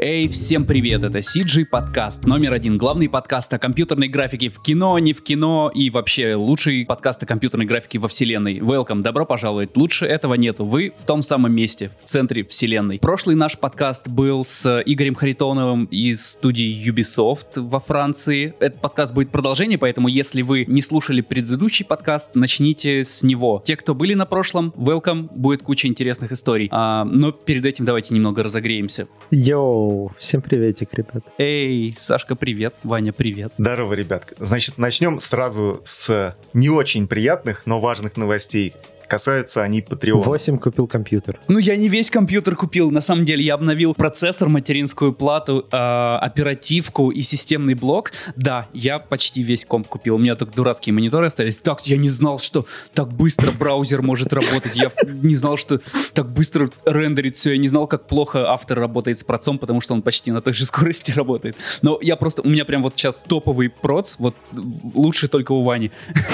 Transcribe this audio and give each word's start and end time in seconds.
Эй, 0.00 0.28
всем 0.28 0.64
привет, 0.64 1.02
это 1.02 1.18
CG 1.18 1.64
подкаст 1.64 2.24
номер 2.24 2.52
один, 2.52 2.78
главный 2.78 3.08
подкаст 3.08 3.52
о 3.52 3.58
компьютерной 3.58 4.06
графике 4.06 4.48
в 4.48 4.62
кино, 4.62 4.96
не 5.00 5.12
в 5.12 5.24
кино 5.24 5.72
и 5.74 5.90
вообще 5.90 6.36
лучший 6.36 6.86
подкаст 6.86 7.24
о 7.24 7.26
компьютерной 7.26 7.66
графике 7.66 7.98
во 7.98 8.06
вселенной. 8.06 8.60
Welcome, 8.60 9.02
добро 9.02 9.26
пожаловать, 9.26 9.76
лучше 9.76 10.06
этого 10.06 10.34
нету, 10.34 10.64
вы 10.64 10.92
в 10.96 11.04
том 11.04 11.22
самом 11.22 11.52
месте, 11.52 11.90
в 12.04 12.08
центре 12.08 12.44
вселенной. 12.44 13.00
Прошлый 13.00 13.34
наш 13.34 13.58
подкаст 13.58 14.06
был 14.06 14.44
с 14.44 14.84
Игорем 14.86 15.16
Харитоновым 15.16 15.86
из 15.86 16.24
студии 16.24 16.88
Ubisoft 16.88 17.56
во 17.56 17.80
Франции. 17.80 18.54
Этот 18.60 18.80
подкаст 18.80 19.12
будет 19.12 19.30
продолжение, 19.30 19.78
поэтому 19.78 20.06
если 20.06 20.42
вы 20.42 20.64
не 20.68 20.80
слушали 20.80 21.22
предыдущий 21.22 21.84
подкаст, 21.84 22.36
начните 22.36 23.02
с 23.02 23.24
него. 23.24 23.64
Те, 23.66 23.74
кто 23.74 23.96
были 23.96 24.14
на 24.14 24.26
прошлом, 24.26 24.72
welcome, 24.76 25.28
будет 25.34 25.64
куча 25.64 25.88
интересных 25.88 26.30
историй. 26.30 26.68
А, 26.70 27.04
но 27.04 27.32
перед 27.32 27.66
этим 27.66 27.84
давайте 27.84 28.14
немного 28.14 28.44
разогреемся. 28.44 29.08
Йоу, 29.32 29.87
всем 30.18 30.42
приветик, 30.42 30.94
ребят. 30.94 31.24
Эй, 31.38 31.96
Сашка, 31.98 32.36
привет. 32.36 32.74
Ваня, 32.82 33.12
привет. 33.12 33.52
Здорово, 33.58 33.94
ребят. 33.94 34.32
Значит, 34.38 34.78
начнем 34.78 35.20
сразу 35.20 35.80
с 35.84 36.36
не 36.52 36.68
очень 36.68 37.06
приятных, 37.06 37.66
но 37.66 37.80
важных 37.80 38.16
новостей. 38.16 38.74
Касаются 39.08 39.62
они 39.62 39.80
Patreon. 39.80 40.22
8 40.22 40.58
купил 40.58 40.86
компьютер. 40.86 41.40
Ну, 41.48 41.58
я 41.58 41.76
не 41.76 41.88
весь 41.88 42.10
компьютер 42.10 42.56
купил. 42.56 42.90
На 42.90 43.00
самом 43.00 43.24
деле, 43.24 43.42
я 43.42 43.54
обновил 43.54 43.94
процессор, 43.94 44.50
материнскую 44.50 45.14
плату, 45.14 45.66
э, 45.72 45.76
оперативку 45.76 47.10
и 47.10 47.22
системный 47.22 47.72
блок. 47.72 48.12
Да, 48.36 48.66
я 48.74 48.98
почти 48.98 49.42
весь 49.42 49.64
комп 49.64 49.88
купил. 49.88 50.16
У 50.16 50.18
меня 50.18 50.36
только 50.36 50.54
дурацкие 50.54 50.92
мониторы 50.92 51.28
остались. 51.28 51.58
Так, 51.58 51.86
я 51.86 51.96
не 51.96 52.10
знал, 52.10 52.38
что 52.38 52.66
так 52.92 53.10
быстро 53.10 53.50
браузер 53.50 54.02
может 54.02 54.30
работать. 54.34 54.76
Я 54.76 54.92
не 55.06 55.36
знал, 55.36 55.56
что 55.56 55.80
так 56.12 56.30
быстро 56.30 56.68
рендерит 56.84 57.36
все. 57.36 57.52
Я 57.52 57.58
не 57.58 57.68
знал, 57.68 57.86
как 57.86 58.06
плохо 58.06 58.50
автор 58.52 58.78
работает 58.78 59.18
с 59.18 59.24
процом, 59.24 59.58
потому 59.58 59.80
что 59.80 59.94
он 59.94 60.02
почти 60.02 60.30
на 60.32 60.42
той 60.42 60.52
же 60.52 60.66
скорости 60.66 61.12
работает. 61.12 61.56
Но 61.80 61.98
я 62.02 62.16
просто... 62.16 62.42
У 62.42 62.48
меня 62.48 62.66
прям 62.66 62.82
вот 62.82 62.92
сейчас 62.94 63.24
топовый 63.26 63.70
проц. 63.70 64.16
Вот 64.18 64.34
лучше 64.52 65.28
только 65.28 65.52
у 65.52 65.62
Вани. 65.62 65.90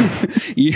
И 0.56 0.74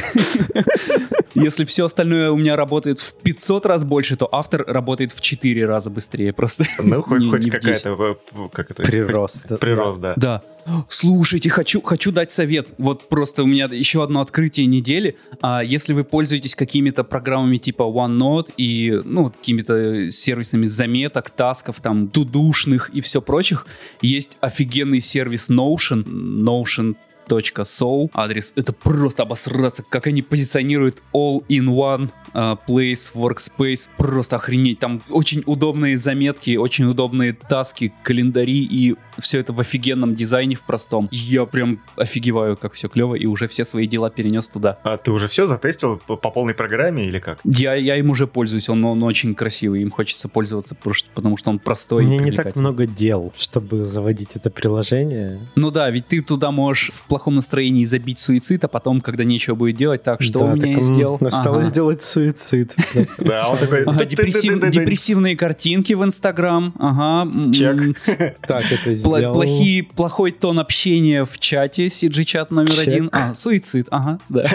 если 1.35 1.65
все 1.65 1.88
остальное 1.89 2.31
у 2.31 2.37
меня 2.37 2.57
работает 2.57 3.01
в 3.01 3.15
500 3.23 3.67
раз 3.67 3.85
больше, 3.85 4.17
то 4.17 4.29
автор 4.31 4.65
работает 4.67 5.13
в 5.13 5.21
4 5.21 5.67
раза 5.67 5.91
быстрее. 5.91 6.33
Просто 6.33 6.65
Ну, 6.79 7.03
хоть, 7.03 7.21
не, 7.21 7.31
хоть 7.31 7.45
не 7.45 7.51
какая-то... 7.51 8.17
Как 8.53 8.71
это? 8.71 8.83
Прирост. 8.83 9.59
Прирост, 9.59 10.01
да. 10.01 10.15
Да. 10.17 10.43
Слушайте, 10.89 11.51
хочу, 11.51 11.81
хочу 11.81 12.13
дать 12.13 12.31
совет. 12.31 12.69
Вот 12.79 13.09
просто 13.09 13.43
у 13.43 13.47
меня 13.47 13.67
еще 13.71 14.03
одно 14.03 14.21
открытие 14.21 14.67
недели. 14.67 15.17
А, 15.41 15.63
если 15.63 15.93
вы 15.93 16.05
пользуетесь 16.05 16.55
какими-то 16.55 17.05
программами 17.05 17.57
типа 17.57 17.83
OneNote 17.83 18.53
и, 18.57 19.01
ну, 19.05 19.31
какими-то 19.31 20.11
сервисами 20.11 20.67
заметок, 20.67 21.31
тасков, 21.31 21.81
там, 21.81 22.09
тудушных 22.09 22.91
и 22.91 23.01
все 23.01 23.21
прочих, 23.23 23.67
есть 24.03 24.37
офигенный 24.41 25.01
сервис 25.01 25.51
Notion, 25.51 26.05
Notion 26.05 26.97
So, 27.29 28.11
адрес, 28.15 28.53
это 28.57 28.73
просто 28.73 29.23
обосраться, 29.23 29.85
как 29.89 30.07
они 30.07 30.23
позиционируют 30.23 31.03
all-in-one 31.13 32.11
uh, 32.33 32.59
place, 32.67 33.13
workspace, 33.15 33.89
просто 33.97 34.37
охренеть. 34.37 34.79
Там 34.79 35.03
очень 35.09 35.43
удобные 35.47 35.99
заметки, 35.99 36.57
очень 36.57 36.87
удобные 36.87 37.33
таски, 37.33 37.93
календари 38.03 38.65
и 38.65 38.97
все 39.19 39.41
это 39.41 39.53
в 39.53 39.61
офигенном 39.61 40.15
дизайне, 40.15 40.55
в 40.55 40.65
простом. 40.65 41.09
Я 41.11 41.45
прям 41.45 41.81
офигеваю, 41.97 42.57
как 42.57 42.75
все 42.75 42.89
клево, 42.89 43.15
и 43.15 43.27
уже 43.27 43.49
все 43.49 43.65
свои 43.65 43.87
дела 43.87 44.11
перенес 44.11 44.49
туда. 44.49 44.79
А 44.83 44.97
ты 44.97 45.11
уже 45.11 45.29
все 45.29 45.47
затестил 45.47 45.99
по, 45.99 46.17
по 46.17 46.31
полной 46.31 46.55
программе 46.55 47.07
или 47.07 47.19
как? 47.19 47.39
Я, 47.45 47.75
я 47.75 47.97
им 47.97 48.11
уже 48.11 48.27
пользуюсь, 48.27 48.69
он, 48.69 48.85
он 48.85 49.03
очень 49.03 49.35
красивый, 49.35 49.83
им 49.83 49.91
хочется 49.91 50.29
пользоваться, 50.29 50.75
просто 50.75 51.09
потому 51.15 51.37
что 51.37 51.51
он 51.51 51.59
простой 51.59 52.05
Мне 52.05 52.19
не 52.19 52.33
так 52.33 52.57
много 52.57 52.87
дел, 52.87 53.33
чтобы 53.37 53.85
заводить 53.85 54.31
это 54.35 54.51
приложение. 54.51 55.41
Ну 55.55 55.71
да, 55.71 55.91
ведь 55.91 56.09
ты 56.09 56.23
туда 56.23 56.51
можешь 56.51 56.91
в 56.95 57.05
плохом 57.05 57.37
настроении 57.37 57.85
забить 57.85 58.19
суицид, 58.19 58.65
а 58.65 58.69
потом, 58.69 59.01
когда 59.01 59.25
нечего 59.25 59.55
будет 59.55 59.77
делать, 59.77 60.03
так, 60.03 60.23
что 60.23 60.41
да, 60.41 60.45
у 60.47 60.57
меня 60.57 60.81
сделал? 60.81 61.19
Осталось 61.21 61.67
ага. 61.67 61.71
сделать 61.71 62.03
суицид. 62.03 62.75
Да, 63.19 63.49
он 63.51 63.59
такой... 63.59 63.85
Депрессивные 64.07 65.37
картинки 65.37 65.93
в 65.93 66.05
Инстаграм, 66.05 66.73
ага. 66.79 67.31
Чек. 67.53 67.99
Так, 68.47 68.65
это 68.71 68.95
сделал. 69.17 69.35
Плохие, 69.35 69.83
плохой 69.83 70.33
тон 70.33 70.59
общения 70.59 71.25
в 71.25 71.39
чате, 71.39 71.87
CG-чат 71.87 72.51
номер 72.51 72.79
один. 72.81 73.09
А, 73.13 73.35
суицид, 73.35 73.89
ага, 73.91 74.19
да. 74.29 74.47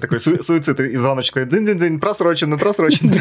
Такой 0.00 0.20
суицид 0.20 0.80
и 0.80 0.96
звоночек, 0.96 1.36
дын-дын-дын, 1.48 1.98
просрочено, 1.98 2.58
просрочено. 2.58 3.14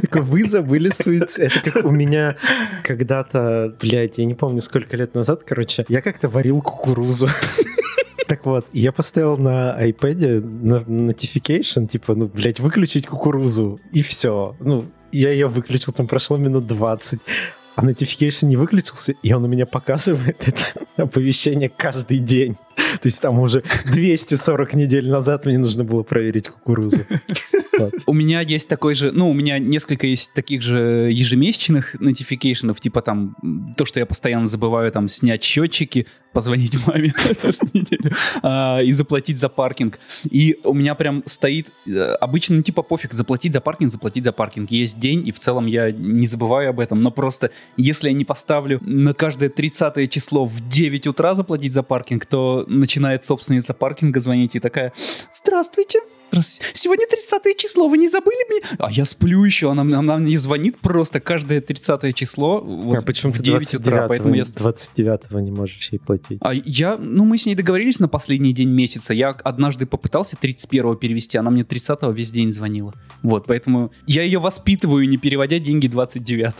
Такой, 0.00 0.22
вы 0.22 0.44
забыли 0.44 0.90
суицид. 0.90 1.44
Это 1.44 1.70
как 1.70 1.84
у 1.84 1.90
меня 1.90 2.36
когда-то, 2.82 3.74
блядь, 3.80 4.18
я 4.18 4.24
не 4.24 4.34
помню, 4.34 4.60
сколько 4.60 4.96
лет 4.96 5.14
назад, 5.14 5.42
короче, 5.44 5.84
я 5.88 6.00
как-то 6.00 6.28
варил 6.28 6.60
кукурузу. 6.60 7.28
Так 8.26 8.46
вот, 8.46 8.66
я 8.72 8.90
поставил 8.90 9.36
на 9.36 9.76
iPad 9.78 10.40
на 10.40 10.76
notification, 11.10 11.86
типа, 11.86 12.14
ну, 12.14 12.26
блядь, 12.26 12.58
выключить 12.58 13.06
кукурузу, 13.06 13.78
и 13.92 14.02
все. 14.02 14.56
Ну, 14.60 14.86
я 15.12 15.30
ее 15.30 15.46
выключил, 15.46 15.92
там 15.92 16.06
прошло 16.06 16.36
минут 16.38 16.66
20 16.66 17.20
а 17.76 17.82
notification 17.82 18.46
не 18.46 18.56
выключился, 18.56 19.12
и 19.22 19.32
он 19.32 19.44
у 19.44 19.48
меня 19.48 19.66
показывает 19.66 20.46
это 20.46 20.86
оповещение 20.96 21.68
каждый 21.68 22.18
день. 22.18 22.56
То 23.00 23.06
есть 23.06 23.20
там 23.20 23.38
уже 23.38 23.62
240 23.86 24.74
недель 24.74 25.08
назад 25.08 25.46
мне 25.46 25.58
нужно 25.58 25.84
было 25.84 26.02
проверить 26.02 26.48
кукурузу. 26.48 27.04
У 28.06 28.12
меня 28.12 28.40
есть 28.40 28.68
такой 28.68 28.94
же, 28.94 29.10
ну, 29.10 29.30
у 29.30 29.34
меня 29.34 29.58
несколько 29.58 30.06
есть 30.06 30.32
таких 30.32 30.62
же 30.62 31.10
ежемесячных 31.10 31.98
нотификейшенов, 32.00 32.80
типа 32.80 33.02
там 33.02 33.36
то, 33.76 33.84
что 33.84 34.00
я 34.00 34.06
постоянно 34.06 34.46
забываю 34.46 34.90
там 34.92 35.08
снять 35.08 35.42
счетчики, 35.42 36.06
позвонить 36.32 36.76
маме 36.86 37.12
раз 37.42 37.60
в 37.60 37.74
неделю 37.74 38.12
а, 38.42 38.80
и 38.80 38.92
заплатить 38.92 39.38
за 39.38 39.48
паркинг. 39.48 39.98
И 40.30 40.58
у 40.64 40.74
меня 40.74 40.94
прям 40.94 41.22
стоит 41.26 41.68
э, 41.86 41.90
обычно, 42.20 42.56
ну, 42.56 42.62
типа 42.62 42.82
пофиг, 42.82 43.14
заплатить 43.14 43.52
за 43.52 43.60
паркинг, 43.60 43.90
заплатить 43.90 44.24
за 44.24 44.32
паркинг. 44.32 44.70
Есть 44.70 44.98
день, 44.98 45.26
и 45.26 45.32
в 45.32 45.38
целом 45.38 45.66
я 45.66 45.90
не 45.90 46.26
забываю 46.26 46.70
об 46.70 46.80
этом, 46.80 47.02
но 47.02 47.10
просто 47.10 47.50
если 47.76 48.08
я 48.08 48.14
не 48.14 48.24
поставлю 48.24 48.80
на 48.82 49.14
каждое 49.14 49.48
30 49.48 50.10
число 50.10 50.44
в 50.44 50.68
9 50.68 51.06
утра 51.06 51.34
заплатить 51.34 51.72
за 51.72 51.82
паркинг, 51.82 52.26
то 52.26 52.63
начинает 52.66 53.24
собственница 53.24 53.74
паркинга 53.74 54.20
звонить 54.20 54.56
и 54.56 54.60
такая 54.60 54.92
«Здравствуйте, 55.32 56.00
Сегодня 56.42 57.06
30 57.06 57.56
число, 57.56 57.88
вы 57.88 57.98
не 57.98 58.08
забыли 58.08 58.50
мне? 58.50 58.60
А 58.78 58.90
я 58.90 59.04
сплю 59.04 59.44
еще, 59.44 59.70
она, 59.70 59.82
она 59.98 60.18
мне 60.18 60.38
звонит 60.38 60.78
просто 60.78 61.20
каждое 61.20 61.60
30 61.60 62.14
число 62.14 62.60
вот, 62.60 62.98
а 62.98 63.00
почему 63.00 63.32
в 63.32 63.40
9 63.40 63.74
утра, 63.74 64.08
поэтому 64.08 64.34
я... 64.34 64.44
29 64.44 65.30
не 65.44 65.50
можешь 65.50 65.88
ей 65.90 65.98
платить. 65.98 66.38
А 66.40 66.52
я, 66.52 66.96
ну 66.98 67.24
мы 67.24 67.38
с 67.38 67.46
ней 67.46 67.54
договорились 67.54 68.00
на 68.00 68.08
последний 68.08 68.52
день 68.52 68.70
месяца, 68.70 69.14
я 69.14 69.30
однажды 69.30 69.86
попытался 69.86 70.36
31 70.36 70.96
перевести, 70.96 71.38
она 71.38 71.50
мне 71.50 71.64
30 71.64 72.02
весь 72.14 72.30
день 72.30 72.52
звонила. 72.52 72.94
Вот, 73.22 73.46
поэтому 73.46 73.92
я 74.06 74.22
ее 74.22 74.38
воспитываю, 74.38 75.08
не 75.08 75.16
переводя 75.16 75.58
деньги 75.58 75.86
29 75.86 76.54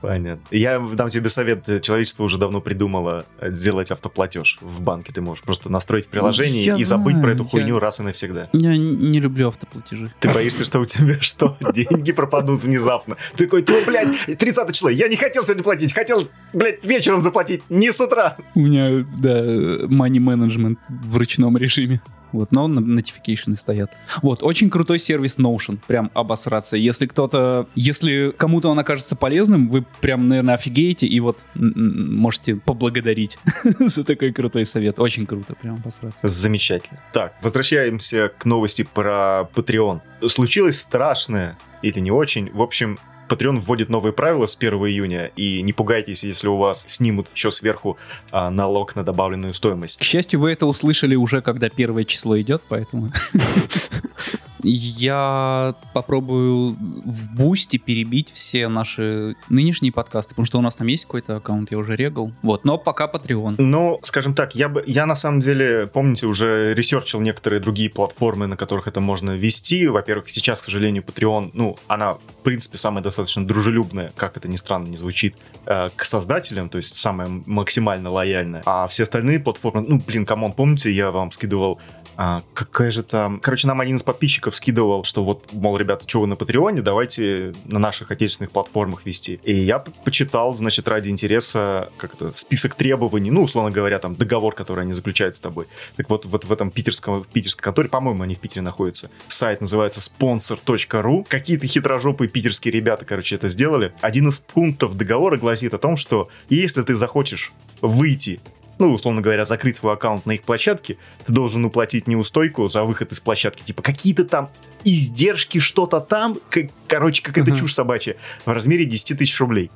Понятно. 0.00 0.42
Я 0.50 0.78
дам 0.78 1.10
тебе 1.10 1.30
совет, 1.30 1.64
человечество 1.82 2.24
уже 2.24 2.38
давно 2.38 2.60
придумало 2.60 3.24
сделать 3.42 3.90
автоплатеж 3.90 4.58
в 4.60 4.82
банке, 4.82 5.12
ты 5.12 5.20
можешь 5.20 5.42
просто 5.42 5.70
настроить 5.70 6.08
приложение 6.08 6.64
я 6.64 6.76
и 6.76 6.84
забыть 6.84 7.14
знаю, 7.14 7.22
про 7.22 7.32
эту 7.32 7.44
хуйню 7.44 7.74
я... 7.74 7.80
раз 7.80 8.00
и 8.00 8.02
навсегда. 8.02 8.48
Я 8.52 8.76
не 8.80 9.20
люблю 9.20 9.48
автоплатежи. 9.48 10.12
Ты 10.20 10.30
боишься, 10.30 10.64
что 10.64 10.80
у 10.80 10.84
тебя 10.84 11.18
что, 11.20 11.56
деньги 11.72 12.12
пропадут 12.12 12.62
внезапно? 12.62 13.16
Ты 13.36 13.44
такой, 13.44 13.62
ты, 13.62 13.84
блядь, 13.84 14.38
30 14.38 14.72
число, 14.72 14.90
я 14.90 15.08
не 15.08 15.16
хотел 15.16 15.44
сегодня 15.44 15.62
платить, 15.62 15.92
хотел, 15.92 16.28
блядь, 16.52 16.84
вечером 16.84 17.20
заплатить, 17.20 17.62
не 17.68 17.92
с 17.92 18.00
утра. 18.00 18.36
У 18.54 18.60
меня, 18.60 19.04
да, 19.18 19.42
money 19.42 20.18
management 20.18 20.78
в 20.88 21.16
ручном 21.16 21.56
режиме. 21.56 22.00
Вот, 22.32 22.52
но 22.52 22.68
notification 22.68 23.56
стоят. 23.56 23.90
Вот, 24.22 24.42
очень 24.42 24.70
крутой 24.70 24.98
сервис 24.98 25.38
Notion, 25.38 25.78
прям 25.86 26.10
обосраться. 26.14 26.76
Если 26.76 27.06
кто-то, 27.06 27.68
если 27.74 28.32
кому-то 28.36 28.68
он 28.68 28.78
окажется 28.78 29.16
полезным, 29.16 29.68
вы 29.68 29.84
прям, 30.00 30.28
наверное, 30.28 30.54
офигеете 30.54 31.06
и 31.06 31.20
вот 31.20 31.38
можете 31.54 32.56
поблагодарить 32.56 33.38
за 33.78 34.04
такой 34.04 34.32
крутой 34.32 34.64
совет. 34.64 34.98
Очень 34.98 35.26
круто, 35.26 35.54
прям 35.54 35.76
обосраться. 35.76 36.26
Замечательно. 36.26 37.00
Так, 37.12 37.34
возвращаемся 37.42 38.32
к 38.36 38.44
новости 38.44 38.82
про 38.82 39.48
Patreon. 39.54 40.00
Случилось 40.28 40.78
страшное 40.78 41.58
или 41.82 41.98
не 42.00 42.10
очень. 42.10 42.50
В 42.50 42.62
общем, 42.62 42.98
Patreon 43.30 43.56
вводит 43.56 43.88
новые 43.88 44.12
правила 44.12 44.46
с 44.46 44.56
1 44.56 44.74
июня, 44.86 45.30
и 45.36 45.62
не 45.62 45.72
пугайтесь, 45.72 46.24
если 46.24 46.48
у 46.48 46.56
вас 46.56 46.84
снимут 46.88 47.28
еще 47.32 47.52
сверху 47.52 47.96
а, 48.32 48.50
налог 48.50 48.96
на 48.96 49.04
добавленную 49.04 49.54
стоимость. 49.54 49.98
К 49.98 50.02
счастью, 50.02 50.40
вы 50.40 50.52
это 50.52 50.66
услышали 50.66 51.14
уже, 51.14 51.40
когда 51.40 51.68
первое 51.68 52.04
число 52.04 52.40
идет, 52.40 52.62
поэтому... 52.68 53.12
Я 54.62 55.74
попробую 55.92 56.76
в 57.04 57.34
Boosty 57.34 57.78
перебить 57.78 58.30
все 58.32 58.68
наши 58.68 59.36
нынешние 59.48 59.92
подкасты, 59.92 60.30
потому 60.30 60.46
что 60.46 60.58
у 60.58 60.62
нас 60.62 60.76
там 60.76 60.86
есть 60.86 61.04
какой-то 61.04 61.36
аккаунт, 61.36 61.70
я 61.70 61.78
уже 61.78 61.96
регал. 61.96 62.32
Вот, 62.42 62.64
но 62.64 62.78
пока 62.78 63.06
Patreon. 63.06 63.56
Ну, 63.58 63.98
скажем 64.02 64.34
так, 64.34 64.54
я 64.54 64.68
бы, 64.68 64.84
я 64.86 65.06
на 65.06 65.16
самом 65.16 65.40
деле, 65.40 65.88
помните, 65.92 66.26
уже 66.26 66.74
ресерчил 66.74 67.20
некоторые 67.20 67.60
другие 67.60 67.90
платформы, 67.90 68.46
на 68.46 68.56
которых 68.56 68.88
это 68.88 69.00
можно 69.00 69.32
вести. 69.32 69.86
Во-первых, 69.86 70.28
сейчас, 70.30 70.60
к 70.60 70.66
сожалению, 70.66 71.02
Patreon, 71.02 71.50
ну, 71.54 71.78
она, 71.88 72.14
в 72.14 72.42
принципе, 72.42 72.78
самая 72.78 73.02
достаточно 73.02 73.46
дружелюбная, 73.46 74.12
как 74.16 74.36
это 74.36 74.48
ни 74.48 74.56
странно 74.56 74.88
не 74.88 74.96
звучит, 74.96 75.36
э, 75.66 75.90
к 75.94 76.04
создателям, 76.04 76.68
то 76.68 76.78
есть 76.78 76.94
самая 76.94 77.28
максимально 77.46 78.10
лояльная. 78.10 78.62
А 78.66 78.86
все 78.88 79.04
остальные 79.04 79.40
платформы, 79.40 79.84
ну, 79.86 80.02
блин, 80.04 80.26
come 80.26 80.41
on, 80.41 80.52
помните, 80.52 80.90
я 80.90 81.10
вам 81.10 81.30
скидывал 81.30 81.80
а, 82.22 82.42
какая 82.52 82.90
же 82.90 83.02
там... 83.02 83.40
Короче, 83.40 83.66
нам 83.66 83.80
один 83.80 83.96
из 83.96 84.02
подписчиков 84.02 84.54
скидывал, 84.54 85.04
что 85.04 85.24
вот, 85.24 85.54
мол, 85.54 85.78
ребята, 85.78 86.06
что 86.06 86.20
вы 86.20 86.26
на 86.26 86.36
Патреоне, 86.36 86.82
давайте 86.82 87.54
на 87.64 87.78
наших 87.78 88.10
отечественных 88.10 88.50
платформах 88.50 89.06
вести. 89.06 89.40
И 89.42 89.54
я 89.54 89.78
почитал, 89.78 90.54
значит, 90.54 90.86
ради 90.86 91.08
интереса 91.08 91.88
как 91.96 92.12
это, 92.12 92.30
список 92.36 92.74
требований, 92.74 93.30
ну, 93.30 93.44
условно 93.44 93.70
говоря, 93.70 93.98
там, 93.98 94.16
договор, 94.16 94.54
который 94.54 94.84
они 94.84 94.92
заключают 94.92 95.36
с 95.36 95.40
тобой. 95.40 95.66
Так 95.96 96.10
вот, 96.10 96.26
вот 96.26 96.44
в 96.44 96.52
этом 96.52 96.70
питерском, 96.70 97.22
в 97.22 97.26
питерской 97.26 97.62
конторе, 97.62 97.88
по-моему, 97.88 98.22
они 98.22 98.34
в 98.34 98.40
Питере 98.40 98.60
находятся, 98.60 99.08
сайт 99.28 99.62
называется 99.62 100.00
sponsor.ru. 100.00 101.24
Какие-то 101.26 101.66
хитрожопые 101.66 102.28
питерские 102.28 102.72
ребята, 102.72 103.06
короче, 103.06 103.36
это 103.36 103.48
сделали. 103.48 103.94
Один 104.02 104.28
из 104.28 104.40
пунктов 104.40 104.94
договора 104.94 105.38
гласит 105.38 105.72
о 105.72 105.78
том, 105.78 105.96
что 105.96 106.28
если 106.50 106.82
ты 106.82 106.96
захочешь 106.96 107.54
выйти 107.80 108.40
ну, 108.80 108.92
условно 108.92 109.20
говоря, 109.20 109.44
закрыть 109.44 109.76
свой 109.76 109.94
аккаунт 109.94 110.26
на 110.26 110.32
их 110.32 110.42
площадке, 110.42 110.96
ты 111.26 111.32
должен 111.32 111.64
уплатить 111.64 112.06
неустойку 112.06 112.66
за 112.68 112.84
выход 112.84 113.12
из 113.12 113.20
площадки. 113.20 113.62
Типа 113.62 113.82
какие-то 113.82 114.24
там 114.24 114.48
издержки, 114.84 115.58
что-то 115.58 116.00
там, 116.00 116.38
как, 116.48 116.66
короче, 116.86 117.22
какая-то 117.22 117.52
uh-huh. 117.52 117.58
чушь 117.58 117.74
собачья, 117.74 118.16
в 118.44 118.50
размере 118.50 118.84
10 118.84 119.18
тысяч 119.18 119.38
рублей. 119.38 119.70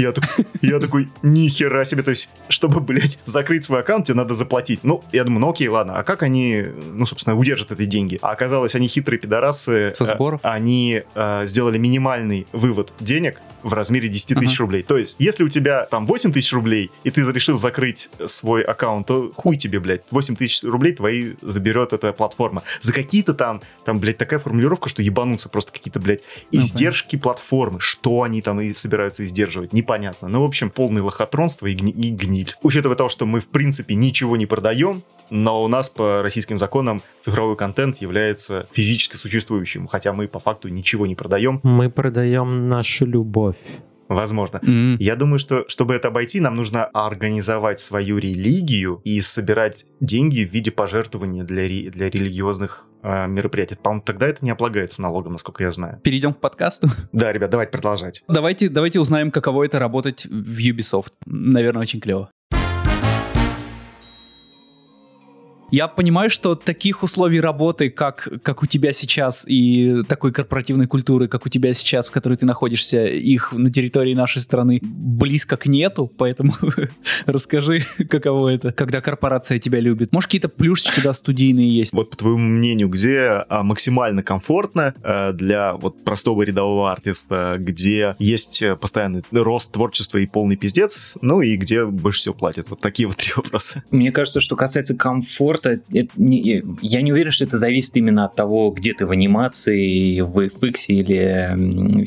Я, 0.00 0.12
такой, 0.12 0.46
я 0.62 0.78
такой, 0.78 1.08
нихера 1.22 1.84
себе, 1.84 2.02
то 2.02 2.10
есть, 2.10 2.28
чтобы, 2.48 2.80
блядь, 2.80 3.18
закрыть 3.24 3.64
свой 3.64 3.80
аккаунт, 3.80 4.06
тебе 4.06 4.16
надо 4.16 4.34
заплатить. 4.34 4.80
Ну, 4.82 5.02
я 5.12 5.24
думаю, 5.24 5.40
ну 5.40 5.50
окей, 5.50 5.68
ладно, 5.68 5.98
а 5.98 6.04
как 6.04 6.22
они, 6.22 6.64
ну, 6.92 7.06
собственно, 7.06 7.36
удержат 7.36 7.70
эти 7.70 7.84
деньги? 7.84 8.18
А 8.22 8.30
оказалось, 8.30 8.74
они 8.74 8.88
хитрые 8.88 9.18
пидорасы. 9.18 9.92
Со 9.94 10.06
сборов? 10.06 10.40
Э, 10.42 10.48
они 10.48 11.02
э, 11.14 11.46
сделали 11.46 11.78
минимальный 11.78 12.46
вывод 12.52 12.92
денег 13.00 13.40
в 13.62 13.74
размере 13.74 14.08
10 14.08 14.38
тысяч 14.38 14.58
uh-huh. 14.58 14.62
рублей. 14.62 14.82
То 14.82 14.96
есть, 14.96 15.16
если 15.18 15.44
у 15.44 15.48
тебя 15.48 15.86
там 15.86 16.06
8 16.06 16.32
тысяч 16.32 16.52
рублей, 16.52 16.90
и 17.04 17.10
ты 17.10 17.22
решил 17.22 17.58
закрыть 17.58 18.10
свой 18.26 18.62
аккаунт, 18.62 19.06
то 19.06 19.32
хуй 19.36 19.56
тебе, 19.56 19.80
блядь, 19.80 20.02
8 20.10 20.36
тысяч 20.36 20.62
рублей 20.62 20.94
твои 20.94 21.34
заберет 21.42 21.92
эта 21.92 22.12
платформа. 22.12 22.62
За 22.80 22.92
какие-то 22.92 23.34
там, 23.34 23.60
там, 23.84 23.98
блядь, 23.98 24.18
такая 24.18 24.38
формулировка, 24.38 24.88
что 24.88 25.02
ебануться 25.02 25.48
просто 25.48 25.72
какие-то, 25.72 26.00
блядь, 26.00 26.20
ну, 26.52 26.60
издержки 26.60 27.16
ну, 27.16 27.22
платформы. 27.22 27.80
Что 27.80 28.22
они 28.22 28.42
там 28.42 28.60
и 28.60 28.72
собираются 28.72 29.24
издерживать? 29.24 29.72
Не 29.72 29.82
непонятно. 29.90 30.28
Ну, 30.28 30.42
в 30.42 30.44
общем, 30.44 30.70
полный 30.70 31.02
лохотронство 31.02 31.66
и, 31.66 31.74
гни- 31.74 31.90
и 31.92 32.10
гниль. 32.10 32.54
Учитывая 32.62 32.96
то, 32.96 33.08
что 33.08 33.26
мы, 33.26 33.40
в 33.40 33.48
принципе, 33.48 33.94
ничего 33.94 34.36
не 34.36 34.46
продаем, 34.46 35.02
но 35.30 35.62
у 35.64 35.68
нас 35.68 35.90
по 35.90 36.22
российским 36.22 36.58
законам 36.58 37.02
цифровой 37.20 37.56
контент 37.56 37.96
является 37.96 38.66
физически 38.72 39.16
существующим, 39.16 39.86
хотя 39.88 40.12
мы 40.12 40.28
по 40.28 40.38
факту 40.38 40.68
ничего 40.68 41.06
не 41.06 41.14
продаем. 41.14 41.60
Мы 41.64 41.90
продаем 41.90 42.68
нашу 42.68 43.04
любовь. 43.06 43.58
Возможно. 44.10 44.56
Mm-hmm. 44.56 44.96
Я 44.98 45.14
думаю, 45.14 45.38
что 45.38 45.64
чтобы 45.68 45.94
это 45.94 46.08
обойти, 46.08 46.40
нам 46.40 46.56
нужно 46.56 46.84
организовать 46.84 47.78
свою 47.78 48.18
религию 48.18 49.00
и 49.04 49.20
собирать 49.20 49.86
деньги 50.00 50.44
в 50.44 50.52
виде 50.52 50.72
пожертвования 50.72 51.44
для, 51.44 51.68
ре- 51.68 51.90
для 51.90 52.10
религиозных 52.10 52.86
э, 53.04 53.28
мероприятий. 53.28 53.76
По-моему, 53.80 54.02
тогда 54.04 54.26
это 54.26 54.44
не 54.44 54.50
облагается 54.50 55.00
налогом, 55.00 55.34
насколько 55.34 55.62
я 55.62 55.70
знаю. 55.70 56.00
Перейдем 56.02 56.34
к 56.34 56.40
подкасту. 56.40 56.88
Да, 57.12 57.32
ребят, 57.32 57.50
давайте 57.50 57.70
продолжать. 57.70 58.24
Давайте, 58.28 58.68
давайте 58.68 58.98
узнаем, 58.98 59.30
каково 59.30 59.64
это 59.64 59.78
работать 59.78 60.26
в 60.26 60.58
Ubisoft. 60.58 61.12
Наверное, 61.26 61.82
очень 61.82 62.00
клево. 62.00 62.30
Я 65.70 65.86
понимаю, 65.88 66.30
что 66.30 66.54
таких 66.54 67.02
условий 67.02 67.40
работы, 67.40 67.90
как, 67.90 68.28
как 68.42 68.62
у 68.62 68.66
тебя 68.66 68.92
сейчас, 68.92 69.44
и 69.46 70.02
такой 70.08 70.32
корпоративной 70.32 70.86
культуры, 70.86 71.28
как 71.28 71.46
у 71.46 71.48
тебя 71.48 71.72
сейчас, 71.74 72.08
в 72.08 72.10
которой 72.10 72.34
ты 72.34 72.46
находишься, 72.46 73.06
их 73.06 73.52
на 73.52 73.70
территории 73.70 74.14
нашей 74.14 74.42
страны 74.42 74.80
близко 74.82 75.56
к 75.56 75.66
нету, 75.66 76.10
поэтому 76.16 76.52
расскажи, 77.26 77.84
каково 78.08 78.48
это, 78.48 78.72
когда 78.72 79.00
корпорация 79.00 79.58
тебя 79.58 79.80
любит. 79.80 80.12
Может, 80.12 80.28
какие-то 80.28 80.48
плюшечки, 80.48 81.00
да, 81.00 81.12
студийные 81.12 81.70
есть? 81.70 81.92
Вот 81.92 82.10
по 82.10 82.16
твоему 82.16 82.38
мнению, 82.38 82.88
где 82.88 83.44
а, 83.48 83.62
максимально 83.62 84.22
комфортно 84.22 84.94
а, 85.02 85.32
для 85.32 85.74
вот 85.74 86.04
простого 86.04 86.42
рядового 86.42 86.90
артиста, 86.90 87.56
где 87.58 88.16
есть 88.18 88.62
э, 88.62 88.76
постоянный 88.76 89.22
рост 89.30 89.72
творчества 89.72 90.18
и 90.18 90.26
полный 90.26 90.56
пиздец, 90.56 91.16
ну 91.20 91.42
и 91.42 91.56
где 91.56 91.84
больше 91.84 92.20
всего 92.20 92.34
платят? 92.34 92.70
Вот 92.70 92.80
такие 92.80 93.06
вот 93.06 93.18
три 93.18 93.32
вопроса. 93.36 93.84
Мне 93.90 94.10
кажется, 94.10 94.40
что 94.40 94.56
касается 94.56 94.96
комфорта, 94.96 95.59
спорта, 95.60 95.82
это 95.92 96.10
не, 96.16 96.62
я 96.82 97.02
не 97.02 97.12
уверен, 97.12 97.30
что 97.30 97.44
это 97.44 97.56
зависит 97.56 97.96
именно 97.96 98.24
от 98.24 98.34
того, 98.34 98.70
где 98.70 98.94
ты 98.94 99.06
в 99.06 99.10
анимации, 99.10 100.20
в 100.20 100.38
FX 100.38 100.86
или, 100.88 101.54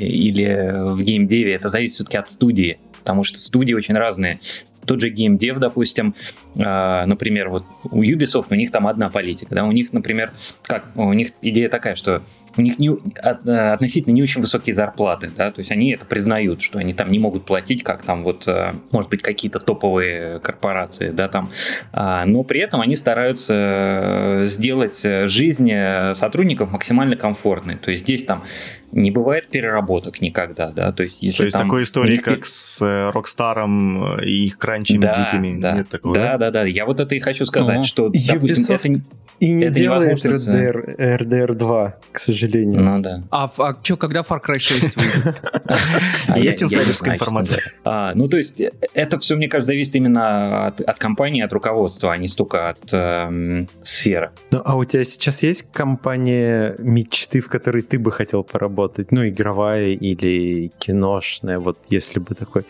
или 0.03 0.93
в 0.93 1.01
геймдеве. 1.01 1.53
Это 1.53 1.69
зависит 1.69 1.95
все-таки 1.95 2.17
от 2.17 2.29
студии, 2.29 2.79
потому 2.99 3.23
что 3.23 3.39
студии 3.39 3.73
очень 3.73 3.95
разные. 3.95 4.39
Тот 4.85 4.99
же 4.99 5.09
геймдев, 5.09 5.59
допустим, 5.59 6.13
э, 6.55 7.05
например, 7.05 7.49
вот 7.49 7.63
у 7.85 8.03
Ubisoft 8.03 8.47
у 8.49 8.55
них 8.55 8.69
там 8.69 8.85
одна 8.85 9.09
политика, 9.09 9.55
да, 9.55 9.63
у 9.63 9.71
них, 9.71 9.93
например, 9.93 10.33
как, 10.63 10.87
у 10.95 11.13
них 11.13 11.29
идея 11.41 11.69
такая, 11.69 11.95
что 11.95 12.21
у 12.57 12.61
них 12.61 12.79
не, 12.79 12.89
э, 12.89 13.71
относительно 13.73 14.13
не 14.13 14.21
очень 14.21 14.41
высокие 14.41 14.73
зарплаты, 14.73 15.31
да, 15.35 15.51
то 15.51 15.59
есть 15.59 15.71
они 15.71 15.91
это 15.91 16.05
признают, 16.05 16.61
что 16.61 16.79
они 16.79 16.93
там 16.93 17.11
не 17.11 17.19
могут 17.19 17.45
платить, 17.45 17.83
как 17.83 18.03
там 18.03 18.23
вот, 18.23 18.47
э, 18.47 18.73
может 18.91 19.09
быть, 19.09 19.21
какие-то 19.21 19.59
топовые 19.59 20.39
корпорации, 20.39 21.09
да, 21.11 21.27
там, 21.27 21.49
а, 21.91 22.25
но 22.25 22.43
при 22.43 22.61
этом 22.61 22.81
они 22.81 22.95
стараются 22.95 23.53
э, 23.55 24.43
сделать 24.45 25.01
жизнь 25.03 25.71
сотрудников 26.13 26.71
максимально 26.71 27.15
комфортной, 27.15 27.75
то 27.75 27.91
есть 27.91 28.03
здесь 28.03 28.23
там 28.23 28.43
не 28.91 29.09
бывает 29.09 29.47
переработок 29.47 30.21
никогда, 30.21 30.71
да, 30.71 30.91
то 30.91 31.03
есть 31.03 31.21
если 31.23 31.39
То 31.39 31.43
есть 31.45 31.57
там 31.57 31.67
такой 31.67 31.83
истории, 31.83 32.17
как 32.17 32.45
с 32.45 32.79
Рокстаром 33.11 34.19
и 34.21 34.45
их 34.45 34.57
кранчами 34.57 34.99
да, 34.99 35.13
дикими, 35.13 35.59
да, 35.59 35.71
нет 35.73 35.89
такого? 35.89 36.13
Да, 36.13 36.37
да, 36.37 36.51
да, 36.51 36.63
я 36.65 36.85
вот 36.85 36.99
это 36.99 37.15
и 37.15 37.19
хочу 37.19 37.45
сказать, 37.45 37.79
О, 37.79 37.83
что, 37.83 38.09
допустим, 38.09 38.39
Ubisoft 38.39 38.75
это 38.75 39.23
и 39.43 39.51
не 39.51 39.65
это 39.65 39.75
делает 39.75 40.23
невозможно 40.23 40.51
RDR, 40.51 41.19
RDR 41.19 41.53
2, 41.53 41.97
к 42.11 42.19
сожалению. 42.19 42.42
Ну 42.47 43.01
да. 43.01 43.21
А, 43.31 43.51
а 43.57 43.75
что, 43.81 43.97
когда 43.97 44.21
Far 44.21 44.41
Cry 44.43 44.59
6 44.59 44.95
выйдет? 44.95 45.35
А 46.27 46.39
Есть 46.39 46.63
инсайдерская 46.63 47.15
информация? 47.15 47.61
А, 47.83 48.13
ну, 48.15 48.27
то 48.27 48.37
есть, 48.37 48.59
э, 48.61 48.71
это 48.93 49.19
все, 49.19 49.35
мне 49.35 49.47
кажется, 49.47 49.67
зависит 49.67 49.95
именно 49.95 50.67
от, 50.67 50.99
компании, 50.99 51.41
от 51.41 51.53
руководства, 51.53 52.11
а 52.11 52.17
не 52.17 52.27
столько 52.27 52.69
от 52.69 52.93
эм, 52.93 53.67
сферы. 53.81 54.31
Ну, 54.51 54.61
а 54.63 54.75
у 54.75 54.85
тебя 54.85 55.03
сейчас 55.03 55.43
есть 55.43 55.71
компания 55.71 56.75
мечты, 56.79 57.41
в 57.41 57.49
которой 57.49 57.81
ты 57.81 57.99
бы 57.99 58.11
хотел 58.11 58.43
поработать? 58.43 59.11
Ну, 59.11 59.27
игровая 59.27 59.87
или 59.87 60.71
киношная, 60.79 61.59
вот 61.59 61.77
если 61.89 62.19
бы 62.19 62.35
такой... 62.35 62.65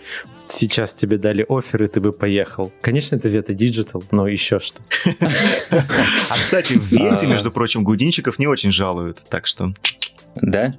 Сейчас 0.47 0.93
тебе 0.93 1.17
дали 1.17 1.45
офер, 1.47 1.83
и 1.83 1.87
ты 1.87 1.99
бы 1.99 2.11
поехал. 2.11 2.71
Конечно, 2.81 3.15
это 3.15 3.29
Veta 3.29 3.55
Digital, 3.55 4.03
но 4.11 4.27
еще 4.27 4.59
что. 4.59 4.81
А, 6.29 6.35
кстати, 6.35 6.73
в 6.73 6.91
Вете, 6.91 7.25
А. 7.25 7.29
между 7.29 7.51
прочим, 7.51 7.83
гудинчиков 7.83 8.39
не 8.39 8.47
очень 8.47 8.71
жалуют, 8.71 9.19
так 9.29 9.47
что... 9.47 9.62
Да? 10.35 10.73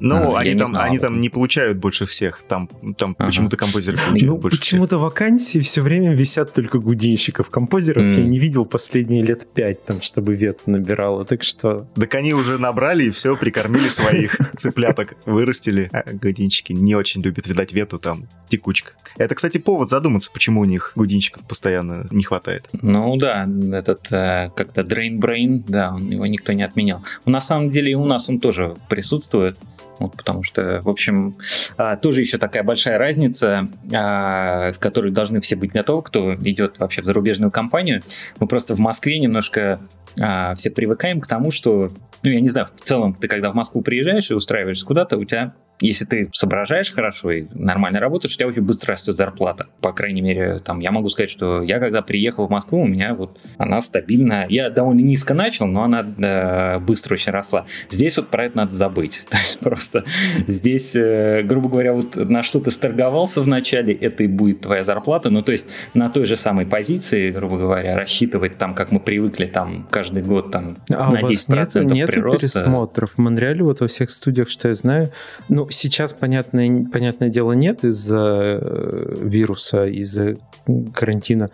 Ну, 0.00 0.34
А, 0.34 0.40
они, 0.40 0.54
там, 0.54 0.68
знал 0.68 0.82
они 0.84 0.98
там 0.98 1.20
не 1.20 1.28
получают 1.28 1.78
больше 1.78 2.06
всех. 2.06 2.42
Там, 2.48 2.68
там 2.96 3.14
Ага. 3.18 3.26
почему-то 3.28 3.56
композеры 3.56 3.96
получают 3.98 4.22
Ну, 4.22 4.36
больше 4.38 4.58
почему-то 4.58 4.98
вакансии 4.98 5.60
все 5.60 5.82
время 5.82 6.14
висят 6.14 6.52
только 6.52 6.78
гудинщиков. 6.78 7.50
Композеров 7.50 8.04
М. 8.04 8.12
я 8.12 8.24
не 8.24 8.38
видел 8.38 8.64
последние 8.64 9.22
лет 9.22 9.46
пять, 9.52 9.84
там, 9.84 10.00
чтобы 10.02 10.34
Вета 10.34 10.62
набирала. 10.66 11.24
Так 11.24 11.42
что 11.42 11.68
всех. 11.68 11.86
Так 11.94 12.14
они 12.14 12.34
уже 12.34 12.58
набрали 12.58 13.04
и 13.04 13.10
все, 13.10 13.36
прикормили 13.36 13.88
своих 13.88 14.36
цыпляток, 14.56 15.14
вырастили. 15.26 15.88
А 15.92 16.04
гудинчики 16.12 16.72
не 16.72 16.94
очень 16.94 17.22
любят, 17.22 17.46
видать, 17.46 17.72
вету 17.72 17.98
там, 17.98 18.26
текучка. 18.48 18.92
Это, 19.16 19.34
кстати, 19.34 19.58
повод 19.58 19.90
задуматься, 19.90 20.30
почему 20.32 20.60
у 20.60 20.64
них 20.64 20.92
гудинчиков 20.94 21.42
постоянно 21.46 22.06
не 22.10 22.24
хватает. 22.24 22.68
Ну 22.80 23.16
да, 23.16 23.46
этот 23.72 24.12
э, 24.12 24.48
как-то 24.54 24.82
Drain 24.82 25.18
Brain, 25.18 25.64
да, 25.66 25.92
он, 25.94 26.10
его 26.10 26.26
никто 26.26 26.52
не 26.52 26.62
отменял. 26.62 27.02
Но 27.24 27.32
на 27.32 27.40
самом 27.40 27.70
деле 27.70 27.92
и 27.92 27.94
у 27.94 28.04
нас 28.04 28.28
он 28.28 28.38
тоже 28.40 28.76
присутствует, 28.88 29.56
вот, 29.98 30.16
потому 30.16 30.42
что, 30.42 30.80
в 30.82 30.88
общем, 30.88 31.36
а, 31.76 31.96
тоже 31.96 32.20
еще 32.20 32.38
такая 32.38 32.62
большая 32.62 32.98
разница, 32.98 33.68
а, 33.94 34.72
с 34.72 34.78
которой 34.78 35.12
должны 35.12 35.40
все 35.40 35.56
быть 35.56 35.72
готовы, 35.72 36.02
кто 36.02 36.34
идет 36.34 36.78
вообще 36.78 37.02
в 37.02 37.04
зарубежную 37.04 37.50
компанию. 37.50 38.02
Мы 38.38 38.46
просто 38.46 38.74
в 38.74 38.78
Москве 38.78 39.18
немножко 39.18 39.80
а, 40.20 40.54
все 40.54 40.70
привыкаем 40.70 41.20
к 41.20 41.26
тому, 41.26 41.50
что, 41.50 41.90
ну, 42.22 42.30
я 42.30 42.40
не 42.40 42.48
знаю, 42.48 42.68
в 42.74 42.84
целом, 42.84 43.14
ты 43.14 43.28
когда 43.28 43.50
в 43.50 43.54
Москву 43.54 43.82
приезжаешь 43.82 44.30
и 44.30 44.34
устраиваешься 44.34 44.86
куда-то, 44.86 45.18
у 45.18 45.24
тебя 45.24 45.54
если 45.80 46.04
ты 46.04 46.28
соображаешь 46.32 46.92
хорошо 46.92 47.30
и 47.30 47.46
нормально 47.52 48.00
работаешь, 48.00 48.34
у 48.34 48.36
тебя 48.36 48.48
очень 48.48 48.62
быстро 48.62 48.94
растет 48.94 49.16
зарплата. 49.16 49.66
По 49.80 49.92
крайней 49.92 50.22
мере, 50.22 50.58
там 50.58 50.80
я 50.80 50.90
могу 50.90 51.08
сказать, 51.08 51.30
что 51.30 51.62
я 51.62 51.78
когда 51.78 52.02
приехал 52.02 52.46
в 52.46 52.50
Москву, 52.50 52.82
у 52.82 52.86
меня 52.86 53.14
вот 53.14 53.38
она 53.58 53.80
стабильно. 53.80 54.46
Я 54.48 54.70
довольно 54.70 55.00
низко 55.00 55.34
начал, 55.34 55.66
но 55.66 55.84
она 55.84 56.00
э, 56.00 56.78
быстро 56.80 57.14
очень 57.14 57.32
росла. 57.32 57.66
Здесь 57.90 58.16
вот 58.16 58.28
про 58.28 58.46
это 58.46 58.56
надо 58.56 58.72
забыть. 58.74 59.26
То 59.30 59.36
есть 59.36 59.60
просто 59.60 60.04
здесь, 60.46 60.96
э, 60.96 61.42
грубо 61.42 61.68
говоря, 61.68 61.92
вот 61.92 62.16
на 62.16 62.42
что 62.42 62.60
ты 62.60 62.70
сторговался 62.70 63.42
в 63.42 63.46
начале, 63.46 63.94
это 63.94 64.24
и 64.24 64.26
будет 64.26 64.62
твоя 64.62 64.84
зарплата. 64.84 65.30
Ну, 65.30 65.42
то 65.42 65.52
есть 65.52 65.72
на 65.94 66.08
той 66.08 66.24
же 66.24 66.36
самой 66.36 66.66
позиции, 66.66 67.30
грубо 67.30 67.56
говоря, 67.56 67.96
рассчитывать 67.96 68.58
там, 68.58 68.74
как 68.74 68.90
мы 68.90 69.00
привыкли, 69.00 69.46
там 69.46 69.86
каждый 69.90 70.07
год 70.20 70.50
там 70.50 70.76
А 70.90 71.12
на 71.12 71.18
у 71.20 71.22
вас 71.22 71.30
10% 71.30 71.84
нет, 71.92 72.06
прироста. 72.06 72.40
пересмотров? 72.40 73.12
В 73.14 73.18
Монреале 73.18 73.62
вот 73.62 73.80
во 73.80 73.86
всех 73.86 74.10
студиях, 74.10 74.48
что 74.48 74.68
я 74.68 74.74
знаю, 74.74 75.10
ну, 75.48 75.68
сейчас, 75.70 76.12
понятное, 76.12 76.86
понятное 76.92 77.28
дело, 77.28 77.52
нет 77.52 77.84
из-за 77.84 78.58
э, 78.60 79.16
вируса, 79.20 79.86
из-за 79.86 80.36
карантина, 80.94 81.50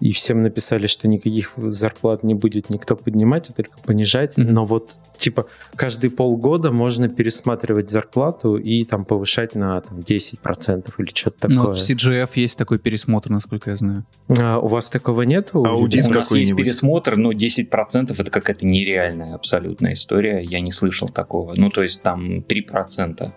и 0.00 0.12
всем 0.12 0.42
написали, 0.42 0.86
что 0.86 1.08
никаких 1.08 1.52
зарплат 1.56 2.22
не 2.22 2.34
будет 2.34 2.70
никто 2.70 2.96
поднимать, 2.96 3.50
а 3.50 3.52
только 3.52 3.78
понижать. 3.84 4.36
Мгм. 4.36 4.52
Но 4.52 4.64
вот, 4.64 4.96
типа, 5.16 5.46
каждые 5.74 6.10
полгода 6.10 6.70
можно 6.70 7.08
пересматривать 7.08 7.90
зарплату 7.90 8.56
и 8.56 8.84
там 8.84 9.04
повышать 9.04 9.54
на 9.54 9.80
там, 9.80 9.98
10% 9.98 10.92
или 10.98 11.10
что-то 11.14 11.40
такое. 11.40 11.56
Ну, 11.56 11.66
вот 11.66 11.78
в 11.78 11.90
CGF 11.90 12.30
есть 12.34 12.58
такой 12.58 12.78
пересмотр, 12.78 13.30
насколько 13.30 13.70
я 13.70 13.76
знаю. 13.76 14.04
А 14.28 14.58
у 14.58 14.68
вас 14.68 14.90
такого 14.90 15.22
нету? 15.22 15.64
Аудит 15.64 16.06
У 16.06 16.10
нас 16.10 16.30
есть 16.32 16.54
пересмотр, 16.54 17.16
но 17.16 17.32
10% 17.32 18.14
это 18.16 18.30
какая-то 18.30 18.66
нереальная 18.66 19.34
абсолютная 19.34 19.94
история. 19.94 20.42
Я 20.42 20.60
не 20.60 20.72
слышал 20.72 21.08
такого. 21.08 21.54
Ну, 21.56 21.70
то 21.70 21.82
есть 21.82 22.02
там 22.02 22.38
3%. 22.38 23.32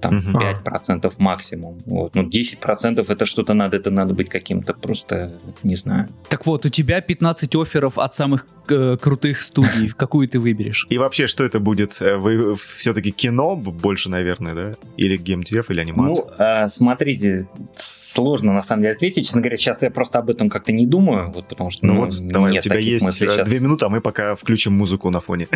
Там 0.00 0.16
Мгм. 0.16 0.36
5% 0.38 1.12
максимум. 1.18 1.78
Вот. 1.86 2.14
Ну, 2.14 2.22
10% 2.28 3.10
это 3.10 3.24
что-то 3.26 3.54
надо, 3.54 3.76
это 3.76 3.90
надо 3.90 4.14
быть 4.14 4.28
каким-то 4.28 4.74
просто, 4.74 5.32
не 5.62 5.76
знаю. 5.76 6.08
Так 6.28 6.46
вот, 6.46 6.66
у 6.66 6.68
тебя 6.68 7.00
15 7.00 7.54
офферов 7.56 7.98
от 7.98 8.14
самых 8.14 8.46
э, 8.68 8.96
крутых 9.00 9.40
студий. 9.40 9.88
Какую 9.96 10.28
ты 10.28 10.38
выберешь? 10.38 10.86
И 10.90 10.98
вообще, 10.98 11.26
что 11.26 11.44
это 11.44 11.60
будет? 11.60 11.96
Э, 12.00 12.16
Вы 12.16 12.54
все-таки 12.54 13.10
кино 13.10 13.56
больше, 13.56 14.10
наверное, 14.10 14.54
да? 14.54 14.74
Или 14.96 15.16
геймдев, 15.16 15.70
или 15.70 15.80
анимация? 15.80 16.24
Ну, 16.26 16.32
а, 16.38 16.68
смотрите, 16.68 17.48
сложно 17.76 18.52
на 18.52 18.62
самом 18.62 18.82
деле 18.82 18.94
ответить. 18.94 19.26
Честно 19.26 19.40
говоря, 19.40 19.56
сейчас 19.56 19.82
я 19.82 19.90
просто 19.90 20.18
об 20.18 20.30
этом 20.30 20.48
как-то 20.48 20.72
не 20.72 20.86
думаю, 20.86 21.30
вот 21.32 21.48
потому 21.48 21.70
что 21.70 21.86
Ну, 21.86 21.94
ну, 21.94 22.00
вот, 22.02 22.12
давай, 22.22 22.52
нет 22.52 22.64
у 22.66 22.68
тебя 22.68 22.78
есть 22.78 23.04
мыслей 23.04 23.28
э, 23.28 23.36
щас. 23.36 23.48
две 23.48 23.60
минуты, 23.60 23.86
а 23.86 23.88
мы 23.88 24.00
пока 24.00 24.34
включим 24.34 24.72
музыку 24.74 25.10
на 25.10 25.20
фоне. 25.20 25.48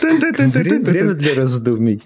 Время, 0.00 0.80
время 0.82 1.12
для 1.12 1.34
раздумий. 1.34 2.00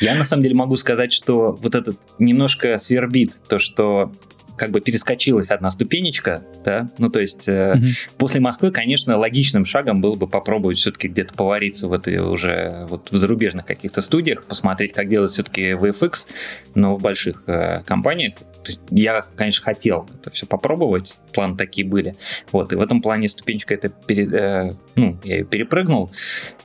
Я 0.00 0.14
на 0.14 0.24
самом 0.24 0.42
деле 0.42 0.54
могу 0.54 0.76
сказать, 0.76 1.12
что 1.12 1.52
вот 1.52 1.74
этот 1.74 1.98
немножко 2.18 2.78
свербит 2.78 3.32
то, 3.48 3.58
что 3.58 4.12
как 4.56 4.70
бы 4.70 4.80
перескочилась 4.80 5.50
одна 5.50 5.70
ступенечка, 5.70 6.42
да, 6.64 6.88
ну 6.98 7.10
то 7.10 7.20
есть 7.20 7.48
э, 7.48 7.74
Мгм. 7.76 7.88
после 8.18 8.40
Москвы, 8.40 8.70
конечно, 8.70 9.16
логичным 9.18 9.64
шагом 9.64 10.00
было 10.00 10.14
бы 10.14 10.26
попробовать 10.26 10.78
все-таки 10.78 11.08
где-то 11.08 11.34
повариться 11.34 11.88
в 11.88 11.92
этой 11.92 12.18
уже 12.18 12.86
вот 12.88 13.10
в 13.10 13.16
зарубежных 13.16 13.64
каких-то 13.66 14.00
студиях, 14.00 14.44
посмотреть, 14.44 14.92
как 14.92 15.08
делать 15.08 15.30
все-таки 15.30 15.70
VFX, 15.72 16.26
но 16.74 16.96
в 16.96 17.02
больших 17.02 17.42
э, 17.46 17.82
компаниях. 17.84 18.34
То 18.34 18.72
есть 18.72 18.80
я, 18.90 19.24
конечно, 19.36 19.64
хотел 19.64 20.08
это 20.20 20.30
все 20.30 20.46
попробовать, 20.46 21.14
планы 21.32 21.56
такие 21.56 21.86
были, 21.86 22.14
вот, 22.52 22.72
и 22.72 22.76
в 22.76 22.80
этом 22.80 23.00
плане 23.00 23.28
ступенечка 23.28 23.74
это 23.74 23.88
пере- 23.90 24.28
э, 24.32 24.72
ну, 24.96 25.18
я 25.24 25.36
ее 25.38 25.44
перепрыгнул, 25.44 26.10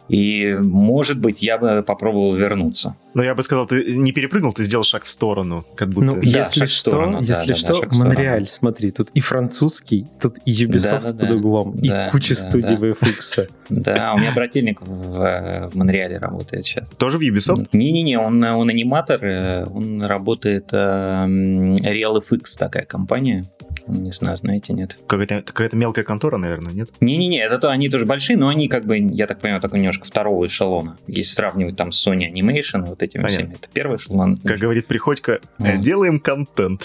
и, 0.07 0.57
может 0.59 1.19
быть, 1.19 1.41
я 1.41 1.57
бы 1.57 1.83
попробовал 1.83 2.35
вернуться. 2.35 2.95
Но 3.13 3.23
я 3.23 3.35
бы 3.35 3.43
сказал, 3.43 3.65
ты 3.65 3.95
не 3.97 4.11
перепрыгнул, 4.11 4.51
ты 4.53 4.63
сделал 4.63 4.83
шаг 4.83 5.03
в 5.03 5.09
сторону, 5.09 5.63
как 5.75 5.89
будто... 5.89 6.05
Ну, 6.07 6.13
Да, 6.15 6.21
если 6.21 6.59
шаг 6.61 6.69
в 6.69 6.71
что, 6.71 6.89
сторону, 6.91 7.21
если 7.21 7.53
да, 7.53 7.59
что, 7.59 7.80
сторону. 7.89 8.05
Монреаль, 8.09 8.47
смотри, 8.47 8.91
тут 8.91 9.09
и 9.13 9.19
французский, 9.19 10.05
тут 10.21 10.37
и 10.45 10.65
Ubisoft 10.65 11.01
Да, 11.03 11.11
да, 11.11 11.17
под 11.19 11.29
да. 11.29 11.35
углом, 11.35 11.75
Да, 11.77 12.07
и 12.07 12.11
куча 12.11 12.35
да, 12.35 12.41
студий 12.41 12.77
да. 12.77 12.87
VFX. 12.87 13.49
Да, 13.69 14.13
у 14.13 14.17
меня 14.19 14.31
брательник 14.33 14.81
в, 14.81 15.69
в 15.71 15.75
Монреале 15.75 16.17
работает 16.17 16.65
сейчас. 16.65 16.89
Тоже 16.91 17.17
в 17.17 17.21
Ubisoft? 17.21 17.69
Не-не-не, 17.73 18.17
он, 18.19 18.43
он 18.43 18.69
аниматор, 18.69 19.19
э, 19.23 19.65
он 19.65 20.01
работает 20.03 20.69
э, 20.73 20.77
м, 20.77 21.75
RealFX, 21.75 22.41
такая 22.57 22.85
компания. 22.85 23.45
Не 23.87 24.11
знаю, 24.11 24.37
знаете, 24.37 24.73
нет. 24.73 24.97
Какая-то 25.07 25.41
какая-то 25.41 25.75
мелкая 25.75 26.03
контора, 26.03 26.37
наверное, 26.37 26.73
нет? 26.73 26.89
Не-не-не, 26.99 27.39
это 27.43 27.57
то, 27.59 27.69
они 27.69 27.89
тоже 27.89 28.05
большие, 28.05 28.37
но 28.37 28.47
они, 28.47 28.67
как 28.67 28.85
бы, 28.85 28.97
я 28.97 29.27
так 29.27 29.39
понимаю, 29.39 29.61
такой 29.61 29.79
немножко 29.79 30.05
второго 30.05 30.45
эшелона. 30.47 30.97
Если 31.07 31.33
сравнивать 31.33 31.75
там 31.75 31.91
с 31.91 32.07
Sony 32.07 32.31
Animation, 32.31 32.85
вот 32.85 33.01
этими 33.03 33.21
Понятно. 33.21 33.45
всеми, 33.45 33.53
это 33.55 33.67
первый 33.73 33.97
эшелон. 33.97 34.37
Как 34.37 34.59
говорит 34.59 34.87
Приходько, 34.87 35.39
Вот. 35.57 35.81
делаем 35.81 36.19
контент. 36.19 36.83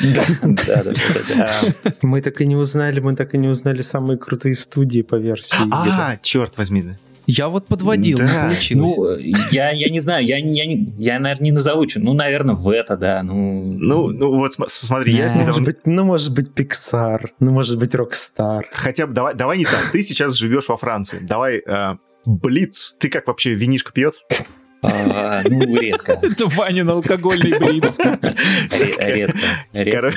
Да, 0.00 0.24
да, 0.42 0.82
да, 0.82 0.92
да, 1.28 1.50
да. 1.84 1.92
Мы 2.02 2.20
так 2.22 2.40
и 2.40 2.46
не 2.46 2.56
узнали, 2.56 3.00
мы 3.00 3.14
так 3.14 3.34
и 3.34 3.38
не 3.38 3.48
узнали 3.48 3.82
самые 3.82 4.18
крутые 4.18 4.54
студии 4.54 5.02
по 5.02 5.16
версии. 5.16 5.56
А, 5.70 6.16
черт 6.22 6.56
возьми. 6.56 6.80
Я 7.30 7.48
вот 7.48 7.66
подводил, 7.66 8.18
Да. 8.18 8.46
получилось. 8.46 8.94
Ну, 8.96 9.16
я, 9.52 9.70
я 9.70 9.88
не 9.90 10.00
знаю, 10.00 10.24
я, 10.26 10.38
я, 10.38 10.64
я, 10.98 11.20
наверное, 11.20 11.44
не 11.44 11.52
назову, 11.52 11.86
ну, 11.96 12.12
наверное, 12.12 12.54
в 12.54 12.68
это, 12.68 12.96
да, 12.96 13.22
ну... 13.22 13.62
Ну, 13.78 14.08
ну 14.08 14.36
вот 14.36 14.54
см- 14.54 14.70
смотри, 14.70 15.12
я 15.12 15.18
Да. 15.18 15.22
Может 15.34 15.40
недавно... 15.42 15.64
быть, 15.64 15.76
ну, 15.86 16.04
может 16.04 16.34
быть, 16.34 16.48
Pixar, 16.54 17.28
ну, 17.38 17.50
может 17.52 17.78
быть, 17.78 17.94
Rockstar. 17.94 18.62
Хотя 18.72 19.06
бы 19.06 19.12
давай, 19.14 19.34
давай 19.34 19.58
не 19.58 19.64
так. 19.64 19.90
Ты 19.92 20.02
сейчас 20.02 20.34
живешь 20.34 20.68
во 20.68 20.76
Франции. 20.76 21.18
Давай 21.20 21.62
э, 21.64 21.96
Блиц. 22.26 22.94
Ты 22.98 23.08
как 23.08 23.26
вообще 23.28 23.54
винишко 23.54 23.92
пьет? 23.92 24.14
А, 24.82 25.42
ну, 25.48 25.76
редко. 25.76 26.12
Это 26.22 26.46
Ванин 26.46 26.88
алкогольный 26.88 27.58
блиц. 27.58 27.96
Ре- 27.98 29.34
Редко. 29.72 30.12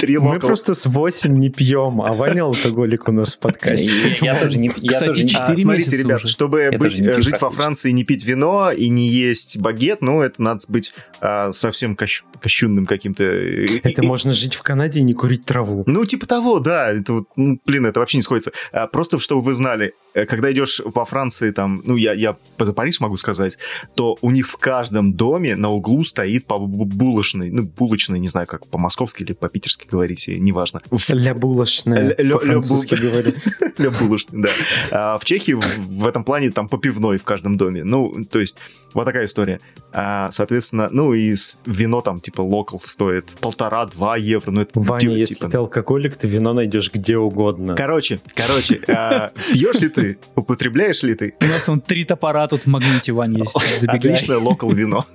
редко. 0.00 0.24
Мы 0.24 0.38
просто 0.38 0.74
с 0.74 0.86
8 0.86 1.36
не 1.38 1.50
пьем, 1.50 2.00
а 2.00 2.12
Ваня 2.12 2.42
алкоголик 2.44 3.08
у 3.08 3.12
нас 3.12 3.34
в 3.34 3.38
подкасте. 3.38 4.16
Я 4.20 4.38
тоже 4.38 4.58
не... 4.58 4.68
Четыре 4.68 5.36
А, 5.38 5.56
смотрите, 5.56 5.96
ребят, 5.96 6.28
чтобы 6.28 6.60
э, 6.62 6.78
пью 6.78 7.20
жить 7.22 7.40
во. 7.40 7.50
Франции 7.50 7.90
и 7.90 7.92
не 7.92 8.04
пить 8.04 8.24
вино 8.24 8.70
и 8.70 8.88
не 8.88 9.08
есть 9.08 9.58
багет, 9.58 10.02
ну, 10.02 10.20
это 10.20 10.42
надо 10.42 10.60
быть 10.68 10.94
а, 11.20 11.52
совсем 11.52 11.94
кощ- 11.94 12.22
кощунным 12.40 12.86
каким-то. 12.86 13.24
Это 13.24 14.02
можно 14.02 14.32
жить 14.32 14.54
в 14.54 14.62
Канаде 14.62 15.00
и 15.00 15.02
не 15.02 15.14
курить 15.14 15.44
траву. 15.44 15.84
Ну, 15.86 16.04
типа 16.04 16.26
того, 16.26 16.58
да. 16.58 16.92
Ну, 17.36 17.60
блин, 17.64 17.86
это 17.86 18.00
вообще 18.00 18.18
не 18.18 18.22
сходится. 18.22 18.52
А, 18.72 18.86
просто, 18.86 19.18
чтобы 19.18 19.40
вы 19.42 19.54
знали, 19.54 19.94
э, 20.14 20.26
когда 20.26 20.50
идешь 20.52 20.80
во 20.84 21.04
Франции, 21.04 21.50
там, 21.50 21.80
ну, 21.84 21.96
я, 21.96 22.12
я 22.12 22.36
за 22.58 22.72
Париж 22.72 23.00
могу 23.00 23.16
сказать, 23.16 23.56
то 23.94 24.05
у 24.20 24.30
них 24.30 24.48
в 24.48 24.56
каждом 24.56 25.12
доме 25.14 25.56
на 25.56 25.70
углу 25.70 26.04
стоит 26.04 26.46
по 26.46 26.54
бу- 26.54 26.84
булочной, 26.84 27.50
ну, 27.50 27.62
булочной, 27.64 28.18
не 28.18 28.28
знаю, 28.28 28.46
как 28.46 28.66
по-московски 28.68 29.22
или 29.22 29.32
по-питерски 29.32 29.86
говорите, 29.90 30.38
неважно. 30.38 30.80
В- 30.90 31.10
Ля 31.10 31.34
булочная, 31.34 32.14
по-французски 32.14 32.94
ля 32.94 33.00
бу- 33.00 33.10
говорю. 33.10 33.32
Для 33.76 33.90
булочной, 33.90 34.42
да. 34.42 34.48
А 34.90 35.18
в 35.18 35.24
Чехии 35.24 35.52
в, 35.52 36.06
этом 36.06 36.24
плане 36.24 36.50
там 36.50 36.68
по 36.68 36.78
пивной 36.78 37.18
в 37.18 37.24
каждом 37.24 37.56
доме. 37.56 37.84
Ну, 37.84 38.24
то 38.30 38.38
есть, 38.40 38.58
вот 38.94 39.04
такая 39.04 39.24
история. 39.26 39.60
А, 39.92 40.30
соответственно, 40.30 40.88
ну 40.90 41.12
и 41.14 41.34
с- 41.34 41.58
вино 41.66 42.00
там, 42.00 42.20
типа, 42.20 42.40
локал 42.40 42.80
стоит 42.82 43.26
полтора-два 43.40 44.16
евро. 44.16 44.50
Ну, 44.50 44.60
это 44.62 44.78
Ваня, 44.80 45.00
типа- 45.00 45.12
если 45.12 45.46
ты 45.48 45.56
алкоголик, 45.58 46.16
ты 46.16 46.28
вино 46.28 46.52
найдешь 46.52 46.90
где 46.92 47.16
угодно. 47.18 47.74
Короче, 47.74 48.20
короче, 48.34 48.80
а, 48.88 49.30
пьешь 49.52 49.80
ли 49.80 49.88
ты, 49.88 50.18
употребляешь 50.34 51.02
ли 51.02 51.14
ты? 51.14 51.34
У 51.40 51.46
нас 51.46 51.68
он 51.68 51.80
три 51.80 52.04
топора 52.04 52.46
тут 52.48 52.62
в 52.62 52.66
магните, 52.66 53.12
Вань, 53.12 53.38
есть. 53.38 53.56
Отличное 53.96 54.38
локал 54.38 54.70
вино. 54.72 55.04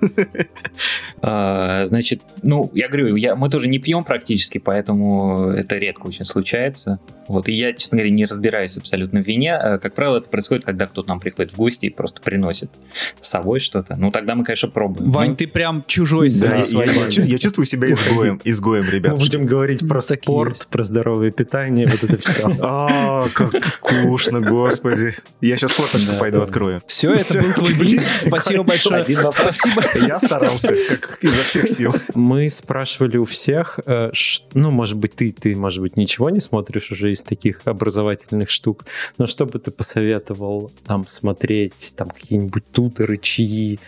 А, 1.24 1.84
Значит, 1.86 2.20
ну, 2.42 2.68
я 2.74 2.88
говорю, 2.88 3.14
я, 3.14 3.36
мы 3.36 3.48
тоже 3.48 3.68
не 3.68 3.78
пьем 3.78 4.02
практически, 4.02 4.58
поэтому 4.58 5.50
это 5.50 5.76
редко 5.76 6.06
очень 6.06 6.24
случается. 6.24 6.98
Вот, 7.28 7.48
и 7.48 7.52
я, 7.52 7.72
честно 7.74 7.98
говоря, 7.98 8.10
не 8.12 8.26
разбираюсь 8.26 8.76
абсолютно 8.76 9.22
в 9.22 9.26
вине. 9.26 9.54
А, 9.54 9.78
Как 9.78 9.94
правило, 9.94 10.16
это 10.16 10.28
происходит, 10.28 10.64
когда 10.64 10.86
кто-то 10.86 11.08
нам 11.08 11.20
приходит 11.20 11.52
в 11.52 11.56
гости 11.56 11.86
и 11.86 11.90
просто 11.90 12.20
приносит 12.22 12.70
с 13.20 13.28
собой 13.28 13.60
что-то. 13.60 13.94
Ну, 13.96 14.10
тогда 14.10 14.34
мы, 14.34 14.44
конечно, 14.44 14.68
пробуем. 14.68 15.12
Вань, 15.12 15.30
Ну, 15.30 15.36
ты 15.36 15.46
прям 15.46 15.84
чужой 15.86 16.28
Да, 16.30 16.34
среди 16.34 16.56
я, 16.56 16.64
своих. 16.64 17.12
я 17.18 17.24
я 17.24 17.38
чувствую 17.38 17.66
себя 17.66 17.90
изгоем, 17.92 18.40
изгоем, 18.42 18.84
Мы 18.86 18.90
ребят. 18.90 19.16
будем 19.18 19.46
говорить 19.46 19.86
про 19.88 20.00
Так 20.00 20.18
и 20.18 20.22
спорт, 20.22 20.66
про 20.70 20.82
здоровое 20.82 21.30
питание, 21.30 21.86
вот 21.86 22.02
это 22.02 22.16
все. 22.18 22.50
А, 22.60 23.26
как 23.32 23.64
скучно, 23.66 24.40
господи. 24.40 25.14
Я 25.40 25.56
сейчас 25.56 25.70
фоточку 25.72 26.16
пойду 26.18 26.42
открою. 26.42 26.82
Все, 26.88 27.12
это 27.12 27.40
был 27.40 27.52
твой 27.52 27.74
блиц. 27.74 28.04
Спасибо 28.26 28.64
большое. 28.72 28.96
Один 29.00 29.16
вопрос. 29.22 29.56
Спасибо. 29.56 29.82
Я 30.06 30.18
старался, 30.20 30.74
как 31.00 31.18
изо 31.22 31.42
всех 31.42 31.68
сил. 31.68 31.94
Мы 32.14 32.48
спрашивали 32.48 33.16
у 33.16 33.24
всех, 33.24 33.78
э, 33.86 34.10
ну, 34.54 34.70
может 34.70 34.96
быть, 34.96 35.14
ты, 35.14 35.30
ты, 35.32 35.54
может 35.54 35.80
быть, 35.80 35.96
ничего 35.96 36.30
не 36.30 36.40
смотришь 36.40 36.90
уже 36.90 37.12
из 37.12 37.22
таких 37.22 37.60
образовательных 37.64 38.50
штук, 38.50 38.84
но 39.18 39.26
что 39.26 39.46
бы 39.46 39.58
ты 39.58 39.70
посоветовал 39.70 40.70
там 40.86 41.06
смотреть, 41.06 41.94
там 41.96 42.08
какие-нибудь 42.08 42.64
туторы, 42.72 43.16
чьи 43.18 43.78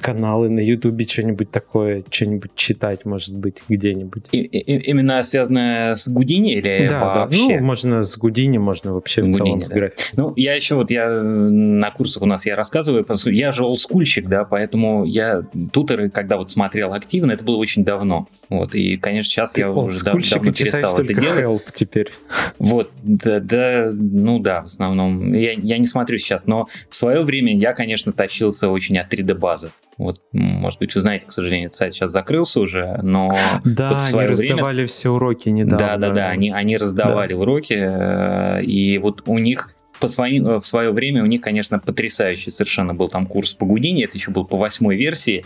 каналы 0.00 0.48
на 0.50 0.60
Ютубе, 0.60 1.04
что-нибудь 1.04 1.50
такое, 1.50 2.02
что-нибудь 2.10 2.50
читать, 2.54 3.04
может 3.04 3.36
быть, 3.36 3.56
где-нибудь? 3.68 4.24
И- 4.32 4.38
и- 4.42 4.90
Именно 4.90 5.22
связанное 5.22 5.94
с 5.94 6.08
Гудини 6.08 6.54
или 6.54 6.88
да, 6.88 7.00
да, 7.00 7.14
вообще? 7.20 7.58
ну, 7.58 7.64
можно 7.64 8.02
с 8.02 8.16
Гудини, 8.18 8.58
можно 8.58 8.92
вообще 8.92 9.22
в 9.22 9.26
Гудини, 9.26 9.36
целом 9.38 9.60
с 9.64 9.68
да. 9.68 9.74
графикой. 9.76 10.04
Ну, 10.16 10.32
я 10.36 10.54
еще 10.54 10.74
вот, 10.74 10.90
я 10.90 11.06
э, 11.08 11.20
на 11.22 11.90
курсах 11.90 12.22
у 12.22 12.26
нас 12.26 12.44
я 12.46 12.56
рассказываю, 12.56 13.02
потому 13.02 13.18
что 13.18 13.30
я 13.30 13.52
же 13.52 13.64
олдскульщик, 13.64 14.26
да, 14.26 14.33
поэтому 14.42 15.04
я 15.04 15.42
туторы, 15.72 16.10
когда 16.10 16.36
вот 16.36 16.50
смотрел 16.50 16.92
активно, 16.92 17.30
это 17.30 17.44
было 17.44 17.56
очень 17.56 17.84
давно. 17.84 18.26
Вот, 18.48 18.74
и, 18.74 18.96
конечно, 18.96 19.30
сейчас 19.30 19.52
Ты 19.52 19.60
я 19.60 19.70
уже 19.70 20.02
дав- 20.02 20.28
давно 20.28 20.52
перестал 20.52 20.92
это 20.98 21.14
делать. 21.14 21.38
Help 21.38 21.62
теперь. 21.72 22.10
Вот, 22.58 22.90
да, 23.04 23.38
да, 23.38 23.90
ну 23.94 24.40
да, 24.40 24.62
в 24.62 24.64
основном. 24.64 25.32
Я, 25.32 25.52
я 25.52 25.78
не 25.78 25.86
смотрю 25.86 26.18
сейчас, 26.18 26.46
но 26.46 26.66
в 26.88 26.96
свое 26.96 27.22
время 27.22 27.56
я, 27.56 27.72
конечно, 27.74 28.12
тащился 28.12 28.68
очень 28.70 28.98
от 28.98 29.12
3D-базы. 29.12 29.70
Вот, 29.98 30.16
может 30.32 30.80
быть, 30.80 30.92
вы 30.96 31.00
знаете, 31.00 31.26
к 31.26 31.30
сожалению, 31.30 31.66
этот 31.68 31.76
сайт 31.76 31.94
сейчас 31.94 32.10
закрылся 32.10 32.60
уже, 32.60 32.98
но 33.02 33.36
Да, 33.64 33.90
вот 33.90 33.98
они 33.98 34.06
свое 34.10 34.28
время 34.30 34.54
раздавали 34.56 34.86
все 34.86 35.10
уроки 35.10 35.48
недавно. 35.50 35.86
да, 35.86 35.96
да, 35.96 36.10
да, 36.10 36.28
они, 36.30 36.50
они 36.50 36.76
раздавали 36.76 37.32
уроки, 37.32 37.76
э, 37.78 38.62
и 38.64 38.98
вот 38.98 39.22
у 39.26 39.38
них 39.38 39.70
по 40.00 40.08
своим, 40.08 40.46
э, 40.46 40.60
в 40.60 40.66
свое 40.66 40.90
время 40.90 41.22
у 41.22 41.26
них, 41.26 41.40
конечно, 41.40 41.78
потрясающий 41.78 42.50
совершенно 42.50 42.94
был 42.94 43.08
там 43.08 43.26
курс 43.26 43.52
по 43.52 43.66
Гудини, 43.66 44.04
это 44.04 44.16
еще 44.16 44.30
был 44.30 44.44
по 44.44 44.56
восьмой 44.56 44.96
версии. 44.96 45.44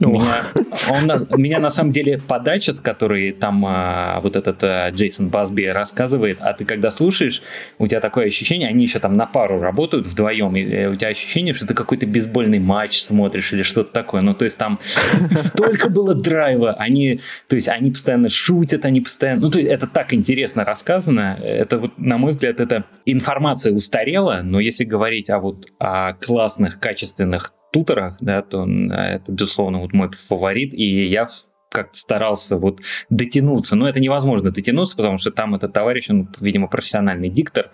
О. 0.00 0.08
Меня, 0.08 0.44
он, 0.90 1.06
на- 1.06 1.36
меня 1.36 1.58
на 1.58 1.70
самом 1.70 1.92
деле 1.92 2.18
подача, 2.18 2.72
с 2.72 2.80
которой 2.80 3.32
там 3.32 3.64
а, 3.66 4.20
вот 4.22 4.36
этот 4.36 4.62
а, 4.62 4.90
Джейсон 4.90 5.28
Басби 5.28 5.64
рассказывает, 5.64 6.38
а 6.40 6.52
ты 6.52 6.64
когда 6.64 6.90
слушаешь, 6.90 7.42
у 7.78 7.86
тебя 7.86 8.00
такое 8.00 8.26
ощущение, 8.26 8.68
они 8.68 8.84
еще 8.84 8.98
там 8.98 9.16
на 9.16 9.26
пару 9.26 9.60
работают 9.60 10.06
вдвоем, 10.06 10.56
и 10.56 10.62
э, 10.62 10.88
у 10.88 10.94
тебя 10.94 11.08
ощущение, 11.08 11.54
что 11.54 11.66
ты 11.66 11.74
какой-то 11.74 12.06
бейсбольный 12.06 12.58
матч 12.58 13.00
смотришь 13.00 13.52
или 13.52 13.62
что-то 13.62 13.92
такое. 13.92 14.22
Ну, 14.22 14.34
то 14.34 14.44
есть 14.44 14.58
там 14.58 14.78
столько 15.34 15.88
было 15.88 16.14
драйва, 16.14 16.72
они, 16.74 17.20
то 17.48 17.56
есть 17.56 17.68
они 17.68 17.90
постоянно 17.90 18.28
шутят, 18.28 18.84
они 18.84 19.00
постоянно, 19.00 19.42
ну, 19.42 19.50
то 19.50 19.58
есть 19.58 19.70
это 19.70 19.86
так 19.86 20.12
интересно 20.14 20.64
рассказано, 20.64 21.38
это 21.42 21.78
вот, 21.78 21.98
на 21.98 22.18
мой 22.18 22.32
взгляд, 22.32 22.60
это 22.60 22.84
информация 23.04 23.72
устарела, 23.86 24.40
но 24.42 24.58
если 24.60 24.84
говорить 24.84 25.30
о 25.30 25.38
вот 25.38 25.68
о 25.78 26.12
классных, 26.14 26.80
качественных 26.80 27.52
туторах, 27.72 28.16
да, 28.20 28.42
то 28.42 28.62
м, 28.62 28.90
это, 28.90 29.32
безусловно, 29.32 29.80
вот 29.80 29.92
мой 29.92 30.10
фаворит, 30.10 30.74
и 30.74 31.06
я 31.06 31.28
как-то 31.70 31.96
старался 31.96 32.56
вот 32.56 32.80
дотянуться, 33.10 33.76
но 33.76 33.88
это 33.88 34.00
невозможно 34.00 34.50
дотянуться, 34.50 34.96
потому 34.96 35.18
что 35.18 35.30
там 35.30 35.54
этот 35.54 35.72
товарищ, 35.72 36.08
он, 36.10 36.28
видимо, 36.40 36.68
профессиональный 36.68 37.28
диктор, 37.28 37.70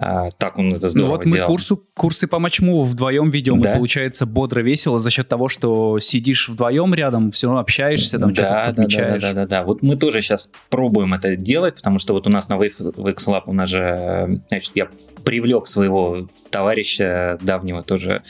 а, 0.00 0.28
так 0.38 0.58
он 0.58 0.74
это 0.74 0.86
Ну 0.86 0.88
здорово 0.90 1.10
вот 1.16 1.24
мы 1.24 1.36
делал. 1.38 1.46
курсу, 1.48 1.82
курсы 1.94 2.26
по 2.28 2.38
матчмуву 2.38 2.84
вдвоем 2.84 3.30
ведем, 3.30 3.60
Да? 3.60 3.72
и 3.72 3.76
получается 3.76 4.26
бодро, 4.26 4.60
весело 4.60 4.98
за 5.00 5.10
счет 5.10 5.28
того, 5.28 5.48
что 5.48 5.98
сидишь 5.98 6.48
вдвоем 6.48 6.94
рядом, 6.94 7.32
все 7.32 7.46
равно 7.48 7.60
общаешься, 7.60 8.18
там 8.18 8.32
что-то 8.34 8.48
да, 8.48 8.54
да, 8.54 8.66
да, 8.66 8.72
подмечаешь. 8.72 9.22
да, 9.22 9.32
да, 9.32 9.46
да. 9.46 9.64
Вот 9.64 9.82
мы 9.82 9.96
тоже 9.96 10.20
сейчас 10.22 10.50
пробуем 10.68 11.14
это 11.14 11.34
делать, 11.36 11.74
потому 11.76 11.98
что 11.98 12.12
вот 12.12 12.26
у 12.26 12.30
нас 12.30 12.48
на 12.48 12.54
Wave 12.54 12.78
Lab 12.78 13.42
у 13.46 13.52
нас 13.52 13.68
же, 13.68 14.40
значит, 14.48 14.72
я 14.74 14.88
привлек 15.24 15.66
своего 15.66 16.28
товарища 16.50 17.38
давнего 17.40 17.82
тоже, 17.82 18.22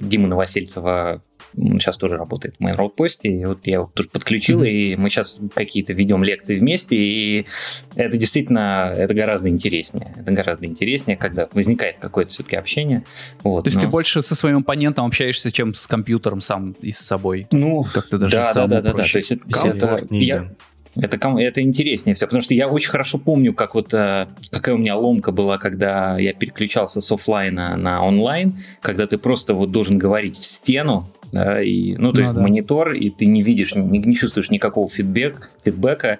Диму 0.00 0.26
Новосельцева, 0.26 1.22
он 1.56 1.78
сейчас 1.80 1.96
тоже 1.96 2.16
работает 2.16 2.56
в 2.58 2.62
Main 2.64 2.76
Road 2.76 2.90
Post, 2.98 3.20
и 3.22 3.44
вот 3.44 3.60
я 3.66 3.74
его 3.74 3.90
тут 3.94 4.10
подключил, 4.10 4.58
Мгм. 4.58 4.66
и 4.66 4.96
мы 4.96 5.08
сейчас 5.10 5.38
какие-то 5.54 5.92
ведем 5.92 6.24
лекции 6.24 6.58
вместе, 6.58 6.96
и 6.96 7.46
это 7.96 8.16
действительно, 8.16 8.92
это 8.96 9.14
гораздо 9.14 9.48
интереснее. 9.48 10.12
Это 10.16 10.32
гораздо 10.32 10.66
интереснее, 10.66 11.16
когда 11.16 11.48
возникает 11.52 11.98
какое-то 11.98 12.30
все-таки 12.32 12.56
общение. 12.56 13.04
Вот, 13.42 13.64
То 13.64 13.68
есть 13.68 13.80
ты 13.80 13.86
больше 13.88 14.22
со 14.22 14.34
своим 14.34 14.58
оппонентом 14.58 15.06
общаешься, 15.06 15.50
чем 15.52 15.74
с 15.74 15.86
компьютером 15.86 16.40
сам 16.40 16.72
и 16.80 16.92
с 16.92 16.98
собой. 16.98 17.46
Ну, 17.50 17.84
Как-то 17.92 18.18
даже 18.18 18.36
да, 18.36 18.52
да, 18.54 18.66
да, 18.66 18.80
да, 18.80 18.92
да. 18.92 19.02
То 19.04 19.18
есть 19.18 19.32
это, 19.32 19.42
я- 20.10 20.38
да. 20.40 20.50
Это, 20.96 21.16
это 21.38 21.60
интереснее 21.60 22.14
все, 22.14 22.26
потому 22.26 22.42
что 22.42 22.54
я 22.54 22.68
очень 22.68 22.90
хорошо 22.90 23.18
помню, 23.18 23.52
как 23.52 23.74
вот 23.74 23.92
э, 23.94 24.26
какая 24.50 24.74
у 24.74 24.78
меня 24.78 24.96
ломка 24.96 25.32
была, 25.32 25.58
когда 25.58 26.18
я 26.18 26.32
переключался 26.32 27.00
с 27.00 27.10
оффлайна 27.10 27.76
на 27.76 28.04
онлайн, 28.04 28.54
когда 28.80 29.06
ты 29.06 29.18
просто 29.18 29.54
вот 29.54 29.70
должен 29.70 29.98
говорить 29.98 30.36
в 30.36 30.44
стену, 30.44 31.06
да, 31.32 31.60
и, 31.62 31.96
ну, 31.96 32.12
то 32.12 32.18
Ну 32.18 32.22
есть 32.22 32.34
да. 32.34 32.40
в 32.40 32.42
монитор, 32.42 32.92
и 32.92 33.10
ты 33.10 33.26
не 33.26 33.42
видишь, 33.42 33.74
не, 33.74 33.98
не 33.98 34.14
чувствуешь 34.14 34.50
никакого 34.50 34.88
фидбэк, 34.88 35.50
фидбэка, 35.64 36.18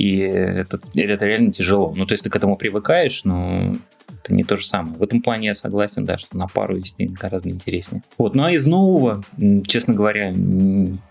и 0.00 0.18
это, 0.18 0.80
это 0.94 1.26
реально 1.26 1.52
тяжело. 1.52 1.92
Ну, 1.96 2.06
то 2.06 2.14
есть 2.14 2.24
ты 2.24 2.30
к 2.30 2.36
этому 2.36 2.56
привыкаешь, 2.56 3.24
но 3.24 3.76
это 4.22 4.34
не 4.34 4.44
то 4.44 4.56
же 4.56 4.66
самое. 4.66 4.94
В 4.96 5.02
этом 5.02 5.22
плане 5.22 5.48
я 5.48 5.54
согласен, 5.54 6.04
да, 6.04 6.18
что 6.18 6.36
на 6.36 6.46
пару 6.46 6.76
вести 6.76 7.06
гораздо 7.06 7.48
интереснее. 7.50 8.02
Вот, 8.18 8.34
ну 8.34 8.44
а 8.44 8.52
из 8.52 8.66
нового, 8.66 9.22
честно 9.66 9.94
говоря, 9.94 10.34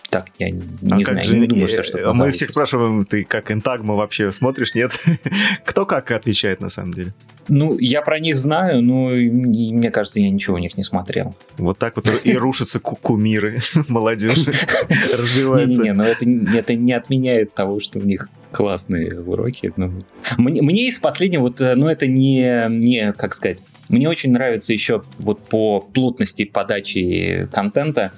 так, 0.10 0.28
я 0.40 0.50
не 0.50 0.62
А 0.92 1.00
знаю, 1.04 1.24
же, 1.24 1.38
не 1.38 1.48
думаю, 1.48 1.68
что 1.68 1.82
э, 1.82 1.84
что-то 1.84 2.08
Мы 2.08 2.12
позовут. 2.14 2.34
всех 2.36 2.50
спрашиваем, 2.50 3.06
ты 3.06 3.24
как 3.24 3.52
Интагма 3.52 3.94
вообще 3.96 4.32
смотришь, 4.34 4.74
нет? 4.76 5.00
Кто 5.66 5.86
как 5.86 6.10
отвечает 6.12 6.62
на 6.62 6.70
самом 6.70 6.94
деле? 6.94 7.14
Ну, 7.48 7.78
я 7.80 8.02
про 8.02 8.20
них 8.20 8.36
знаю, 8.38 8.82
но 8.82 9.10
мне 9.10 9.92
кажется, 9.92 10.20
я 10.20 10.30
ничего 10.30 10.56
у 10.56 10.60
них 10.60 10.78
не 10.78 10.84
смотрел. 10.84 11.36
Вот 11.58 11.78
так 11.78 11.96
вот 11.96 12.08
и 12.24 12.34
рушатся 12.36 12.80
ку- 12.80 12.96
кумиры 12.96 13.60
молодежи, 13.88 14.52
развивается. 14.90 15.84
Не-не-не, 15.84 15.94
но 15.94 16.06
это 16.06 16.76
не 16.76 16.94
отменяет 16.94 17.54
того, 17.54 17.80
что 17.80 18.00
у 18.00 18.04
них 18.04 18.30
классные 18.52 19.20
уроки. 19.22 19.72
Ну, 19.76 20.04
мне, 20.38 20.62
мне 20.62 20.88
из 20.88 21.00
последнего, 21.00 21.44
вот, 21.44 21.62
э, 21.62 21.76
ну, 21.76 21.88
это 21.88 22.08
не, 22.08 22.68
не, 22.70 23.14
как 23.14 23.34
сказать, 23.34 23.60
мне 23.90 24.08
очень 24.08 24.32
нравится 24.32 24.74
еще 24.74 25.02
вот 25.18 25.42
по 25.42 25.82
плотности 25.82 26.46
подачи 26.46 27.48
контента. 27.52 28.12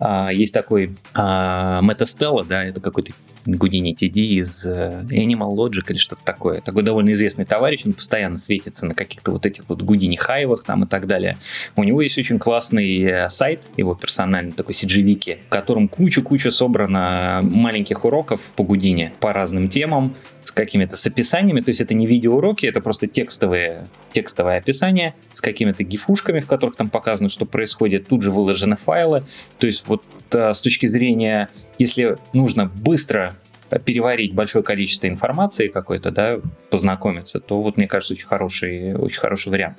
а, 0.00 0.32
есть 0.32 0.54
такой 0.54 0.96
а, 1.14 1.80
Metastella, 1.82 2.44
да, 2.46 2.64
это 2.64 2.80
какой-то 2.80 3.12
Гудини 3.56 3.94
TD 3.94 4.20
из 4.20 4.66
э, 4.66 5.00
Animal 5.10 5.54
Logic 5.54 5.84
или 5.88 5.96
что-то 5.96 6.22
такое. 6.24 6.60
Такой 6.60 6.82
довольно 6.82 7.12
известный 7.12 7.46
товарищ, 7.46 7.82
он 7.86 7.94
постоянно 7.94 8.36
светится 8.36 8.84
на 8.84 8.94
каких-то 8.94 9.32
вот 9.32 9.46
этих 9.46 9.64
вот 9.68 9.82
Гудини 9.82 10.16
хайвах 10.16 10.64
там 10.64 10.84
и 10.84 10.86
так 10.86 11.06
далее. 11.06 11.38
У 11.74 11.84
него 11.84 12.02
есть 12.02 12.18
очень 12.18 12.38
классный 12.38 13.02
э, 13.02 13.28
сайт, 13.30 13.62
его 13.76 13.94
персональный 13.94 14.52
такой 14.52 14.74
CGViki, 14.74 15.38
в 15.46 15.48
котором 15.48 15.88
куча-куча 15.88 16.50
собрано 16.50 17.40
маленьких 17.42 18.04
уроков 18.04 18.40
по 18.56 18.64
Гудине 18.64 19.12
по 19.20 19.32
разным 19.32 19.68
темам, 19.68 20.14
с 20.48 20.52
какими-то 20.52 20.96
с 20.96 21.06
описаниями, 21.06 21.60
то 21.60 21.68
есть 21.68 21.82
это 21.82 21.92
не 21.92 22.06
видеоуроки, 22.06 22.64
это 22.64 22.80
просто 22.80 23.06
текстовые, 23.06 23.86
текстовое 24.12 24.56
описание 24.56 25.14
с 25.34 25.42
какими-то 25.42 25.84
гифушками, 25.84 26.40
в 26.40 26.46
которых 26.46 26.74
там 26.74 26.88
показано, 26.88 27.28
что 27.28 27.44
происходит, 27.44 28.08
тут 28.08 28.22
же 28.22 28.30
выложены 28.30 28.76
файлы, 28.76 29.24
то 29.58 29.66
есть 29.66 29.86
вот 29.86 30.04
э, 30.32 30.54
с 30.54 30.60
точки 30.62 30.86
зрения, 30.86 31.50
если 31.78 32.16
нужно 32.32 32.64
быстро 32.64 33.36
переварить 33.84 34.34
большое 34.34 34.64
количество 34.64 35.06
информации 35.06 35.68
какой-то, 35.68 36.10
да, 36.10 36.40
познакомиться, 36.70 37.40
то 37.40 37.60
вот, 37.60 37.76
мне 37.76 37.86
кажется, 37.86 38.14
очень 38.14 38.26
хороший, 38.26 38.94
очень 38.94 39.20
хороший 39.20 39.50
вариант. 39.50 39.78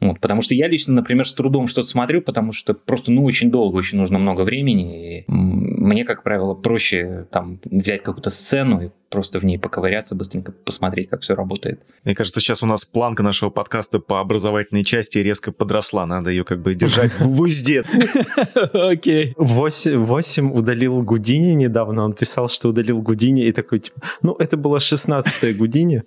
Вот, 0.00 0.20
потому 0.20 0.42
что 0.42 0.54
я 0.54 0.68
лично, 0.68 0.94
например, 0.94 1.28
с 1.28 1.34
трудом 1.34 1.66
что-то 1.66 1.88
смотрю, 1.88 2.22
потому 2.22 2.52
что 2.52 2.72
просто, 2.72 3.10
ну, 3.10 3.24
очень 3.24 3.50
долго, 3.50 3.76
очень 3.76 3.98
нужно 3.98 4.18
много 4.18 4.42
времени. 4.42 5.18
И 5.18 5.24
мне, 5.26 6.04
как 6.04 6.22
правило, 6.22 6.54
проще 6.54 7.26
там 7.32 7.58
взять 7.64 8.02
какую-то 8.02 8.30
сцену 8.30 8.80
и 8.80 8.90
просто 9.10 9.40
в 9.40 9.44
ней 9.44 9.58
поковыряться, 9.58 10.14
быстренько 10.14 10.52
посмотреть, 10.52 11.08
как 11.08 11.22
все 11.22 11.34
работает. 11.34 11.80
Мне 12.04 12.14
кажется, 12.14 12.40
сейчас 12.40 12.62
у 12.62 12.66
нас 12.66 12.84
планка 12.84 13.24
нашего 13.24 13.50
подкаста 13.50 13.98
по 13.98 14.20
образовательной 14.20 14.84
части 14.84 15.18
резко 15.18 15.50
подросла. 15.50 16.06
Надо 16.06 16.30
ее 16.30 16.44
как 16.44 16.62
бы 16.62 16.74
держать 16.74 17.18
в 17.18 17.40
узде. 17.40 17.84
Окей. 18.72 19.34
8, 19.36 20.52
удалил 20.52 21.02
Гудини 21.02 21.54
недавно, 21.54 22.04
он 22.04 22.12
писал, 22.12 22.48
что 22.48 22.68
удалил 22.68 23.00
Гудини, 23.02 23.46
и 23.46 23.52
такой, 23.52 23.80
типа, 23.80 24.00
ну, 24.22 24.36
это 24.38 24.56
было 24.56 24.78
16-е 24.78 25.54
Гудини. 25.54 26.02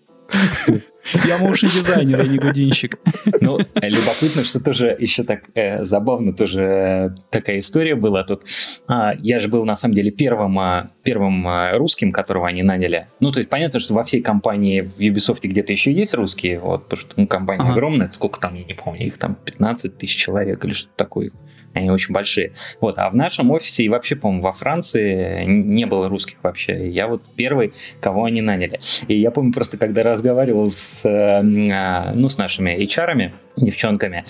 Я 1.25 1.39
моушен 1.39 1.69
дизайнер, 1.69 2.21
я 2.21 2.27
не 2.27 2.37
гудинщик. 2.37 2.99
Ну, 3.41 3.57
любопытно, 3.75 4.43
что 4.43 4.63
тоже 4.63 4.95
еще 4.99 5.23
так 5.23 5.43
э, 5.55 5.83
забавно 5.83 6.33
тоже 6.33 6.61
э, 6.61 7.09
такая 7.29 7.59
история 7.59 7.95
была 7.95 8.23
тут. 8.23 8.43
А, 8.87 9.13
я 9.19 9.39
же 9.39 9.47
был 9.47 9.65
на 9.65 9.75
самом 9.75 9.95
деле 9.95 10.11
первым, 10.11 10.59
а, 10.59 10.89
первым 11.03 11.47
а, 11.47 11.71
русским, 11.77 12.11
которого 12.11 12.47
они 12.47 12.61
наняли. 12.61 13.07
Ну, 13.19 13.31
то 13.31 13.39
есть 13.39 13.49
понятно, 13.49 13.79
что 13.79 13.93
во 13.93 14.03
всей 14.03 14.21
компании 14.21 14.81
в 14.81 14.99
Ubisoft 14.99 15.39
где-то 15.41 15.73
еще 15.73 15.91
есть 15.91 16.13
русские, 16.13 16.59
вот, 16.59 16.83
потому 16.83 17.01
что 17.01 17.13
ну, 17.17 17.27
компания 17.27 17.63
Ага. 17.63 17.71
огромная, 17.71 18.11
сколько 18.13 18.39
там, 18.39 18.55
я 18.55 18.63
не 18.63 18.73
помню, 18.73 19.07
их 19.07 19.17
там 19.17 19.35
15 19.35 19.97
тысяч 19.97 20.15
человек 20.15 20.63
или 20.63 20.73
что-то 20.73 20.95
такое. 20.95 21.31
Они 21.73 21.89
очень 21.89 22.13
большие. 22.13 22.53
Вот, 22.79 22.97
а 22.97 23.09
в 23.09 23.15
нашем 23.15 23.51
офисе 23.51 23.83
и 23.83 23.89
вообще, 23.89 24.15
по-моему, 24.15 24.43
во 24.43 24.51
Франции 24.51 25.45
не 25.45 25.85
было 25.85 26.09
русских 26.09 26.37
вообще. 26.43 26.89
Я 26.89 27.07
вот 27.07 27.23
первый, 27.35 27.73
кого 27.99 28.25
они 28.25 28.41
наняли. 28.41 28.79
И 29.07 29.19
я 29.19 29.31
помню 29.31 29.53
просто, 29.53 29.77
когда 29.77 30.03
разговаривал 30.03 30.71
с, 30.71 30.93
э, 31.03 31.09
а, 31.09 32.11
ну, 32.13 32.29
с 32.29 32.37
нашими 32.37 32.71
HR-ами, 32.83 33.33
девчонками, 33.57 34.25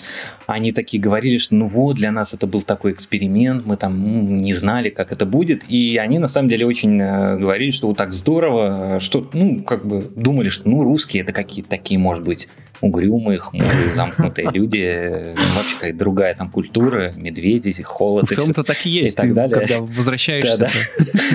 они 0.46 0.72
такие 0.72 1.02
говорили, 1.02 1.38
что 1.38 1.54
ну 1.54 1.66
вот, 1.66 1.96
для 1.96 2.12
нас 2.12 2.34
это 2.34 2.46
был 2.46 2.62
такой 2.62 2.92
эксперимент, 2.92 3.66
мы 3.66 3.76
там 3.76 3.98
ну, 3.98 4.22
не 4.22 4.54
знали, 4.54 4.90
как 4.90 5.12
это 5.12 5.26
будет, 5.26 5.64
и 5.68 5.96
они 5.96 6.18
на 6.18 6.28
самом 6.28 6.48
деле 6.48 6.66
очень 6.66 7.00
э, 7.00 7.38
говорили, 7.38 7.70
что 7.70 7.88
вот 7.88 7.96
так 7.96 8.12
здорово, 8.12 8.98
что, 9.00 9.28
ну, 9.32 9.62
как 9.62 9.86
бы 9.86 10.10
думали, 10.16 10.48
что, 10.48 10.68
ну, 10.68 10.82
русские 10.82 11.22
это 11.22 11.32
какие-то 11.32 11.70
такие, 11.70 11.98
может 11.98 12.24
быть, 12.24 12.48
угрюмые, 12.82 13.38
хмурые, 13.38 13.94
замкнутые 13.94 14.48
люди, 14.52 15.34
вообще 15.54 15.74
какая-то 15.76 15.98
другая 15.98 16.34
там 16.34 16.50
культура, 16.50 17.12
медведи, 17.16 17.80
холод. 17.82 18.28
В 18.28 18.34
целом-то 18.34 18.64
так 18.64 18.84
и 18.84 18.90
есть, 18.90 19.14
и 19.14 19.16
так 19.16 19.26
ты, 19.26 19.32
далее. 19.32 19.60
когда 19.60 19.80
возвращаешься. 19.80 20.68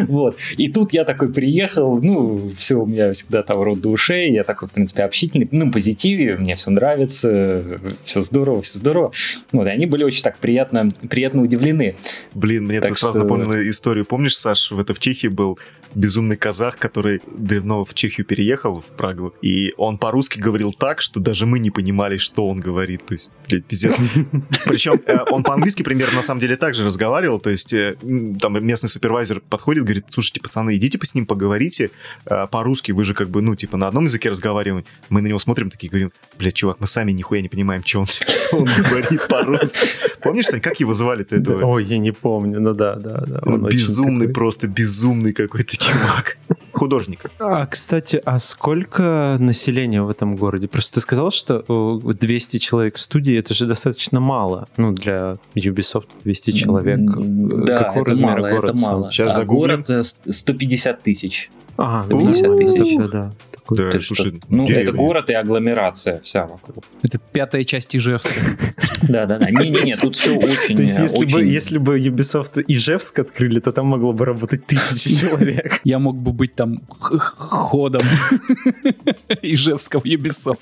Вот. 0.08 0.38
И 0.58 0.67
тут 0.69 0.93
я 0.93 1.06
такой 1.06 1.32
приехал, 1.32 2.00
ну, 2.02 2.52
все 2.58 2.76
у 2.76 2.86
меня 2.86 3.13
всегда 3.13 3.41
там 3.41 3.62
рот 3.62 3.82
до 3.82 3.89
ушей, 3.89 4.32
я 4.32 4.43
такой, 4.43 4.67
в 4.67 4.71
принципе, 4.71 5.04
общительный, 5.04 5.47
ну, 5.52 5.71
позитиве, 5.71 6.36
мне 6.36 6.56
все 6.56 6.69
нравится, 6.69 7.76
все 8.03 8.23
здорово, 8.23 8.61
все 8.61 8.77
здорово. 8.77 9.11
Вот, 9.51 9.67
и 9.67 9.69
они 9.69 9.85
были 9.85 10.03
очень 10.03 10.23
так 10.23 10.37
приятно, 10.37 10.89
приятно 11.09 11.41
удивлены. 11.41 11.95
Блин, 12.33 12.65
мне 12.65 12.81
так, 12.81 12.97
сразу 12.97 13.19
напомнила 13.19 13.69
историю. 13.69 14.05
Помнишь, 14.05 14.37
Саш, 14.37 14.71
в 14.71 14.79
это 14.79 14.93
в 14.93 14.99
Чехии 14.99 15.27
был 15.27 15.57
безумный 15.95 16.37
казах, 16.37 16.77
который 16.77 17.21
давно 17.35 17.83
в 17.83 17.93
Чехию 17.93 18.25
переехал, 18.25 18.81
в 18.81 18.95
Прагу, 18.97 19.33
и 19.41 19.73
он 19.77 19.97
по-русски 19.97 20.39
говорил 20.39 20.73
так, 20.73 21.01
что 21.01 21.19
даже 21.19 21.45
мы 21.45 21.59
не 21.59 21.71
понимали, 21.71 22.17
что 22.17 22.47
он 22.47 22.59
говорит. 22.59 23.05
То 23.05 23.13
есть, 23.13 23.31
блядь, 23.47 23.65
пиздец. 23.65 23.95
Причем 24.65 25.01
э, 25.05 25.17
он 25.31 25.43
по-английски 25.43 25.83
примерно 25.83 26.17
на 26.17 26.23
самом 26.23 26.41
деле 26.41 26.55
так 26.55 26.75
же 26.75 26.85
разговаривал, 26.85 27.39
то 27.39 27.49
есть 27.49 27.73
э, 27.73 27.95
там 28.39 28.63
местный 28.65 28.89
супервайзер 28.89 29.41
подходит, 29.41 29.83
говорит, 29.83 30.05
слушайте, 30.09 30.41
пацаны, 30.41 30.75
идите 30.75 30.99
с 31.01 31.15
ним 31.15 31.25
поговорите 31.25 31.91
э, 32.25 32.47
по-русски, 32.51 32.91
вы 32.91 33.03
же 33.03 33.13
как 33.13 33.29
бы, 33.29 33.41
ну, 33.41 33.55
типа 33.55 33.77
на 33.77 33.87
одном 33.87 34.05
языке 34.05 34.29
разговариваем. 34.29 34.85
Мы 35.09 35.21
на 35.21 35.27
него 35.27 35.39
смотрим, 35.39 35.69
такие 35.69 35.89
говорим, 35.89 36.11
блядь, 36.37 36.53
чувак, 36.53 36.79
мы 36.79 36.87
сами 36.87 37.11
нихуя 37.11 37.41
не 37.41 37.49
понимаем, 37.49 37.66
что 37.86 37.99
он, 37.99 38.08
что 38.08 38.58
он 38.58 38.65
говорит 38.65 39.27
по-русски. 39.27 39.88
Помнишь, 40.21 40.45
Сань, 40.45 40.62
как 40.62 40.80
его 40.80 40.93
звали-то 40.93 41.36
этого? 41.36 41.65
Ой, 41.65 41.86
я 41.86 41.97
не 41.97 42.12
помню, 42.12 42.60
ну 42.60 42.73
да, 42.73 42.95
да, 42.95 43.23
да. 43.25 43.39
Он 43.45 43.67
безумный, 43.67 44.30
просто 44.30 44.67
безумный 44.67 45.34
какой-то 45.34 45.77
чувак. 45.77 46.38
Художник. 46.77 47.21
А, 47.39 47.65
кстати, 47.65 48.21
а 48.23 48.39
сколько 48.39 49.37
населения 49.39 50.01
в 50.01 50.09
этом 50.09 50.35
городе? 50.35 50.67
Просто 50.67 50.95
ты 50.95 51.01
сказал, 51.01 51.31
что 51.31 51.63
200 51.99 52.57
человек 52.59 52.97
в 52.97 53.01
студии, 53.01 53.37
это 53.37 53.53
же 53.53 53.65
достаточно 53.65 54.19
мало. 54.19 54.67
Ну, 54.77 54.91
для 54.91 55.35
Ubisoft 55.55 56.09
200 56.23 56.51
человек. 56.51 56.99
Да, 56.99 57.77
Какой 57.79 58.01
это 58.01 58.11
размер 58.11 58.29
мало, 58.29 58.49
город 58.49 58.75
это 58.75 58.81
мало. 58.81 59.11
Сейчас 59.11 59.29
а 59.29 59.39
загуглим. 59.39 59.83
город 59.87 60.07
150 60.29 61.03
тысяч. 61.03 61.49
А, 61.77 62.05
50 62.07 62.57
тысяч. 62.57 62.97
Да, 62.97 63.07
да. 63.07 63.33
Да, 63.69 63.91
Ты 63.91 63.99
слушай, 63.99 64.37
что? 64.37 64.47
ну, 64.49 64.65
деревня. 64.65 64.83
это 64.83 64.93
город 64.93 65.29
и 65.29 65.33
агломерация 65.33 66.21
вся 66.21 66.47
вокруг. 66.47 66.85
Это 67.03 67.19
пятая 67.19 67.63
часть 67.63 67.95
Ижевска. 67.95 68.39
Да-да-да. 69.01 69.49
Не-не-не, 69.51 69.95
тут 69.97 70.15
все 70.15 70.37
очень... 70.37 70.75
То 70.77 70.81
есть, 70.81 70.99
если 70.99 71.25
бы, 71.25 71.43
если 71.43 71.77
бы 71.77 71.99
Ubisoft 71.99 72.63
Ижевск 72.67 73.19
открыли, 73.19 73.59
то 73.59 73.71
там 73.71 73.87
могло 73.87 74.13
бы 74.13 74.25
работать 74.25 74.65
тысячи 74.65 75.19
человек. 75.21 75.81
Я 75.83 75.99
мог 75.99 76.17
бы 76.17 76.31
быть 76.31 76.55
там 76.55 76.66
ходом 77.19 78.03
Ижевского 79.41 80.01
Ubisoft. 80.01 80.60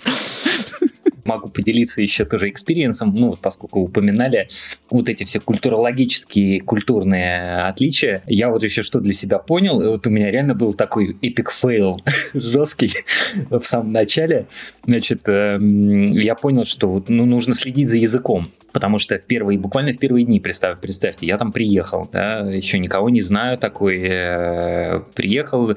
Могу 1.25 1.49
поделиться 1.49 2.01
еще 2.01 2.25
тоже 2.25 2.49
экспириенсом, 2.49 3.13
ну, 3.15 3.29
вот 3.29 3.39
поскольку 3.39 3.81
упоминали 3.81 4.47
вот 4.89 5.09
эти 5.09 5.23
все 5.23 5.39
культурологические, 5.39 6.61
культурные 6.61 7.61
отличия, 7.63 8.23
я 8.27 8.49
вот 8.49 8.63
еще 8.63 8.83
что 8.83 8.99
для 8.99 9.13
себя 9.13 9.39
понял, 9.39 9.81
вот 9.81 10.05
у 10.07 10.09
меня 10.09 10.31
реально 10.31 10.53
был 10.53 10.73
такой 10.73 11.17
epic 11.21 11.51
fail 11.51 11.97
жесткий 12.33 12.93
в 13.49 13.63
самом 13.63 13.91
начале, 13.91 14.47
значит, 14.85 15.21
эм, 15.25 16.13
я 16.13 16.35
понял, 16.35 16.63
что 16.63 17.03
ну, 17.07 17.25
нужно 17.25 17.55
следить 17.55 17.89
за 17.89 17.97
языком, 17.97 18.47
потому 18.71 18.99
что 18.99 19.17
в 19.17 19.25
первые, 19.25 19.57
буквально 19.57 19.93
в 19.93 19.97
первые 19.97 20.25
дни, 20.25 20.39
представь, 20.39 20.79
представьте, 20.79 21.25
я 21.25 21.37
там 21.37 21.51
приехал, 21.51 22.07
да, 22.11 22.39
еще 22.39 22.77
никого 22.77 23.09
не 23.09 23.21
знаю 23.21 23.57
такой, 23.57 23.99
э, 24.01 24.99
приехал, 25.15 25.75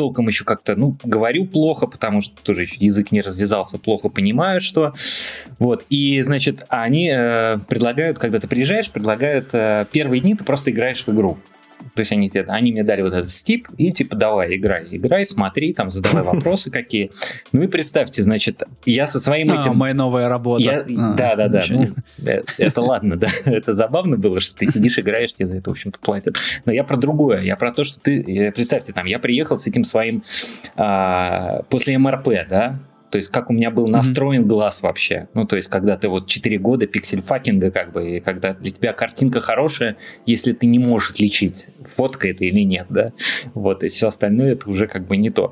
толком 0.00 0.28
еще 0.28 0.44
как-то, 0.44 0.76
ну, 0.76 0.96
говорю 1.04 1.44
плохо, 1.44 1.86
потому 1.86 2.22
что 2.22 2.42
тоже 2.42 2.62
еще 2.62 2.76
язык 2.78 3.12
не 3.12 3.20
развязался, 3.20 3.76
плохо 3.76 4.08
понимаю, 4.08 4.58
что. 4.58 4.94
Вот, 5.58 5.84
и, 5.90 6.22
значит, 6.22 6.64
они 6.70 7.12
э, 7.14 7.58
предлагают, 7.68 8.18
когда 8.18 8.38
ты 8.38 8.48
приезжаешь, 8.48 8.90
предлагают 8.90 9.50
э, 9.52 9.84
первые 9.92 10.22
дни 10.22 10.34
ты 10.34 10.42
просто 10.42 10.70
играешь 10.70 11.06
в 11.06 11.10
игру. 11.10 11.36
То 11.94 12.00
есть 12.00 12.12
они, 12.12 12.30
тебе, 12.30 12.44
они 12.48 12.72
мне 12.72 12.84
дали 12.84 13.02
вот 13.02 13.12
этот 13.12 13.30
стип 13.30 13.68
и 13.76 13.92
типа 13.92 14.16
давай, 14.16 14.56
играй, 14.56 14.86
играй, 14.90 15.26
смотри, 15.26 15.72
там 15.72 15.90
задавай 15.90 16.22
вопросы 16.34 16.70
какие. 16.70 17.10
Ну 17.52 17.62
и 17.62 17.66
представьте, 17.66 18.22
значит, 18.22 18.62
я 18.84 19.06
со 19.06 19.20
своим 19.20 19.50
А, 19.50 19.56
этим... 19.58 19.76
моя 19.76 19.94
новая 19.94 20.28
работа. 20.28 20.84
А, 20.86 21.14
да, 21.14 21.36
да, 21.36 21.48
да. 21.48 21.64
ну, 21.68 21.88
э, 22.18 22.42
это 22.58 22.80
ладно, 22.80 23.16
да. 23.16 23.28
Это 23.44 23.74
забавно 23.74 24.16
было, 24.16 24.40
что 24.40 24.56
ты 24.56 24.66
сидишь, 24.66 24.98
играешь, 24.98 25.32
тебе 25.34 25.46
за 25.46 25.56
это, 25.56 25.70
в 25.70 25.72
общем-то, 25.72 25.98
платят. 26.00 26.36
Но 26.64 26.72
я 26.72 26.84
про 26.84 26.96
другое. 26.96 27.40
Я 27.42 27.56
про 27.56 27.72
то, 27.72 27.84
что 27.84 28.00
ты... 28.00 28.20
э, 28.20 28.52
Представьте, 28.52 28.92
там, 28.92 29.06
я 29.06 29.18
приехал 29.18 29.58
с 29.58 29.66
этим 29.66 29.84
своим... 29.84 30.22
а, 30.76 31.62
после 31.68 31.98
МРП, 31.98 32.28
да? 32.48 32.78
То 33.10 33.18
есть, 33.18 33.30
как 33.30 33.50
у 33.50 33.52
меня 33.52 33.70
был 33.70 33.88
настроен 33.88 34.46
глаз 34.46 34.82
вообще. 34.82 35.28
Ну, 35.34 35.44
то 35.46 35.56
есть, 35.56 35.68
когда 35.68 35.96
ты 35.96 36.08
вот 36.08 36.26
4 36.26 36.58
года 36.58 36.86
пиксель-факинга, 36.86 37.70
как 37.70 37.92
бы, 37.92 38.08
и 38.16 38.20
когда 38.20 38.52
для 38.52 38.70
тебя 38.70 38.92
картинка 38.92 39.40
хорошая, 39.40 39.96
если 40.26 40.52
ты 40.52 40.66
не 40.66 40.78
можешь 40.78 41.10
отличить, 41.10 41.66
фотка 41.84 42.28
это 42.28 42.44
или 42.44 42.60
нет, 42.60 42.86
да? 42.88 43.12
Вот, 43.54 43.82
и 43.84 43.88
все 43.88 44.08
остальное 44.08 44.52
это 44.52 44.70
уже 44.70 44.86
как 44.86 45.06
бы 45.06 45.16
не 45.16 45.30
то. 45.30 45.50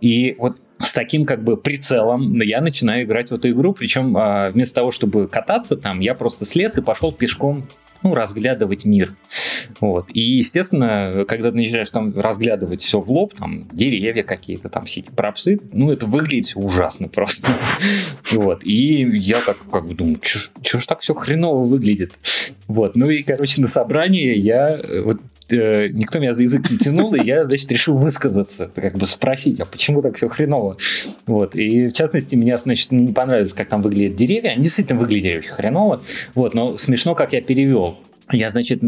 И 0.00 0.36
вот 0.38 0.56
с 0.78 0.92
таким 0.92 1.24
как 1.24 1.42
бы 1.42 1.56
прицелом 1.56 2.40
я 2.40 2.60
начинаю 2.60 3.04
играть 3.04 3.30
в 3.30 3.34
эту 3.34 3.50
игру, 3.50 3.72
причем 3.72 4.16
а, 4.16 4.50
вместо 4.50 4.76
того, 4.76 4.90
чтобы 4.90 5.28
кататься 5.28 5.76
там, 5.76 6.00
я 6.00 6.14
просто 6.14 6.46
слез 6.46 6.78
и 6.78 6.82
пошел 6.82 7.12
пешком 7.12 7.66
ну, 8.02 8.14
разглядывать 8.14 8.84
мир. 8.84 9.14
Вот. 9.80 10.06
И, 10.12 10.20
естественно, 10.20 11.24
когда 11.26 11.50
ты 11.50 11.56
начинаешь 11.56 11.90
там 11.90 12.12
разглядывать 12.18 12.82
все 12.82 13.00
в 13.00 13.10
лоб, 13.10 13.34
там 13.34 13.66
деревья 13.72 14.22
какие-то, 14.22 14.68
там 14.68 14.84
все 14.84 15.00
эти 15.00 15.10
пропсы, 15.10 15.58
ну, 15.72 15.90
это 15.90 16.06
выглядит 16.06 16.46
всё 16.46 16.60
ужасно 16.60 17.08
просто. 17.08 17.48
Вот. 18.32 18.64
И 18.64 19.02
я 19.18 19.40
так 19.40 19.58
как 19.70 19.86
бы 19.86 19.94
думаю, 19.94 20.20
что 20.22 20.78
ж 20.78 20.86
так 20.86 21.00
все 21.00 21.14
хреново 21.14 21.64
выглядит? 21.64 22.12
Вот. 22.68 22.94
Ну 22.94 23.10
и, 23.10 23.22
короче, 23.22 23.60
на 23.60 23.66
собрании 23.66 24.36
я 24.36 24.76
э, 24.76 25.00
вот 25.00 25.18
э, 25.52 25.88
никто 25.92 26.18
меня 26.18 26.32
за 26.32 26.42
язык 26.42 26.70
не 26.70 26.78
тянул, 26.78 27.14
и 27.14 27.24
я, 27.24 27.44
значит, 27.44 27.70
решил 27.72 27.96
высказаться, 27.96 28.70
как 28.74 28.96
бы 28.96 29.06
спросить, 29.06 29.60
а 29.60 29.64
почему 29.64 30.02
так 30.02 30.16
все 30.16 30.28
хреново? 30.28 30.76
Вот, 31.26 31.54
и 31.54 31.88
в 31.88 31.92
частности, 31.92 32.36
меня, 32.36 32.56
значит, 32.56 32.92
не 32.92 33.12
понравилось, 33.12 33.52
как 33.52 33.68
там 33.68 33.82
выглядят 33.82 34.16
деревья, 34.16 34.50
они 34.50 34.62
действительно 34.62 34.98
выглядели 34.98 35.38
очень 35.38 35.50
хреново, 35.50 36.02
вот, 36.34 36.54
но 36.54 36.78
смешно, 36.78 37.14
как 37.14 37.32
я 37.32 37.40
перевел. 37.40 37.98
Я, 38.32 38.50
значит, 38.50 38.82
э, 38.82 38.86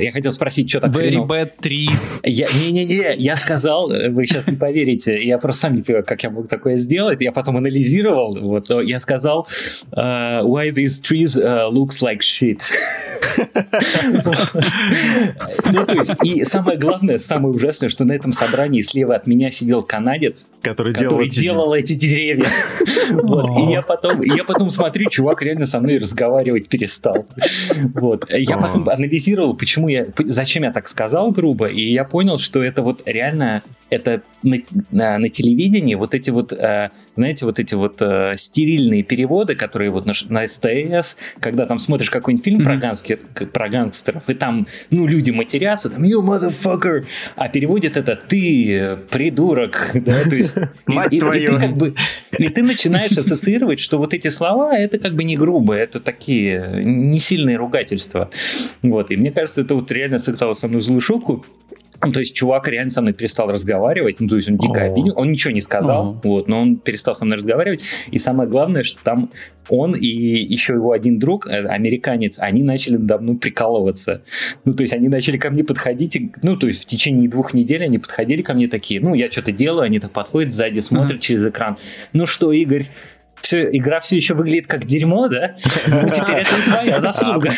я 0.00 0.10
хотел 0.12 0.32
спросить, 0.32 0.68
что 0.68 0.80
так 0.80 0.90
Very 0.90 1.24
bad 1.26 1.52
trees. 1.60 2.18
Я, 2.24 2.46
не-не-не, 2.46 3.14
я 3.16 3.36
сказал, 3.36 3.88
вы 3.88 4.26
сейчас 4.26 4.46
не 4.46 4.56
поверите, 4.56 5.16
я 5.24 5.38
просто 5.38 5.62
сам 5.62 5.74
не 5.74 5.82
понимаю, 5.82 6.04
как 6.04 6.22
я 6.22 6.30
мог 6.30 6.48
такое 6.48 6.76
сделать, 6.76 7.20
я 7.20 7.32
потом 7.32 7.56
анализировал, 7.56 8.36
вот, 8.40 8.70
я 8.84 9.00
сказал, 9.00 9.46
э, 9.92 9.96
why 9.96 10.70
these 10.72 11.00
trees 11.02 11.36
uh, 11.36 11.70
looks 11.70 12.02
like 12.02 12.20
shit. 12.20 12.60
Ну, 15.72 15.84
то 15.86 15.94
есть, 15.94 16.12
и 16.22 16.44
самое 16.44 16.78
главное, 16.78 17.18
самое 17.18 17.54
ужасное, 17.54 17.88
что 17.88 18.04
на 18.04 18.12
этом 18.12 18.32
собрании 18.32 18.82
слева 18.82 19.14
от 19.14 19.26
меня 19.26 19.50
сидел 19.50 19.82
канадец, 19.82 20.50
Который 20.62 20.94
делал 20.94 21.20
эти- 21.20 21.40
делал 21.40 21.74
эти 21.74 21.94
деревья. 21.94 22.46
Вот, 23.10 23.50
И 23.58 23.72
я 23.72 23.82
потом, 23.82 24.22
и 24.22 24.28
я 24.28 24.44
потом 24.44 24.70
смотрю, 24.70 25.08
чувак 25.10 25.42
реально 25.42 25.66
со 25.66 25.80
мной 25.80 25.98
разговаривать 25.98 26.68
перестал. 26.68 27.26
Вот. 27.94 28.26
Я 28.30 28.56
потом 28.66 28.88
анализировал, 28.88 29.54
почему 29.56 29.88
я, 29.88 30.04
зачем 30.18 30.62
я 30.64 30.72
так 30.72 30.88
сказал 30.88 31.30
грубо, 31.30 31.66
и 31.66 31.80
я 31.82 32.04
понял, 32.04 32.38
что 32.38 32.62
это 32.62 32.82
вот 32.82 33.02
реально, 33.06 33.62
это 33.90 34.22
на, 34.42 34.58
на- 34.90 35.18
на 35.18 35.28
телевидении 35.28 35.94
вот 35.94 36.14
эти 36.14 36.30
вот, 36.30 36.52
э, 36.52 36.90
знаете, 37.16 37.44
вот 37.44 37.58
эти 37.58 37.74
вот 37.74 37.96
э, 38.00 38.34
стерильные 38.36 39.02
переводы, 39.02 39.54
которые 39.54 39.90
вот 39.90 40.06
на, 40.06 40.12
на 40.28 40.46
СТС, 40.46 41.16
когда 41.40 41.66
там 41.66 41.78
смотришь 41.78 42.10
какой-нибудь 42.10 42.44
фильм 42.44 42.64
про, 42.64 42.74
Мгм. 42.74 42.82
гангстер- 42.82 43.46
про 43.46 43.68
гангстеров, 43.68 44.28
и 44.28 44.34
там, 44.34 44.66
ну, 44.90 45.06
люди 45.06 45.30
матерятся, 45.30 45.90
там, 45.90 46.02
you 46.02 46.20
motherfucker, 46.22 47.04
а 47.36 47.48
переводит 47.48 47.96
это 47.96 48.16
ты, 48.16 48.96
придурок, 49.10 49.90
да, 49.94 50.22
то 50.24 50.36
есть... 50.36 50.56
и- 51.10 51.20
ты 51.20 51.58
как 51.58 51.76
бы 51.76 51.94
и 52.38 52.48
ты 52.48 52.62
начинаешь 52.62 53.12
ассоциировать, 53.16 53.80
что 53.80 53.98
вот 53.98 54.12
эти 54.14 54.28
слова 54.28 54.76
это 54.76 54.98
как 54.98 55.14
бы 55.14 55.24
не 55.24 55.36
грубо, 55.36 55.74
это 55.74 56.00
такие 56.00 56.82
не 56.84 57.18
сильные 57.18 57.56
ругательства. 57.56 58.30
Вот. 58.82 59.10
И 59.10 59.16
мне 59.16 59.30
кажется, 59.30 59.62
это 59.62 59.74
вот 59.74 59.90
реально 59.90 60.18
сыграло 60.18 60.52
со 60.52 60.68
мной 60.68 60.80
злую 60.80 61.00
шутку. 61.00 61.44
Ну, 62.04 62.12
то 62.12 62.20
есть 62.20 62.34
чувак 62.34 62.68
реально 62.68 62.90
со 62.90 63.00
мной 63.00 63.14
перестал 63.14 63.48
разговаривать, 63.48 64.20
ну, 64.20 64.28
то 64.28 64.36
есть 64.36 64.48
он 64.48 64.58
дико 64.58 64.82
О. 64.82 64.84
обидел, 64.84 65.14
он 65.16 65.30
ничего 65.32 65.52
не 65.52 65.62
сказал, 65.62 66.20
вот, 66.22 66.46
но 66.46 66.60
он 66.60 66.76
перестал 66.76 67.14
со 67.14 67.24
мной 67.24 67.38
разговаривать, 67.38 67.82
и 68.10 68.18
самое 68.18 68.48
главное, 68.48 68.82
что 68.82 69.02
там 69.02 69.30
он 69.68 69.94
и 69.94 70.06
еще 70.06 70.74
его 70.74 70.92
один 70.92 71.18
друг, 71.18 71.46
э, 71.46 71.66
американец, 71.66 72.36
они 72.38 72.62
начали 72.62 72.96
надо 72.96 73.18
мной 73.18 73.36
прикалываться. 73.36 74.22
Ну, 74.64 74.72
то 74.72 74.82
есть 74.82 74.92
они 74.92 75.08
начали 75.08 75.38
ко 75.38 75.50
мне 75.50 75.64
подходить, 75.64 76.16
и, 76.16 76.32
ну, 76.42 76.56
то 76.56 76.68
есть 76.68 76.82
в 76.82 76.86
течение 76.86 77.28
двух 77.28 77.54
недель 77.54 77.82
они 77.82 77.98
подходили 77.98 78.42
ко 78.42 78.54
мне 78.54 78.68
такие, 78.68 79.00
ну, 79.00 79.14
я 79.14 79.30
что-то 79.30 79.52
делаю, 79.52 79.84
они 79.84 79.98
так 79.98 80.12
подходят 80.12 80.52
сзади, 80.52 80.80
смотрят 80.80 81.20
через 81.20 81.46
экран. 81.46 81.76
Ну 82.12 82.26
что, 82.26 82.52
Игорь, 82.52 82.86
все, 83.46 83.68
игра 83.70 84.00
все 84.00 84.16
еще 84.16 84.34
выглядит 84.34 84.66
как 84.66 84.84
дерьмо, 84.84 85.28
да? 85.28 85.54
Ну, 85.86 86.08
теперь 86.08 86.38
это 86.38 86.56
не 86.56 86.62
твоя 86.62 87.00
заслуга. 87.00 87.52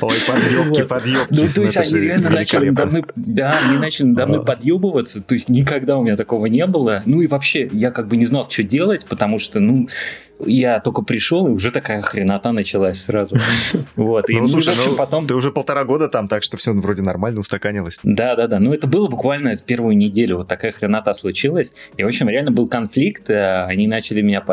Ой, 0.00 0.16
подъебки, 0.26 0.84
подъебки. 0.84 1.34
Ну, 1.34 1.48
то 1.54 1.62
есть 1.62 1.76
они 1.76 2.00
реально 2.00 2.30
начали 2.30 2.70
надо 2.70 2.86
мной, 2.86 3.04
да, 3.14 3.58
они 3.68 3.78
начали 3.78 4.06
надо 4.06 4.26
мной 4.26 4.44
подъебываться, 4.44 5.22
то 5.22 5.34
есть 5.34 5.50
никогда 5.50 5.98
у 5.98 6.02
меня 6.02 6.16
такого 6.16 6.46
не 6.46 6.66
было. 6.66 7.02
Ну 7.04 7.20
и 7.20 7.26
вообще, 7.26 7.68
я 7.72 7.90
как 7.90 8.08
бы 8.08 8.16
не 8.16 8.24
знал, 8.24 8.48
что 8.50 8.62
делать, 8.62 9.04
потому 9.04 9.38
что, 9.38 9.60
ну, 9.60 9.86
я 10.46 10.80
только 10.80 11.02
пришел, 11.02 11.46
и 11.46 11.50
уже 11.50 11.70
такая 11.70 12.02
хренота 12.02 12.52
началась 12.52 13.02
сразу. 13.02 13.36
Вот. 13.96 14.28
И, 14.28 14.34
Ну, 14.34 14.42
ну, 14.42 14.48
слушай, 14.48 14.74
в 14.74 14.78
общем, 14.78 14.90
ну, 14.92 14.96
потом... 14.96 15.26
ты 15.26 15.34
уже 15.34 15.52
полтора 15.52 15.84
года 15.84 16.08
там, 16.08 16.26
так 16.28 16.42
что 16.42 16.56
все 16.56 16.72
вроде 16.72 17.02
нормально 17.02 17.40
устаканилось. 17.40 18.00
Да, 18.02 18.34
да, 18.34 18.46
да. 18.48 18.58
Ну, 18.58 18.72
это 18.74 18.86
было 18.86 19.08
буквально 19.08 19.56
в 19.56 19.62
первую 19.62 19.96
неделю. 19.96 20.38
Вот 20.38 20.48
такая 20.48 20.72
хренота 20.72 21.14
случилась. 21.14 21.72
И, 21.96 22.02
в 22.02 22.06
общем, 22.06 22.28
реально 22.28 22.50
был 22.50 22.66
конфликт. 22.68 23.30
э, 23.30 23.64
Они 23.64 23.86
начали 23.86 24.20
меня, 24.20 24.42
э, 24.46 24.52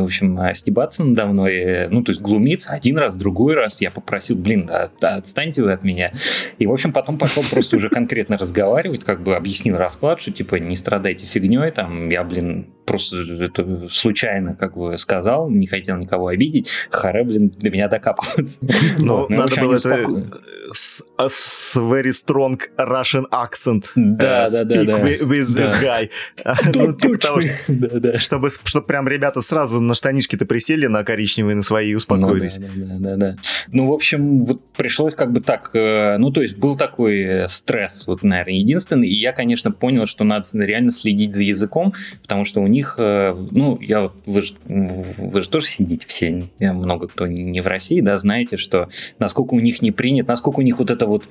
в 0.00 0.04
общем, 0.04 0.40
стебаться 0.54 1.04
надо 1.04 1.26
мной. 1.26 1.54
э, 1.54 1.88
Ну, 1.90 2.02
то 2.02 2.12
есть 2.12 2.20
глумиться 2.22 2.72
один 2.72 2.98
раз, 2.98 3.16
другой 3.16 3.54
раз. 3.54 3.80
Я 3.80 3.90
попросил, 3.90 4.36
блин, 4.36 4.66
да, 4.66 4.90
да, 5.00 5.16
отстаньте 5.16 5.62
вы 5.62 5.72
от 5.72 5.82
меня. 5.84 6.10
И, 6.58 6.66
в 6.66 6.72
общем, 6.72 6.92
потом 6.92 7.18
пошел 7.18 7.42
просто 7.50 7.76
уже 7.76 7.88
конкретно 7.90 8.38
разговаривать, 8.38 9.04
как 9.04 9.22
бы 9.22 9.36
объяснил 9.36 9.76
расклад, 9.76 10.20
что, 10.20 10.30
типа, 10.32 10.56
не 10.56 10.76
страдайте 10.76 11.26
фигней. 11.26 11.70
Там, 11.70 12.08
я, 12.08 12.24
блин, 12.24 12.66
просто 12.86 13.18
это 13.40 13.88
случайно, 13.90 14.54
как 14.54 14.76
бы, 14.76 14.96
сказал, 14.98 15.27
не 15.48 15.66
хотел 15.66 15.96
никого 15.96 16.28
обидеть. 16.28 16.70
Харе, 16.90 17.24
блин, 17.24 17.52
до 17.56 17.70
меня 17.70 17.88
докапываться. 17.88 18.60
Вот, 18.98 19.30
ну, 19.30 19.36
надо 19.36 19.60
было 19.60 19.76
это 19.76 20.26
с, 20.72 21.02
с 21.28 21.76
very 21.76 22.10
strong 22.10 22.58
Russian 22.76 23.24
accent. 23.30 23.86
Да, 23.94 24.44
э, 24.44 24.50
да, 24.50 24.64
да, 24.64 24.74
speak 24.76 24.84
да. 24.86 24.98
with, 24.98 25.20
with 25.22 25.56
this 25.56 25.72
Да. 25.80 26.02
guy. 26.02 26.10
Ну, 26.74 26.92
типа 26.92 27.18
того, 27.18 27.40
что- 27.40 27.50
Да, 27.68 28.00
да. 28.00 28.18
чтобы, 28.18 28.50
чтобы 28.64 28.86
прям 28.86 29.08
ребята 29.08 29.40
сразу 29.40 29.80
на 29.80 29.94
штанишки-то 29.94 30.46
присели 30.46 30.86
на 30.86 31.04
коричневые, 31.04 31.54
на 31.56 31.62
свои 31.62 31.90
и 31.90 31.94
успокоились. 31.94 32.58
Ну, 32.58 32.66
да, 32.68 32.74
да, 32.76 32.94
да, 32.94 32.98
да, 32.98 33.16
да. 33.16 33.36
Ну, 33.72 33.86
в 33.88 33.92
общем, 33.92 34.40
вот 34.40 34.62
пришлось 34.76 35.14
как 35.14 35.32
бы 35.32 35.40
так, 35.40 35.70
э, 35.74 36.16
ну, 36.18 36.30
то 36.30 36.42
есть 36.42 36.56
был 36.56 36.76
такой 36.76 37.20
э, 37.20 37.48
стресс, 37.48 38.06
вот, 38.06 38.22
наверное, 38.22 38.54
единственный, 38.54 39.08
и 39.08 39.14
я, 39.14 39.32
конечно, 39.32 39.72
понял, 39.72 40.06
что 40.06 40.24
надо 40.24 40.46
реально 40.54 40.92
следить 40.92 41.34
за 41.34 41.42
языком, 41.42 41.94
потому 42.22 42.44
что 42.44 42.60
у 42.60 42.66
них, 42.66 42.94
ну, 42.98 43.78
я 43.80 44.00
вот, 44.02 44.14
вы 44.26 44.42
же, 44.42 44.54
вы 44.66 45.42
же 45.42 45.48
тоже 45.48 45.66
сидите 45.66 46.06
все, 46.06 46.48
много 46.60 47.08
кто 47.08 47.26
не 47.26 47.60
в 47.60 47.66
России, 47.66 48.00
да, 48.00 48.18
знаете, 48.18 48.56
что 48.56 48.88
насколько 49.18 49.54
у 49.54 49.60
них 49.60 49.82
не 49.82 49.90
принят, 49.90 50.28
насколько 50.28 50.57
у 50.58 50.62
них 50.62 50.78
вот 50.78 50.90
эта 50.90 51.06
вот 51.06 51.24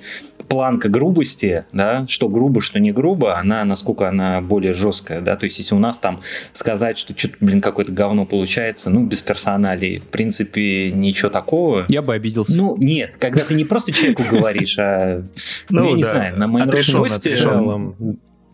планка 0.48 0.88
грубости, 0.88 1.64
да, 1.72 2.06
что 2.08 2.28
грубо, 2.28 2.60
что 2.60 2.80
не 2.80 2.92
грубо, 2.92 3.38
она, 3.38 3.64
насколько 3.64 4.08
она 4.08 4.40
более 4.40 4.72
жесткая, 4.72 5.20
да, 5.20 5.36
то 5.36 5.44
есть 5.44 5.58
если 5.58 5.74
у 5.74 5.78
нас 5.78 5.98
там 5.98 6.20
сказать, 6.52 6.98
что 6.98 7.16
что-то, 7.16 7.36
блин, 7.40 7.60
какое-то 7.60 7.92
говно 7.92 8.24
получается, 8.24 8.90
ну, 8.90 9.04
без 9.04 9.20
персоналей, 9.20 10.00
в 10.00 10.06
принципе, 10.06 10.90
ничего 10.90 11.30
такого. 11.30 11.86
Я 11.88 12.02
бы 12.02 12.14
обиделся. 12.14 12.56
Ну, 12.56 12.76
нет, 12.78 13.14
когда 13.18 13.44
ты 13.44 13.54
не 13.54 13.64
просто 13.64 13.92
человеку 13.92 14.22
говоришь, 14.30 14.76
а, 14.78 15.22
ну, 15.68 15.82
Ну, 15.82 15.90
я 15.90 15.96
не 15.96 16.02
да. 16.02 16.12
знаю, 16.12 16.38
на 16.38 16.46
моем 16.48 16.70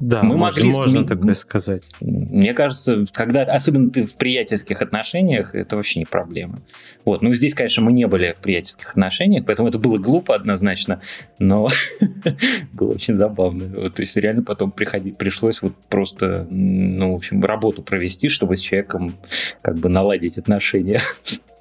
Да, 0.00 0.22
Мы 0.22 0.36
можно, 0.36 0.64
могли 0.64 0.72
можно 0.76 0.98
сме- 1.00 1.06
такое 1.06 1.34
сказать. 1.34 1.88
мне 2.00 2.52
кажется, 2.52 3.06
когда, 3.12 3.42
особенно 3.42 3.90
ты 3.90 4.04
в 4.06 4.14
приятельских 4.14 4.82
отношениях, 4.82 5.54
это 5.54 5.76
вообще 5.76 6.00
не 6.00 6.04
проблема. 6.04 6.58
Вот, 7.04 7.22
ну, 7.22 7.32
здесь, 7.32 7.54
конечно, 7.54 7.82
мы 7.82 7.92
не 7.92 8.06
были 8.06 8.34
в 8.36 8.40
приятельских 8.40 8.90
отношениях, 8.90 9.44
поэтому 9.46 9.68
это 9.68 9.78
было 9.78 9.98
глупо 9.98 10.34
однозначно, 10.34 11.00
но 11.38 11.68
было 12.72 12.92
очень 12.94 13.14
забавно. 13.14 13.66
Вот, 13.78 13.94
то 13.94 14.02
есть 14.02 14.16
реально 14.16 14.42
потом 14.42 14.70
приходи, 14.72 15.12
пришлось 15.12 15.62
вот 15.62 15.74
просто, 15.88 16.46
ну, 16.50 17.12
в 17.12 17.16
общем, 17.16 17.42
работу 17.44 17.82
провести, 17.82 18.28
чтобы 18.28 18.56
с 18.56 18.60
человеком 18.60 19.14
как 19.62 19.76
бы 19.78 19.88
наладить 19.88 20.38
отношения. 20.38 21.00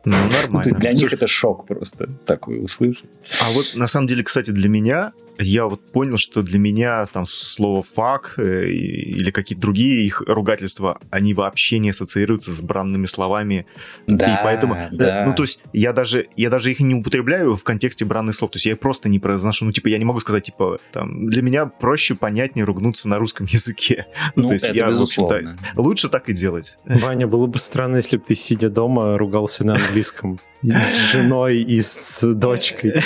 Ну, 0.05 0.15
Ну, 0.15 0.29
то 0.29 0.41
нормально. 0.41 0.67
есть 0.69 0.79
для 0.79 0.89
них 0.91 0.99
Слушай, 0.99 1.15
это 1.15 1.27
шок 1.27 1.65
просто 1.67 2.07
такой 2.25 2.59
услышать. 2.63 3.05
А 3.41 3.51
вот 3.51 3.71
на 3.75 3.87
самом 3.87 4.07
деле, 4.07 4.23
кстати, 4.23 4.51
для 4.51 4.67
меня, 4.69 5.13
я 5.39 5.65
вот 5.67 5.91
понял, 5.91 6.17
что 6.17 6.41
для 6.41 6.59
меня 6.59 7.05
там 7.05 7.25
слово 7.25 7.81
фак 7.81 8.35
э, 8.37 8.67
или 8.67 9.31
какие-то 9.31 9.61
другие 9.61 10.05
их 10.05 10.21
ругательства, 10.25 10.99
они 11.09 11.33
вообще 11.33 11.79
не 11.79 11.89
ассоциируются 11.89 12.53
с 12.53 12.61
бранными 12.61 13.05
словами. 13.05 13.65
Да, 14.07 14.33
и 14.33 14.43
поэтому, 14.43 14.75
э, 14.75 14.89
да. 14.91 15.25
ну 15.25 15.33
то 15.33 15.43
есть 15.43 15.61
я 15.73 15.93
даже, 15.93 16.27
я 16.35 16.49
даже 16.49 16.71
их 16.71 16.79
не 16.79 16.95
употребляю 16.95 17.55
в 17.55 17.63
контексте 17.63 18.05
бранных 18.05 18.35
слов, 18.35 18.51
то 18.51 18.57
есть 18.57 18.65
я 18.65 18.73
их 18.73 18.79
просто 18.79 19.09
не 19.09 19.19
произношу, 19.19 19.65
ну 19.65 19.71
типа 19.71 19.87
я 19.87 19.97
не 19.97 20.05
могу 20.05 20.19
сказать, 20.19 20.43
типа, 20.43 20.77
там, 20.91 21.27
для 21.27 21.41
меня 21.41 21.65
проще, 21.65 22.15
понятнее 22.15 22.65
ругнуться 22.65 23.07
на 23.07 23.17
русском 23.17 23.45
языке. 23.49 24.05
Ну, 24.35 24.43
Ну, 24.43 24.47
то 24.47 24.53
есть 24.53 24.65
это 24.65 24.77
я, 24.77 24.89
в 24.89 25.01
общем-то, 25.01 25.39
безусловно. 25.39 25.57
лучше 25.75 26.09
так 26.09 26.29
и 26.29 26.33
делать. 26.33 26.77
Ваня, 26.85 27.27
было 27.27 27.45
бы 27.45 27.59
странно, 27.59 27.97
если 27.97 28.17
бы 28.17 28.23
ты, 28.25 28.35
сидя 28.35 28.69
дома, 28.69 29.17
ругался 29.17 29.65
на 29.65 29.75
английском 29.75 30.39
с 30.61 31.11
женой 31.11 31.61
и 31.61 31.81
с 31.81 32.21
дочкой. 32.33 33.01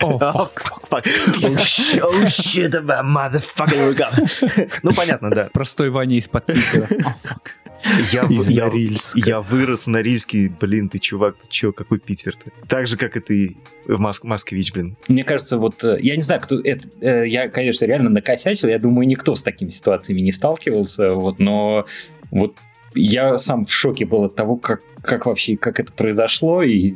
О, 0.00 0.18
Fuck. 0.90 1.04
Oh 2.00 2.24
shit 2.26 2.74
about 2.74 3.04
motherfucking. 3.04 4.70
Ну, 4.82 4.92
понятно, 4.92 5.30
да. 5.30 5.48
Простой 5.52 5.90
Ваня 5.90 6.16
из-под 6.18 6.46
Питера. 6.46 6.86
Фак. 7.22 7.56
Я, 8.12 8.22
Из 8.24 8.48
я- 8.48 8.66
Норильска. 8.66 9.20
я 9.24 9.40
вырос 9.40 9.84
в 9.86 9.90
Норильске, 9.90 10.52
блин, 10.60 10.88
ты 10.88 10.98
чувак, 10.98 11.36
ты 11.36 11.46
чё, 11.48 11.72
какой 11.72 12.00
Питер 12.00 12.34
ты? 12.34 12.50
Так 12.66 12.88
же, 12.88 12.96
как 12.96 13.16
и 13.16 13.20
ты 13.20 13.56
в 13.86 14.00
Моск- 14.00 14.24
Москвич, 14.26 14.72
блин. 14.72 14.96
Мне 15.06 15.22
кажется, 15.22 15.58
вот 15.58 15.84
э, 15.84 15.96
я 16.00 16.16
не 16.16 16.22
знаю, 16.22 16.40
кто 16.40 16.58
это. 16.58 16.88
э, 17.00 17.28
Я, 17.28 17.48
конечно, 17.48 17.84
реально 17.84 18.10
накосячил. 18.10 18.68
Я 18.68 18.80
думаю, 18.80 19.06
никто 19.06 19.36
с 19.36 19.44
такими 19.44 19.70
ситуациями 19.70 20.20
не 20.22 20.32
сталкивался. 20.32 21.12
Вот, 21.12 21.38
но 21.38 21.86
вот 22.32 22.56
я 22.94 23.38
сам 23.38 23.64
в 23.64 23.72
шоке 23.72 24.04
был 24.06 24.24
от 24.24 24.34
того, 24.34 24.56
как, 24.56 24.80
как 25.00 25.26
вообще 25.26 25.56
как 25.56 25.78
это 25.78 25.92
произошло. 25.92 26.62
И 26.64 26.94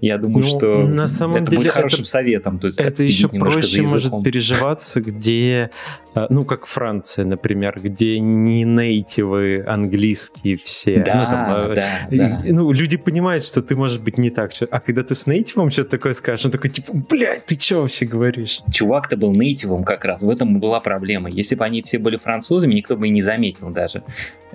я 0.00 0.18
думаю, 0.18 0.44
Ну, 0.44 0.48
что 0.48 0.86
на 0.86 1.06
самом 1.06 1.36
это 1.36 1.46
деле 1.50 1.58
будет 1.58 1.72
хорошим 1.72 2.00
это- 2.00 2.08
советом. 2.08 2.58
То 2.58 2.66
есть 2.68 2.78
Это 2.80 3.02
еще 3.02 3.28
проще 3.28 3.82
может 3.82 4.12
переживаться, 4.22 5.00
где, 5.00 5.70
ну, 6.30 6.44
как 6.44 6.66
Франция, 6.66 7.24
например, 7.24 7.78
где 7.82 8.18
не 8.18 8.64
нейтивы 8.64 9.64
английские 9.66 10.56
все. 10.56 11.02
Да, 11.02 11.14
ну, 11.14 11.30
там, 11.30 11.70
э, 11.70 11.74
да, 11.74 12.06
да. 12.10 12.40
Ну, 12.46 12.72
люди 12.72 12.96
понимают, 12.96 13.44
что 13.44 13.62
ты, 13.62 13.76
может 13.76 14.02
быть, 14.02 14.18
не 14.18 14.30
так. 14.30 14.50
А 14.70 14.80
когда 14.80 15.02
ты 15.02 15.14
с 15.14 15.26
нейтивом 15.26 15.70
что-то 15.70 15.90
такое 15.90 16.12
скажешь, 16.12 16.46
он 16.46 16.52
такой, 16.52 16.70
типа, 16.70 16.92
блядь, 17.10 17.44
ты 17.46 17.60
что 17.60 17.82
вообще 17.82 18.06
говоришь? 18.06 18.60
Чувак-то 18.72 19.16
был 19.16 19.32
нейтивом 19.32 19.84
как 19.84 20.04
раз, 20.04 20.22
в 20.22 20.30
этом 20.30 20.56
и 20.56 20.58
была 20.58 20.80
проблема. 20.80 21.28
Если 21.28 21.54
бы 21.54 21.64
они 21.64 21.82
все 21.82 21.98
были 21.98 22.16
французами, 22.16 22.74
никто 22.74 22.96
бы 22.96 23.08
и 23.08 23.10
не 23.10 23.22
заметил 23.22 23.70
даже. 23.70 24.02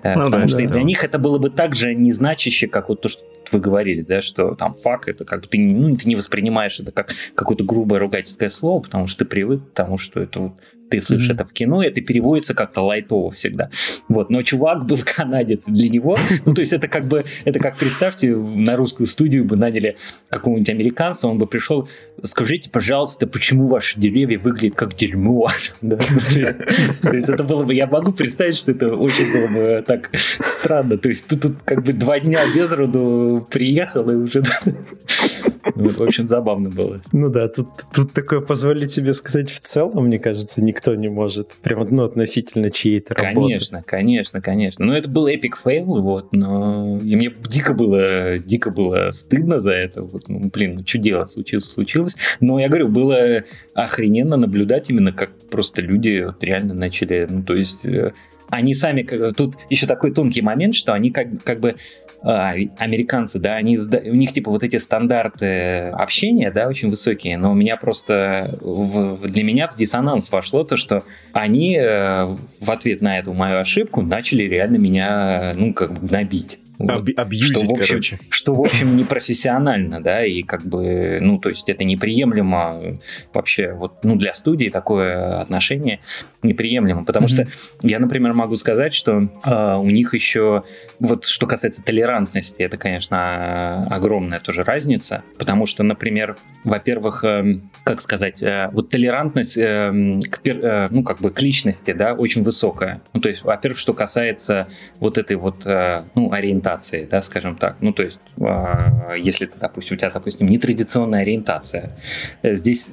Э, 0.03 0.15
Ну 0.15 0.25
Потому 0.25 0.43
да, 0.43 0.47
что 0.47 0.57
да, 0.57 0.63
для 0.65 0.73
да. 0.73 0.81
них 0.81 1.03
это 1.03 1.19
было 1.19 1.37
бы 1.37 1.49
так 1.49 1.75
же 1.75 1.93
незначище, 1.93 2.67
как 2.67 2.89
вот 2.89 3.01
то, 3.01 3.09
что 3.09 3.23
вы 3.51 3.59
говорили, 3.59 4.01
да, 4.01 4.21
что 4.21 4.55
там 4.55 4.73
фак, 4.73 5.07
это 5.07 5.25
как 5.25 5.41
бы 5.41 5.47
ты, 5.47 5.59
ну, 5.59 5.95
ты 5.95 6.07
не 6.07 6.15
воспринимаешь 6.15 6.79
это 6.79 6.91
как 6.91 7.11
какое-то 7.35 7.63
грубое 7.63 7.99
ругательское 7.99 8.49
слово, 8.49 8.81
потому 8.81 9.07
что 9.07 9.19
ты 9.19 9.25
привык 9.25 9.61
к 9.69 9.73
тому, 9.73 9.97
что 9.97 10.21
это 10.21 10.39
вот 10.39 10.53
ты 10.91 11.01
слышишь 11.01 11.29
Мгм. 11.29 11.35
это 11.35 11.43
в 11.45 11.53
кино, 11.53 11.81
и 11.81 11.87
это 11.87 12.01
переводится 12.01 12.53
как-то 12.53 12.81
лайтово 12.81 13.31
всегда. 13.31 13.69
Вот, 14.09 14.29
но 14.29 14.43
чувак 14.43 14.85
был 14.85 14.97
канадец, 15.15 15.63
для 15.65 15.89
него, 15.89 16.17
ну, 16.45 16.53
то 16.53 16.61
есть 16.61 16.73
это 16.73 16.87
как 16.87 17.05
бы, 17.05 17.23
это 17.45 17.59
как, 17.59 17.77
представьте, 17.77 18.35
на 18.35 18.75
русскую 18.75 19.07
студию 19.07 19.45
бы 19.45 19.55
наняли 19.55 19.95
какого-нибудь 20.29 20.69
американца, 20.69 21.27
он 21.27 21.37
бы 21.37 21.47
пришел, 21.47 21.87
скажите, 22.23 22.69
пожалуйста, 22.69 23.25
почему 23.25 23.67
ваши 23.67 23.99
деревья 23.99 24.37
выглядят 24.37 24.75
как 24.77 24.93
дерьмо? 24.93 25.49
Да, 25.81 25.97
ну, 26.09 26.19
то 26.19 26.39
есть- 26.39 26.59
то 27.01 27.15
есть 27.15 27.29
это 27.29 27.43
было 27.43 27.63
бы, 27.63 27.73
я 27.73 27.87
могу 27.87 28.11
представить, 28.11 28.57
что 28.57 28.71
это 28.71 28.93
очень 28.95 29.31
было 29.31 29.47
бы 29.47 29.83
так 29.87 30.09
странно, 30.15 30.97
то 30.97 31.07
есть 31.09 31.27
ты 31.27 31.37
тут 31.37 31.53
как 31.65 31.83
бы 31.83 31.93
два 31.93 32.19
дня 32.19 32.41
без 32.53 32.71
роду 32.71 33.47
приехал 33.49 34.09
и 34.09 34.15
уже... 34.15 34.43
Ну, 35.75 35.85
это 35.85 36.03
очень 36.03 36.27
забавно 36.27 36.69
было. 36.69 37.01
Ну 37.11 37.29
да, 37.29 37.47
тут, 37.47 37.67
тут 37.93 38.13
такое 38.13 38.41
позволить 38.41 38.91
себе 38.91 39.13
сказать 39.13 39.51
в 39.51 39.59
целом, 39.59 40.05
мне 40.05 40.19
кажется, 40.19 40.63
никто 40.63 40.95
не 40.95 41.09
может. 41.09 41.55
Прямо, 41.61 41.85
ну, 41.89 42.03
относительно 42.03 42.69
чьей-то 42.69 43.13
работы. 43.13 43.47
Конечно, 43.47 43.83
конечно, 43.85 44.41
конечно. 44.41 44.85
Ну, 44.85 44.93
это 44.93 45.09
был 45.09 45.27
epic 45.27 45.57
fail, 45.57 46.01
вот, 46.01 46.33
но 46.33 46.97
и 46.97 47.15
мне 47.15 47.31
дико 47.47 47.73
было, 47.73 48.37
дико 48.37 48.71
было 48.71 49.11
стыдно 49.11 49.59
за 49.59 49.71
это. 49.71 50.03
Вот, 50.03 50.29
ну, 50.29 50.49
блин, 50.53 50.75
ну, 50.75 50.83
что 50.85 50.97
делать, 50.97 51.27
случилось, 51.27 51.65
случилось. 51.65 52.15
Но 52.39 52.59
я 52.59 52.67
говорю, 52.67 52.87
было 52.89 53.43
охрененно 53.75 54.37
наблюдать 54.37 54.89
именно, 54.89 55.11
как 55.11 55.29
просто 55.49 55.81
люди 55.81 56.23
вот 56.25 56.43
реально 56.43 56.73
начали, 56.73 57.27
ну, 57.29 57.43
то 57.43 57.55
есть... 57.55 57.85
э, 57.85 58.13
Они 58.49 58.73
сами, 58.73 59.03
тут 59.31 59.55
еще 59.69 59.87
такой 59.87 60.11
тонкий 60.13 60.41
момент, 60.41 60.75
что 60.75 60.91
они 60.93 61.09
как, 61.11 61.27
как 61.43 61.61
бы 61.61 61.75
американцы, 62.23 63.39
да, 63.39 63.55
они, 63.55 63.77
у 63.77 64.15
них 64.15 64.31
типа 64.31 64.51
вот 64.51 64.63
эти 64.63 64.77
стандарты 64.77 65.89
общения, 65.89 66.51
да, 66.51 66.67
очень 66.67 66.89
высокие, 66.89 67.37
но 67.37 67.51
у 67.51 67.55
меня 67.55 67.77
просто, 67.77 68.57
в- 68.61 69.27
для 69.27 69.43
меня 69.43 69.67
в 69.67 69.75
диссонанс 69.75 70.31
вошло 70.31 70.63
то, 70.63 70.77
что 70.77 71.03
они 71.33 71.77
э, 71.79 72.25
в 72.59 72.71
ответ 72.71 73.01
на 73.01 73.19
эту 73.19 73.33
мою 73.33 73.59
ошибку 73.59 74.01
начали 74.01 74.43
реально 74.43 74.77
меня, 74.77 75.53
ну, 75.55 75.73
как 75.73 75.93
бы 75.93 76.07
гнобить. 76.07 76.59
Вот. 76.81 77.09
Абьюзить, 77.17 77.57
что, 77.57 77.67
в 77.67 77.71
общем, 77.73 77.87
короче. 77.87 78.19
что, 78.29 78.53
в 78.53 78.61
общем, 78.61 78.95
непрофессионально, 78.95 80.01
да, 80.01 80.25
и 80.25 80.43
как 80.43 80.65
бы, 80.65 81.19
ну, 81.21 81.37
то 81.37 81.49
есть 81.49 81.69
это 81.69 81.83
неприемлемо 81.83 82.97
вообще, 83.33 83.73
вот, 83.73 84.03
ну, 84.03 84.15
для 84.15 84.33
студии 84.33 84.69
такое 84.69 85.39
отношение 85.41 85.99
неприемлемо, 86.43 87.05
потому 87.05 87.27
Мгм. 87.27 87.33
что 87.35 87.47
я, 87.81 87.99
например, 87.99 88.33
могу 88.33 88.55
сказать, 88.55 88.93
что 88.93 89.29
э, 89.43 89.75
у 89.75 89.89
них 89.89 90.13
еще, 90.13 90.63
вот, 90.99 91.25
что 91.25 91.47
касается 91.47 91.83
толерантности, 91.83 92.61
это, 92.61 92.77
конечно, 92.77 93.85
огромная 93.89 94.39
тоже 94.39 94.63
разница, 94.63 95.23
потому 95.37 95.65
что, 95.65 95.83
например, 95.83 96.35
во-первых, 96.63 97.23
э, 97.23 97.57
как 97.83 98.01
сказать, 98.01 98.41
э, 98.43 98.69
вот 98.71 98.89
толерантность 98.89 99.57
э, 99.57 100.19
к, 100.29 100.47
э, 100.47 100.87
ну, 100.89 101.03
как 101.03 101.19
бы 101.19 101.29
к 101.31 101.41
личности, 101.41 101.93
да, 101.93 102.13
очень 102.13 102.43
высокая. 102.43 103.01
Ну, 103.13 103.21
то 103.21 103.29
есть, 103.29 103.43
во-первых, 103.43 103.77
что 103.79 103.93
касается 103.93 104.67
вот 104.99 105.17
этой 105.17 105.35
вот, 105.35 105.65
э, 105.65 106.01
ну, 106.15 106.31
ориентации, 106.31 106.70
да, 107.09 107.21
скажем 107.21 107.55
так. 107.55 107.77
Ну, 107.81 107.93
то 107.93 108.03
есть, 108.03 108.19
э, 108.39 109.17
если 109.17 109.49
допустим, 109.59 109.95
у 109.95 109.97
тебя, 109.97 110.09
допустим, 110.09 110.47
нетрадиционная 110.47 111.21
ориентация, 111.21 111.97
э, 112.41 112.55
здесь 112.55 112.91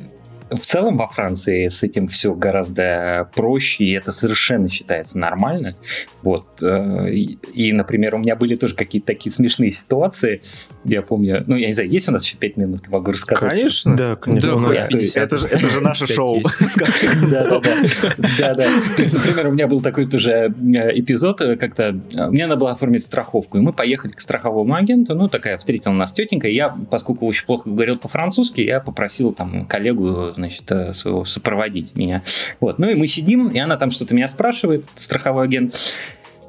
в 0.50 0.60
целом 0.60 0.96
во 0.96 1.06
Франции 1.06 1.68
с 1.68 1.82
этим 1.82 2.08
все 2.08 2.34
гораздо 2.34 3.28
проще, 3.34 3.84
и 3.84 3.92
это 3.92 4.12
совершенно 4.12 4.68
считается 4.68 5.18
нормально. 5.18 5.74
Вот. 6.22 6.46
э, 6.62 7.10
И, 7.10 7.38
и, 7.54 7.72
например, 7.72 8.14
у 8.14 8.18
меня 8.18 8.36
были 8.36 8.54
тоже 8.54 8.74
какие-то 8.74 9.06
такие 9.08 9.32
смешные 9.32 9.70
ситуации. 9.70 10.42
Я 10.84 11.02
помню, 11.02 11.44
ну, 11.46 11.56
я 11.56 11.66
не 11.66 11.72
знаю, 11.72 11.90
есть 11.90 12.08
у 12.08 12.12
нас 12.12 12.24
еще 12.24 12.36
пять 12.36 12.56
минут, 12.56 12.82
я 12.86 12.90
могу 12.92 13.12
рассказать. 13.12 13.50
Конечно. 13.52 13.96
Да, 13.96 14.16
конечно. 14.16 14.50
Да, 14.50 14.56
у 14.56 14.60
нас 14.60 14.80
хоть 14.86 15.00
50. 15.00 15.16
Это 15.22 15.38
же, 15.38 15.46
это 15.46 15.66
же 15.68 15.80
наше 15.80 16.06
шоу. 16.06 16.36
есть. 16.36 16.48
в 16.50 16.76
конце 16.76 17.08
Да, 17.08 17.44
да, 17.44 17.50
концов. 17.50 17.64
да. 17.64 18.28
Да, 18.38 18.54
да. 18.54 18.64
То 18.96 19.02
есть, 19.02 19.12
например, 19.14 19.48
у 19.48 19.52
меня 19.52 19.66
был 19.66 19.80
такой 19.80 20.06
тоже 20.06 20.30
э, 20.32 20.98
эпизод, 20.98 21.40
э, 21.40 21.56
как-то 21.56 22.00
э, 22.14 22.28
мне 22.30 22.46
надо 22.46 22.60
было 22.60 22.72
оформить 22.72 23.02
страховку, 23.02 23.58
и 23.58 23.60
мы 23.60 23.72
поехали 23.72 24.12
к 24.12 24.20
страховому 24.20 24.74
агенту, 24.74 25.14
ну, 25.14 25.28
такая 25.28 25.58
встретила 25.58 25.92
нас 25.92 26.12
тетенька, 26.12 26.48
и 26.48 26.54
я, 26.54 26.74
поскольку 26.90 27.26
очень 27.26 27.46
плохо 27.46 27.68
говорил 27.68 27.96
по-французски, 27.96 28.60
я 28.60 28.80
попросил 28.80 29.32
там 29.32 29.66
коллегу, 29.66 30.32
значит, 30.38 30.70
э, 30.70 30.92
своего 30.94 31.24
сопроводить 31.24 31.94
меня. 31.96 32.22
Вот, 32.60 32.78
ну 32.78 32.88
и 32.88 32.94
мы 32.94 33.06
сидим, 33.06 33.48
и 33.48 33.58
она 33.58 33.76
там 33.76 33.90
что-то 33.90 34.14
меня 34.14 34.28
спрашивает, 34.28 34.86
страховой 34.96 35.44
агент, 35.44 35.96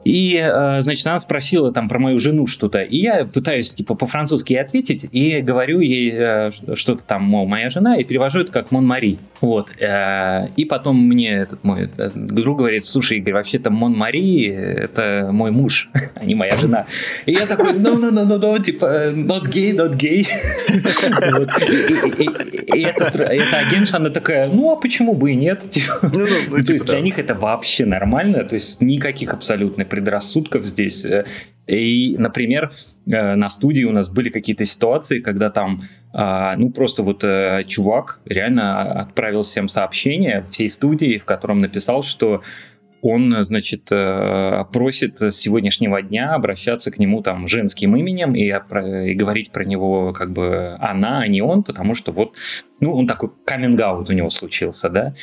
и, 0.03 0.39
э, 0.41 0.81
значит, 0.81 1.05
она 1.07 1.19
спросила 1.19 1.71
там 1.71 1.89
про 1.89 1.99
мою 1.99 2.19
жену 2.19 2.47
что-то. 2.47 2.81
И 2.81 2.97
я 2.97 3.25
пытаюсь, 3.25 3.73
типа, 3.73 3.95
по-французски 3.95 4.53
ей 4.53 4.61
ответить. 4.61 5.05
И 5.11 5.41
говорю 5.41 5.79
ей 5.79 6.11
э, 6.15 6.51
что-то 6.75 7.03
там, 7.03 7.23
мол, 7.23 7.47
моя 7.47 7.69
жена. 7.69 7.97
И 7.97 8.03
перевожу 8.03 8.41
это 8.41 8.51
как 8.51 8.71
Мон 8.71 8.85
Мари. 8.87 9.17
Вот. 9.41 9.69
Э, 9.79 10.47
И 10.55 10.65
потом 10.65 10.97
мне 11.07 11.31
этот 11.33 11.63
мой 11.63 11.89
друг 12.15 12.59
говорит, 12.59 12.85
слушай, 12.85 13.17
Игорь, 13.17 13.33
вообще-то 13.33 13.69
Мон 13.69 13.93
Мари 13.93 14.47
это 14.47 15.29
мой 15.31 15.51
муж, 15.51 15.89
а 16.15 16.25
не 16.25 16.35
моя 16.35 16.55
жена. 16.57 16.85
И 17.25 17.33
я 17.33 17.45
такой, 17.45 17.73
ну, 17.73 17.97
ну, 17.97 18.11
ну, 18.11 18.25
ну, 18.25 18.37
ну, 18.37 18.57
типа, 18.57 19.11
not 19.13 19.43
gay, 19.51 19.73
not 19.75 19.95
gay. 19.97 20.25
И- 22.75 22.81
эта 22.81 23.59
агентша, 23.67 23.97
она 23.97 24.09
такая, 24.09 24.47
ну, 24.47 24.71
а 24.71 24.75
почему 24.75 25.13
бы 25.13 25.31
и 25.31 25.35
нет? 25.35 25.61
Типа, 25.69 25.99
Ну, 26.01 26.09
ну, 26.19 26.25
ну, 26.49 26.57
то 26.57 26.63
типа, 26.63 26.71
есть 26.73 26.85
для 26.85 27.01
них 27.01 27.19
это 27.19 27.35
вообще 27.35 27.85
нормально, 27.85 28.43
то 28.43 28.55
есть 28.55 28.81
никаких 28.81 29.33
абсолютно 29.33 29.85
предрассудков 29.99 30.65
здесь. 30.65 31.05
Э, 31.05 31.25
И, 31.67 32.15
например, 32.17 32.71
э, 33.05 33.35
на 33.35 33.49
студии 33.49 33.83
у 33.83 33.91
нас 33.91 34.09
были 34.09 34.29
какие-то 34.29 34.65
ситуации, 34.65 35.19
когда 35.19 35.49
там, 35.49 35.81
а, 36.13 36.55
ну, 36.57 36.71
просто 36.71 37.03
вот 37.03 37.23
э, 37.23 37.63
чувак 37.67 38.19
реально 38.25 38.81
отправил 39.01 39.41
всем 39.41 39.69
сообщение 39.69 40.41
всей 40.49 40.69
студии, 40.69 41.19
в 41.19 41.25
котором 41.25 41.61
написал, 41.61 42.01
что 42.03 42.41
он, 43.01 43.43
значит, 43.43 43.83
просит 44.73 45.21
с 45.21 45.35
сегодняшнего 45.35 46.01
дня 46.01 46.33
обращаться 46.35 46.91
к 46.91 46.99
нему 46.99 47.21
там 47.21 47.47
женским 47.47 47.95
именем 47.95 48.35
и, 48.35 48.51
и 49.09 49.13
говорить 49.13 49.51
про 49.51 49.63
него 49.63 50.11
как 50.11 50.31
бы 50.33 50.75
она, 50.81 51.21
а 51.21 51.27
не 51.27 51.41
он, 51.41 51.63
потому 51.63 51.95
что 51.95 52.11
вот, 52.11 52.35
ну, 52.81 52.93
он 52.93 53.07
такой 53.07 53.29
каминг-аут 53.45 54.09
у 54.09 54.13
него 54.13 54.29
случился, 54.29 54.89
да. 54.89 55.13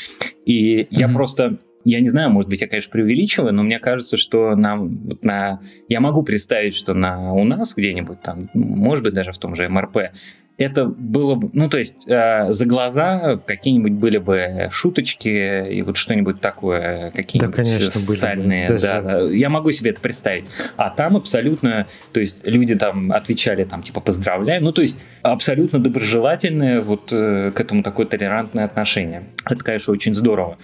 И 0.47 0.87
я 0.91 1.07
Мгм. 1.07 1.17
просто, 1.17 1.57
я 1.91 2.01
не 2.01 2.09
знаю, 2.09 2.31
может 2.31 2.51
быть, 2.51 2.61
я, 2.61 2.69
конечно, 2.69 2.91
преувеличиваю, 2.91 3.55
но 3.55 3.63
мне 3.63 3.79
кажется, 3.79 4.17
что 4.17 4.57
нам, 4.57 4.89
вот 4.89 5.25
на, 5.25 5.61
я 5.89 6.01
могу 6.01 6.23
представить, 6.23 6.75
что 6.75 6.95
на, 6.95 7.33
у 7.33 7.45
нас 7.45 7.75
где-нибудь 7.77 8.21
там, 8.23 8.51
может 8.55 9.05
быть, 9.05 9.15
даже 9.15 9.33
в 9.33 9.39
том 9.39 9.55
же 9.55 9.69
МРП, 9.69 9.99
это 10.59 10.87
было 10.87 11.35
бы, 11.35 11.51
ну, 11.53 11.69
то 11.69 11.77
есть 11.77 12.09
э, 12.09 12.47
за 12.51 12.65
глаза 12.65 13.39
какие-нибудь 13.45 13.93
были 13.93 14.17
бы 14.17 14.69
шуточки 14.71 15.69
и 15.71 15.83
вот 15.83 15.99
что-нибудь 15.99 16.41
такое, 16.41 17.13
какие-нибудь 17.15 17.55
Да, 17.55 17.63
конечно, 17.63 18.01
были 18.07 18.17
бы. 18.17 18.21
сальные, 18.21 18.69
да, 18.71 19.03
да. 19.03 19.21
Я 19.25 19.51
могу 19.51 19.71
себе 19.73 19.91
это 19.91 20.01
представить. 20.01 20.47
А 20.77 20.89
там 20.89 21.17
абсолютно, 21.17 21.87
то 22.13 22.21
есть 22.21 22.47
люди 22.47 22.75
там 22.75 23.13
отвечали 23.13 23.65
там 23.65 23.83
типа 23.83 24.01
поздравляем, 24.01 24.65
ну, 24.65 24.73
то 24.73 24.81
есть 24.81 24.99
абсолютно 25.21 25.79
доброжелательное 25.79 26.81
вот 26.81 27.13
э, 27.13 27.51
к 27.55 27.61
этому 27.61 27.83
такое 27.83 28.07
толерантное 28.07 28.65
отношение. 28.65 29.25
Это, 29.45 29.63
конечно, 29.63 29.93
очень 29.93 30.15
здорово. 30.15 30.57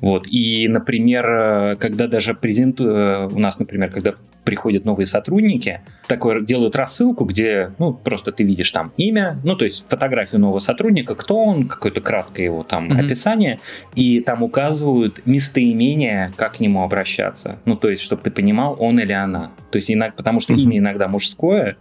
Вот. 0.00 0.26
И, 0.30 0.66
например, 0.68 1.26
э, 1.28 1.76
когда 1.76 2.06
даже 2.06 2.34
презент... 2.34 2.80
э, 2.80 3.28
У 3.30 3.38
нас, 3.38 3.58
например, 3.58 3.90
когда 3.90 4.14
приходят 4.44 4.84
новые 4.84 5.06
сотрудники, 5.06 5.80
такое 6.08 6.40
делают 6.40 6.74
рассылку, 6.76 7.24
где, 7.24 7.72
ну, 7.78 7.92
просто 7.92 8.32
ты 8.32 8.42
видишь 8.44 8.70
там 8.70 8.92
имя, 8.96 9.38
ну, 9.44 9.56
то 9.56 9.64
есть 9.64 9.86
фотографию 9.88 10.40
нового 10.40 10.58
сотрудника, 10.60 11.14
кто 11.14 11.36
он, 11.36 11.68
какое-то 11.68 12.00
краткое 12.00 12.44
его 12.44 12.62
там 12.62 12.86
Мгм. 12.86 12.98
описание, 13.00 13.58
и 13.94 14.20
там 14.20 14.42
указывают 14.42 15.20
местоимение, 15.26 16.32
как 16.36 16.54
к 16.54 16.60
нему 16.60 16.82
обращаться. 16.82 17.58
Ну, 17.64 17.76
то 17.76 17.90
есть, 17.90 18.02
чтобы 18.02 18.22
ты 18.22 18.30
понимал, 18.30 18.76
он 18.78 18.98
или 18.98 19.12
она. 19.12 19.50
То 19.70 19.76
есть, 19.76 19.90
иногда, 19.90 20.16
потому 20.16 20.40
что 20.40 20.54
Мгм. 20.54 20.62
имя 20.62 20.78
иногда 20.78 21.08
мужское, 21.08 21.76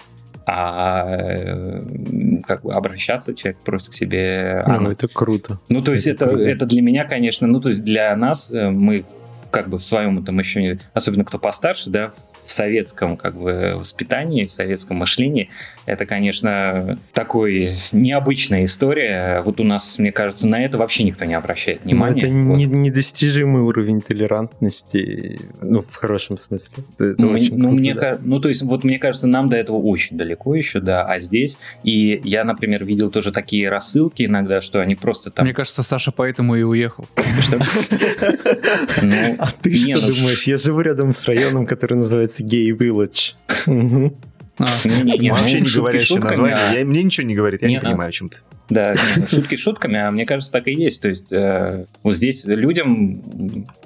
а 0.51 1.83
как 2.45 2.63
бы 2.63 2.73
обращаться 2.73 3.35
человек 3.35 3.59
просит 3.59 3.89
к 3.89 3.93
себе 3.93 4.63
Ну, 4.67 4.91
это 4.91 5.07
круто. 5.07 5.59
Ну, 5.69 5.81
то 5.81 5.91
есть 5.91 6.07
Это 6.07 6.25
это, 6.25 6.37
это 6.37 6.65
для 6.65 6.81
меня, 6.81 7.05
конечно, 7.05 7.47
ну, 7.47 7.59
то 7.59 7.69
есть 7.69 7.83
для 7.83 8.15
нас, 8.15 8.51
э, 8.51 8.69
мы 8.69 9.05
как 9.51 9.69
бы 9.69 9.77
в 9.77 9.85
своем 9.85 10.19
этом 10.19 10.39
еще, 10.39 10.77
особенно 10.93 11.23
кто 11.23 11.39
постарше, 11.39 11.89
да, 11.89 12.11
в 12.45 12.51
советском 12.51 13.17
как 13.17 13.35
бы 13.35 13.73
воспитании, 13.75 14.45
в 14.45 14.51
советском 14.51 14.97
мышлении, 14.97 15.49
это, 15.89 16.05
конечно, 16.05 16.97
такой 17.13 17.73
необычная 17.91 18.63
история. 18.63 19.41
Вот 19.45 19.59
у 19.59 19.63
нас, 19.63 19.99
мне 19.99 20.11
кажется, 20.11 20.47
на 20.47 20.63
это 20.63 20.77
вообще 20.77 21.03
никто 21.03 21.25
не 21.25 21.33
обращает 21.33 21.79
Но 21.83 21.91
внимания. 21.91 22.27
это 22.27 22.37
Вот. 22.37 22.57
не- 22.57 22.65
недостижимый 22.65 23.61
уровень 23.63 24.01
толерантности, 24.01 25.39
ну, 25.61 25.81
в 25.81 25.95
хорошем 25.95 26.37
смысле. 26.37 26.83
Это 26.99 27.15
Ну, 27.21 27.31
очень 27.31 27.55
ну, 27.57 27.69
круто, 27.69 27.75
мне, 27.81 27.93
да. 27.93 28.17
ну, 28.21 28.39
то 28.39 28.49
есть, 28.49 28.61
вот 28.61 28.83
мне 28.83 28.99
кажется, 28.99 29.27
нам 29.27 29.49
до 29.49 29.57
этого 29.57 29.77
очень 29.77 30.17
далеко 30.17 30.55
еще, 30.55 30.79
да, 30.79 31.03
а 31.03 31.19
здесь, 31.19 31.59
и 31.83 32.21
я, 32.23 32.43
например, 32.43 32.85
видел 32.85 33.09
тоже 33.11 33.31
такие 33.31 33.69
рассылки 33.69 34.23
иногда, 34.23 34.61
что 34.61 34.79
они 34.81 34.95
просто 34.95 35.31
там... 35.31 35.45
Мне 35.45 35.53
кажется, 35.53 35.83
Саша 35.83 36.11
поэтому 36.11 36.55
и 36.55 36.63
уехал. 36.63 37.05
что- 37.41 37.59
Ну, 39.01 39.35
А 39.37 39.51
ты 39.61 39.73
что 39.75 39.93
ну, 39.95 40.01
думаешь? 40.01 40.43
Я 40.43 40.57
живу 40.57 40.81
рядом 40.81 41.13
с 41.13 41.25
районом, 41.25 41.65
который 41.65 41.95
называется 41.95 42.43
Гей 42.43 42.71
Village. 42.71 43.33
Мгм. 44.59 44.67
А, 44.83 44.87
Не-не-не, 44.87 45.31
Вообще 45.31 45.61
не 45.61 45.65
шутки 45.65 45.77
говорящее 45.79 46.19
название. 46.19 46.55
а- 46.57 46.73
Я- 46.73 46.85
Мне 46.85 47.03
ничего 47.03 47.25
не 47.27 47.35
говорит, 47.35 47.61
я 47.61 47.67
Не, 47.67 47.77
а- 47.77 47.81
понимаю, 47.81 48.09
о 48.09 48.11
чем 48.11 48.29
ты. 48.29 48.37
Да, 48.69 48.93
не, 49.15 49.21
ну, 49.21 49.27
шутки 49.27 49.55
шутками, 49.55 49.97
а 49.99 50.11
мне 50.11 50.25
кажется, 50.27 50.51
так 50.51 50.67
и 50.67 50.73
есть. 50.73 51.01
То 51.01 51.07
есть 51.09 51.33
э, 51.33 51.85
вот 52.03 52.15
здесь 52.15 52.45
людям 52.45 53.19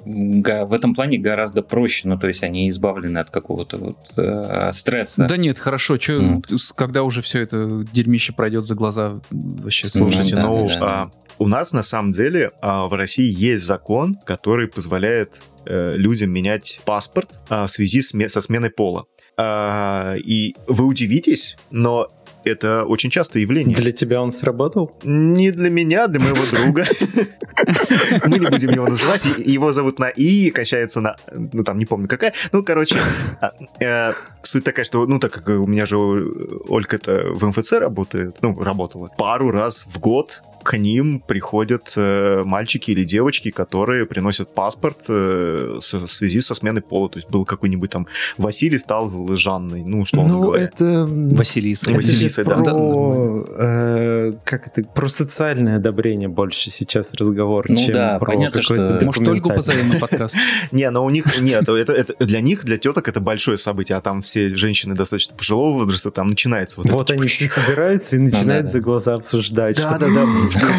в 0.04 0.72
этом 0.72 0.94
плане 0.94 1.18
гораздо 1.18 1.62
проще, 1.62 2.08
ну 2.08 2.18
то 2.18 2.28
есть 2.28 2.42
они 2.42 2.68
избавлены 2.68 3.18
от 3.18 3.30
какого-то 3.30 3.78
вот 3.78 3.96
э, 4.18 4.70
стресса. 4.74 5.24
Да 5.26 5.36
нет, 5.36 5.58
хорошо, 5.58 5.96
чё, 5.96 6.42
когда 6.76 7.02
уже 7.02 7.22
все 7.22 7.40
это 7.42 7.84
дерьмище 7.92 8.32
пройдет 8.34 8.66
за 8.66 8.74
глаза, 8.74 9.20
вообще 9.30 9.86
Ну, 9.94 10.10
Слушайте, 10.10 10.36
да, 10.36 10.42
ну, 10.42 10.68
да, 10.68 10.78
да. 10.78 11.10
у 11.38 11.48
нас 11.48 11.72
на 11.72 11.82
самом 11.82 12.12
деле 12.12 12.50
а, 12.60 12.86
в 12.86 12.92
России 12.92 13.32
есть 13.34 13.64
закон, 13.64 14.16
который 14.26 14.68
позволяет 14.68 15.32
э, 15.66 15.92
людям 15.96 16.30
менять 16.30 16.80
паспорт 16.84 17.30
а, 17.48 17.66
в 17.66 17.70
связи 17.70 18.02
с 18.02 18.14
со 18.28 18.40
сменой 18.42 18.70
пола. 18.70 19.06
А, 19.36 20.14
и 20.16 20.54
вы 20.66 20.84
удивитесь, 20.84 21.56
но 21.70 22.08
это 22.44 22.84
очень 22.84 23.10
частое 23.10 23.42
явление. 23.42 23.76
Для 23.76 23.92
тебя 23.92 24.22
он 24.22 24.32
сработал? 24.32 24.96
Не 25.04 25.50
для 25.50 25.70
меня, 25.70 26.06
для 26.08 26.20
моего 26.20 26.42
друга. 26.50 26.84
Мы 28.26 28.38
не 28.38 28.46
будем 28.46 28.70
его 28.70 28.86
называть. 28.86 29.26
Его 29.38 29.72
зовут 29.72 29.98
на 29.98 30.08
И, 30.08 30.50
качается 30.50 31.00
на... 31.00 31.16
Ну, 31.32 31.64
там, 31.64 31.78
не 31.78 31.86
помню 31.86 32.08
какая. 32.08 32.32
Ну, 32.52 32.62
короче, 32.62 32.96
а, 33.40 33.52
э, 33.80 34.12
суть 34.42 34.64
такая, 34.64 34.84
что, 34.84 35.06
ну, 35.06 35.18
так 35.18 35.32
как 35.32 35.48
у 35.48 35.66
меня 35.66 35.86
же 35.86 35.96
Ольга-то 35.96 37.32
в 37.32 37.46
МФЦ 37.46 37.72
работает, 37.72 38.36
ну, 38.42 38.54
работала, 38.62 39.08
пару 39.16 39.50
раз 39.50 39.86
в 39.86 39.98
год 40.00 40.42
к 40.62 40.78
ним 40.78 41.20
приходят 41.20 41.92
э, 41.96 42.42
мальчики 42.44 42.90
или 42.90 43.04
девочки, 43.04 43.50
которые 43.50 44.06
приносят 44.06 44.54
паспорт 44.54 44.98
э, 45.08 45.78
в 45.80 46.06
связи 46.06 46.40
со 46.40 46.54
сменой 46.54 46.82
пола. 46.82 47.08
То 47.10 47.18
есть 47.18 47.30
был 47.30 47.44
какой-нибудь 47.44 47.90
там 47.90 48.06
Василий 48.38 48.78
стал 48.78 49.10
Жанной, 49.36 49.84
ну, 49.84 50.00
условно 50.00 50.32
Ну, 50.32 50.40
говоря. 50.40 50.64
это... 50.64 51.06
Василиса. 51.06 51.86
Это 51.86 51.96
Василиса. 51.96 52.33
Границей, 52.42 52.44
да. 52.44 52.54
про, 52.54 52.64
Да, 52.64 53.54
э, 53.64 54.32
как 54.44 54.66
это, 54.66 54.82
про 54.88 55.08
социальное 55.08 55.76
одобрение 55.76 56.28
больше 56.28 56.70
сейчас 56.70 57.12
разговор, 57.14 57.66
Ну 57.68 57.76
чем 57.76 57.94
да, 57.94 58.18
про 58.18 58.26
понятно, 58.32 58.60
какой-то 58.62 58.96
что- 58.96 59.06
Может, 59.06 59.28
Ольгу 59.28 59.50
позовем 59.50 59.88
на 59.90 59.98
подкаст? 59.98 60.36
Не, 60.72 60.90
но 60.90 61.04
у 61.04 61.10
них 61.10 61.40
нет, 61.40 61.68
это, 61.68 61.92
это 61.92 62.14
для 62.24 62.40
них, 62.40 62.64
для 62.64 62.78
теток 62.78 63.08
это 63.08 63.20
большое 63.20 63.58
событие, 63.58 63.96
а 63.98 64.00
там 64.00 64.22
все 64.22 64.48
женщины 64.48 64.94
достаточно 64.94 65.34
пожилого 65.36 65.78
возраста, 65.78 66.10
там 66.10 66.28
начинается 66.28 66.80
вот, 66.80 66.90
Вот 66.90 67.10
они 67.10 67.26
все 67.28 67.46
собираются 67.46 68.16
и 68.16 68.18
начинают 68.20 68.68
за 68.68 68.80
глаза 68.80 69.14
обсуждать. 69.14 69.78
что, 69.78 69.90
Да-да-да. 69.98 70.26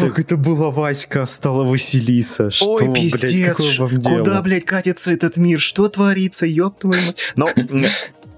Как 0.02 0.18
это 0.18 0.36
была 0.36 0.70
Васька, 0.70 1.22
а 1.22 1.26
стала 1.26 1.64
Василиса? 1.64 2.50
Ой, 2.60 2.88
блядь, 2.88 2.94
пиздец, 2.94 3.56
какое 3.56 3.78
вам 3.88 4.00
дело? 4.02 4.18
куда, 4.18 4.42
блядь, 4.42 4.64
катится 4.64 5.10
этот 5.10 5.36
мир? 5.36 5.60
Что 5.60 5.88
творится, 5.88 6.46
ёб 6.46 6.78
твою 6.78 7.00
мать? 7.06 7.32
Но 7.36 7.48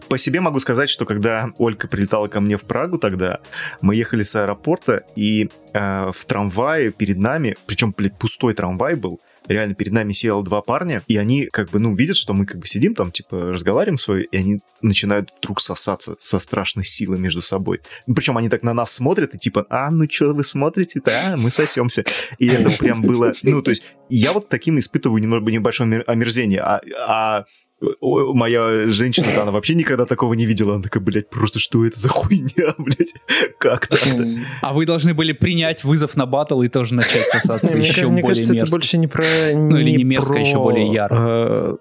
по 0.08 0.18
себе 0.18 0.40
могу 0.40 0.58
сказать, 0.60 0.88
что 0.88 1.04
когда 1.04 1.50
Ольга 1.58 1.86
прилетала 1.88 2.28
ко 2.28 2.40
мне 2.40 2.56
в 2.56 2.62
Прагу 2.62 2.98
тогда, 2.98 3.40
мы 3.82 3.94
ехали 3.94 4.22
с 4.22 4.34
аэропорта, 4.36 5.02
и 5.16 5.48
э, 5.72 6.10
в 6.12 6.24
трамвае 6.24 6.90
перед 6.90 7.18
нами, 7.18 7.56
причем, 7.66 7.94
блядь, 7.96 8.18
пустой 8.18 8.54
трамвай 8.54 8.94
был, 8.94 9.20
реально 9.48 9.74
перед 9.74 9.92
нами 9.92 10.12
сидело 10.12 10.42
два 10.42 10.62
парня, 10.62 11.02
и 11.08 11.16
они 11.16 11.46
как 11.46 11.70
бы, 11.70 11.78
ну, 11.78 11.94
видят, 11.94 12.16
что 12.16 12.34
мы 12.34 12.46
как 12.46 12.58
бы 12.58 12.66
сидим 12.66 12.94
там, 12.94 13.10
типа, 13.10 13.38
разговариваем 13.52 13.98
свое, 13.98 14.24
и 14.24 14.36
они 14.36 14.60
начинают 14.82 15.30
вдруг 15.38 15.60
сосаться 15.60 16.16
со 16.18 16.38
страшной 16.38 16.84
силой 16.84 17.18
между 17.18 17.42
собой. 17.42 17.80
Причем 18.06 18.36
они 18.38 18.48
так 18.48 18.62
на 18.62 18.74
нас 18.74 18.92
смотрят, 18.92 19.34
и 19.34 19.38
типа, 19.38 19.66
а, 19.70 19.90
ну 19.90 20.06
что 20.10 20.32
вы 20.34 20.44
смотрите-то, 20.44 21.10
а, 21.10 21.36
мы 21.36 21.50
сосемся. 21.50 22.04
И 22.38 22.48
это 22.48 22.70
прям 22.78 23.02
было, 23.02 23.32
ну, 23.42 23.62
то 23.62 23.70
есть 23.70 23.84
я 24.08 24.32
вот 24.32 24.48
таким 24.48 24.78
испытываю 24.78 25.20
немного 25.20 25.50
небольшое 25.50 25.90
омер- 25.90 26.04
омерзение, 26.06 26.60
а, 26.60 26.80
а 27.06 27.44
моя 27.80 28.88
женщина, 28.90 29.26
она 29.40 29.50
вообще 29.50 29.74
никогда 29.74 30.04
такого 30.04 30.34
не 30.34 30.46
видела. 30.46 30.74
Она 30.74 30.82
такая, 30.82 31.02
блядь, 31.02 31.30
просто 31.30 31.58
что 31.60 31.84
это 31.86 31.98
за 31.98 32.08
хуйня, 32.08 32.74
блядь? 32.78 33.14
Как 33.58 33.86
так-то? 33.86 34.26
А 34.62 34.72
вы 34.72 34.86
должны 34.86 35.14
были 35.14 35.32
принять 35.32 35.84
вызов 35.84 36.16
на 36.16 36.26
батл 36.26 36.62
и 36.62 36.68
тоже 36.68 36.94
начать 36.94 37.28
сосаться 37.28 37.76
Мне, 37.76 37.88
еще 37.88 38.02
ка- 38.02 38.08
мне 38.08 38.22
более 38.22 38.34
кажется, 38.34 38.54
это 38.64 38.70
больше 38.70 38.98
не 38.98 39.06
про... 39.06 39.24
Ну, 39.54 39.76
или 39.76 39.90
не 39.96 40.04
мерзко, 40.04 40.38
еще 40.38 40.56
более 40.56 40.86
яро. 40.86 41.16
э, 41.16 41.76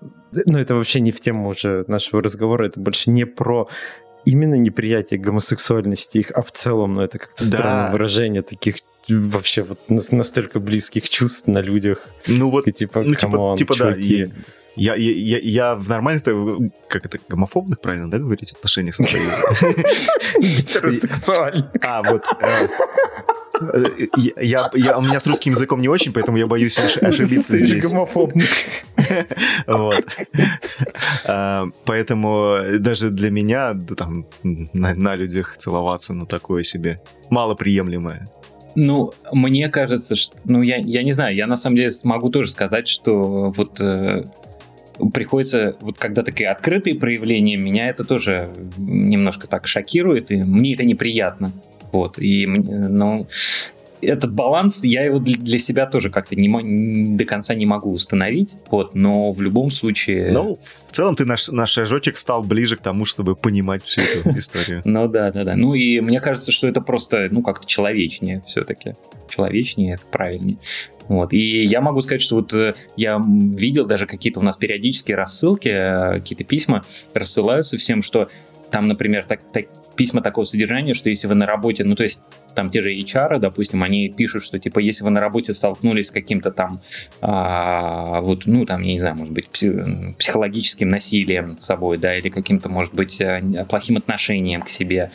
ну, 0.46 0.60
это 0.60 0.76
вообще 0.76 1.00
не 1.00 1.12
в 1.12 1.20
тему 1.20 1.50
уже 1.50 1.84
нашего 1.88 2.22
разговора, 2.22 2.68
это 2.68 2.80
больше 2.80 3.10
не 3.10 3.26
про 3.26 3.68
именно 4.26 4.56
неприятие 4.56 5.20
гомосексуальности 5.20 6.18
их, 6.20 6.32
а 6.32 6.42
в 6.42 6.52
целом, 6.52 6.96
ну, 6.96 7.02
это 7.02 7.18
как-то 7.18 7.44
странное 7.44 7.92
выражение 7.92 8.42
таких 8.42 8.76
вообще 9.10 9.64
вот 9.64 9.80
нас- 9.90 10.12
настолько 10.12 10.60
близких 10.60 11.10
чувств 11.10 11.48
на 11.48 11.60
людах. 11.62 12.08
Ну 12.28 12.50
вот, 12.50 12.68
И 12.68 12.72
типа, 12.72 13.04
ну 13.04 13.16
типа, 13.16 13.32
come 13.32 13.47
on, 13.47 13.58
типа 13.58 13.74
да, 13.78 13.94
чуваки. 13.94 14.32
я, 14.76 14.96
я, 14.96 15.12
я, 15.12 15.40
я 15.40 15.76
в 15.76 15.88
нормальных, 15.90 16.24
как 16.88 17.06
это, 17.06 17.18
гомофобных, 17.30 17.80
правильно, 17.82 18.10
да, 18.12 18.18
говорить, 18.20 18.52
отношениях 18.52 18.96
состою? 18.96 19.24
Гетеросексуально. 20.40 21.72
А, 21.82 22.04
вот. 22.04 22.26
э, 22.42 22.68
э, 23.62 24.08
Я, 24.42 24.70
я, 24.76 24.98
у 24.98 25.02
меня 25.02 25.20
с 25.20 25.26
русским 25.28 25.54
языком 25.54 25.82
не 25.82 25.88
очень, 25.90 26.12
поэтому 26.14 26.38
я 26.38 26.48
боюсь 26.48 26.78
ош- 26.78 27.00
ошибиться 27.00 27.54
Ты 27.54 27.60
же 27.60 27.68
здесь. 27.68 27.88
гомофобник. 27.92 28.46
Вот. 29.68 30.04
А, 31.26 31.66
Поэтому 31.86 32.58
даже 32.80 33.10
для 33.10 33.32
меня 33.32 33.74
да, 33.74 33.96
там 33.96 34.26
на, 34.44 34.94
на 34.94 35.16
людях 35.16 35.56
целоваться, 35.58 36.14
ну, 36.14 36.26
такое 36.26 36.64
себе 36.64 37.00
малоприемлемое. 37.30 38.28
Ну, 38.80 39.12
мне 39.32 39.70
кажется, 39.70 40.16
что, 40.16 40.38
ну, 40.46 40.62
я, 40.62 40.76
я 40.78 41.02
не 41.02 41.12
знаю, 41.12 41.36
я 41.36 41.48
на 41.48 41.58
самом 41.58 41.78
деле 41.78 41.90
могу 42.04 42.30
тоже 42.30 42.52
сказать, 42.52 42.88
что 42.88 43.52
вот 43.58 43.82
э, 43.82 44.24
приходится, 45.12 45.76
вот 45.82 45.98
когда 45.98 46.22
такие 46.22 46.50
открытые 46.50 46.94
проявления, 46.94 47.58
меня 47.58 47.90
это 47.90 48.04
тоже 48.04 48.52
немножко 48.78 49.48
так 49.48 49.66
шокирует, 49.66 50.30
и 50.30 50.44
мне 50.44 50.76
это 50.76 50.84
неприятно. 50.84 51.54
Вот, 51.92 52.20
и, 52.20 52.46
ну, 52.46 53.26
этот 54.02 54.34
баланс, 54.34 54.84
я 54.84 55.04
его 55.04 55.20
для, 55.20 55.60
себя 55.60 55.86
тоже 55.86 56.10
как-то 56.10 56.36
не, 56.36 56.48
не- 56.48 57.18
до 57.18 57.26
конца 57.26 57.56
не 57.56 57.66
могу 57.66 57.92
установить, 57.92 58.56
вот, 58.70 58.96
но 58.96 59.32
в 59.32 59.42
любом 59.42 59.72
случае... 59.72 60.32
Ну, 60.32 60.56
в 60.56 60.92
целом 60.92 61.16
ты 61.16 61.26
наш, 61.26 61.48
наш 61.50 61.72
шажочек 61.72 62.18
стал 62.18 62.44
ближе 62.44 62.78
к 62.78 62.82
тому, 62.82 63.06
чтобы 63.06 63.36
понимать 63.36 63.84
всю 63.84 64.02
эту 64.02 64.30
историю. 64.38 64.82
Ну 64.86 65.08
да, 65.08 65.32
да, 65.32 65.44
да. 65.44 65.56
Ну 65.56 65.74
и 65.74 66.00
мне 66.00 66.22
кажется, 66.22 66.52
что 66.52 66.68
это 66.68 66.82
просто, 66.82 67.28
ну, 67.32 67.42
как-то 67.42 67.66
человечнее 67.68 68.44
все-таки. 68.48 68.94
Человечнее, 69.30 69.96
это 69.96 70.04
правильнее. 70.12 70.58
Вот. 71.08 71.32
И 71.34 71.64
я 71.64 71.80
могу 71.82 72.02
сказать, 72.02 72.22
что 72.22 72.36
вот 72.36 72.54
э, 72.54 72.74
я 72.98 73.22
видел 73.26 73.86
даже 73.86 74.06
какие-то 74.06 74.40
у 74.40 74.44
нас 74.44 74.58
периодические 74.58 75.16
рассылки, 75.16 75.70
э, 75.70 76.14
какие-то 76.16 76.44
письма 76.44 76.84
рассылаются 77.14 77.78
всем, 77.78 78.04
что 78.04 78.28
там, 78.72 78.88
например, 78.88 79.24
так, 79.24 79.40
так- 79.54 79.68
письма 79.96 80.22
такого 80.22 80.44
содержания, 80.46 80.94
что 80.94 81.10
если 81.10 81.28
вы 81.28 81.36
на 81.36 81.46
работе, 81.46 81.84
ну, 81.86 81.96
то 81.96 82.04
есть 82.04 82.20
там 82.58 82.72
те 82.72 82.82
же 82.82 82.92
HR, 82.92 83.38
допустим, 83.38 83.84
они 83.84 84.10
пишут, 84.10 84.44
что, 84.44 84.58
типа, 84.58 84.80
если 84.80 85.04
вы 85.04 85.12
на 85.12 85.20
работе 85.20 85.54
столкнулись 85.54 86.08
с 86.08 86.12
каким-то 86.12 86.50
там, 86.50 86.80
а, 87.22 88.20
вот, 88.22 88.48
ну, 88.48 88.66
там, 88.66 88.82
я 88.82 88.94
не 88.94 89.00
знаю, 89.00 89.16
может 89.16 89.32
быть, 89.32 89.48
пси- 89.54 90.16
психологическим 90.16 90.90
насилием 90.90 91.50
над 91.50 91.62
собой, 91.62 92.00
да, 92.00 92.18
или 92.18 92.30
каким-то, 92.30 92.68
может 92.68 92.96
быть, 92.96 93.22
э, 93.22 93.64
плохим 93.70 93.98
отношением 93.98 94.64
к 94.64 94.70
себе, 94.70 95.12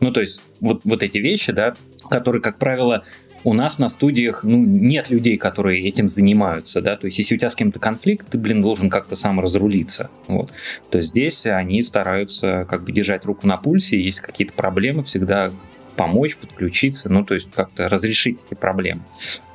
ну, 0.00 0.12
то 0.12 0.20
есть 0.20 0.42
вот, 0.60 0.82
вот 0.84 1.02
эти 1.02 1.16
вещи, 1.16 1.50
да, 1.50 1.74
которые, 2.10 2.42
как 2.42 2.58
правило, 2.58 3.04
у 3.44 3.54
нас 3.54 3.78
на 3.78 3.88
студиях, 3.88 4.44
ну, 4.44 4.58
нет 4.58 5.08
людей, 5.08 5.38
которые 5.38 5.82
этим 5.88 6.10
занимаются, 6.10 6.82
да, 6.82 6.96
то 6.96 7.06
есть 7.06 7.18
если 7.18 7.36
у 7.36 7.38
тебя 7.38 7.48
с 7.48 7.54
кем-то 7.54 7.78
конфликт, 7.78 8.28
ты, 8.28 8.36
блин, 8.36 8.60
должен 8.60 8.90
как-то 8.90 9.16
сам 9.16 9.40
разрулиться, 9.40 10.10
вот. 10.28 10.50
То 10.90 10.98
есть 10.98 11.10
здесь 11.10 11.46
они 11.46 11.82
стараются 11.82 12.66
как 12.68 12.84
бы 12.84 12.92
держать 12.92 13.24
руку 13.24 13.46
на 13.46 13.56
пульсе, 13.56 13.98
если 13.98 14.20
какие-то 14.20 14.52
проблемы, 14.52 15.04
всегда 15.04 15.50
помочь, 15.92 16.36
подключиться, 16.36 17.08
ну, 17.08 17.24
то 17.24 17.34
есть 17.34 17.48
как-то 17.54 17.88
разрешить 17.88 18.38
эти 18.46 18.58
проблемы. 18.58 19.02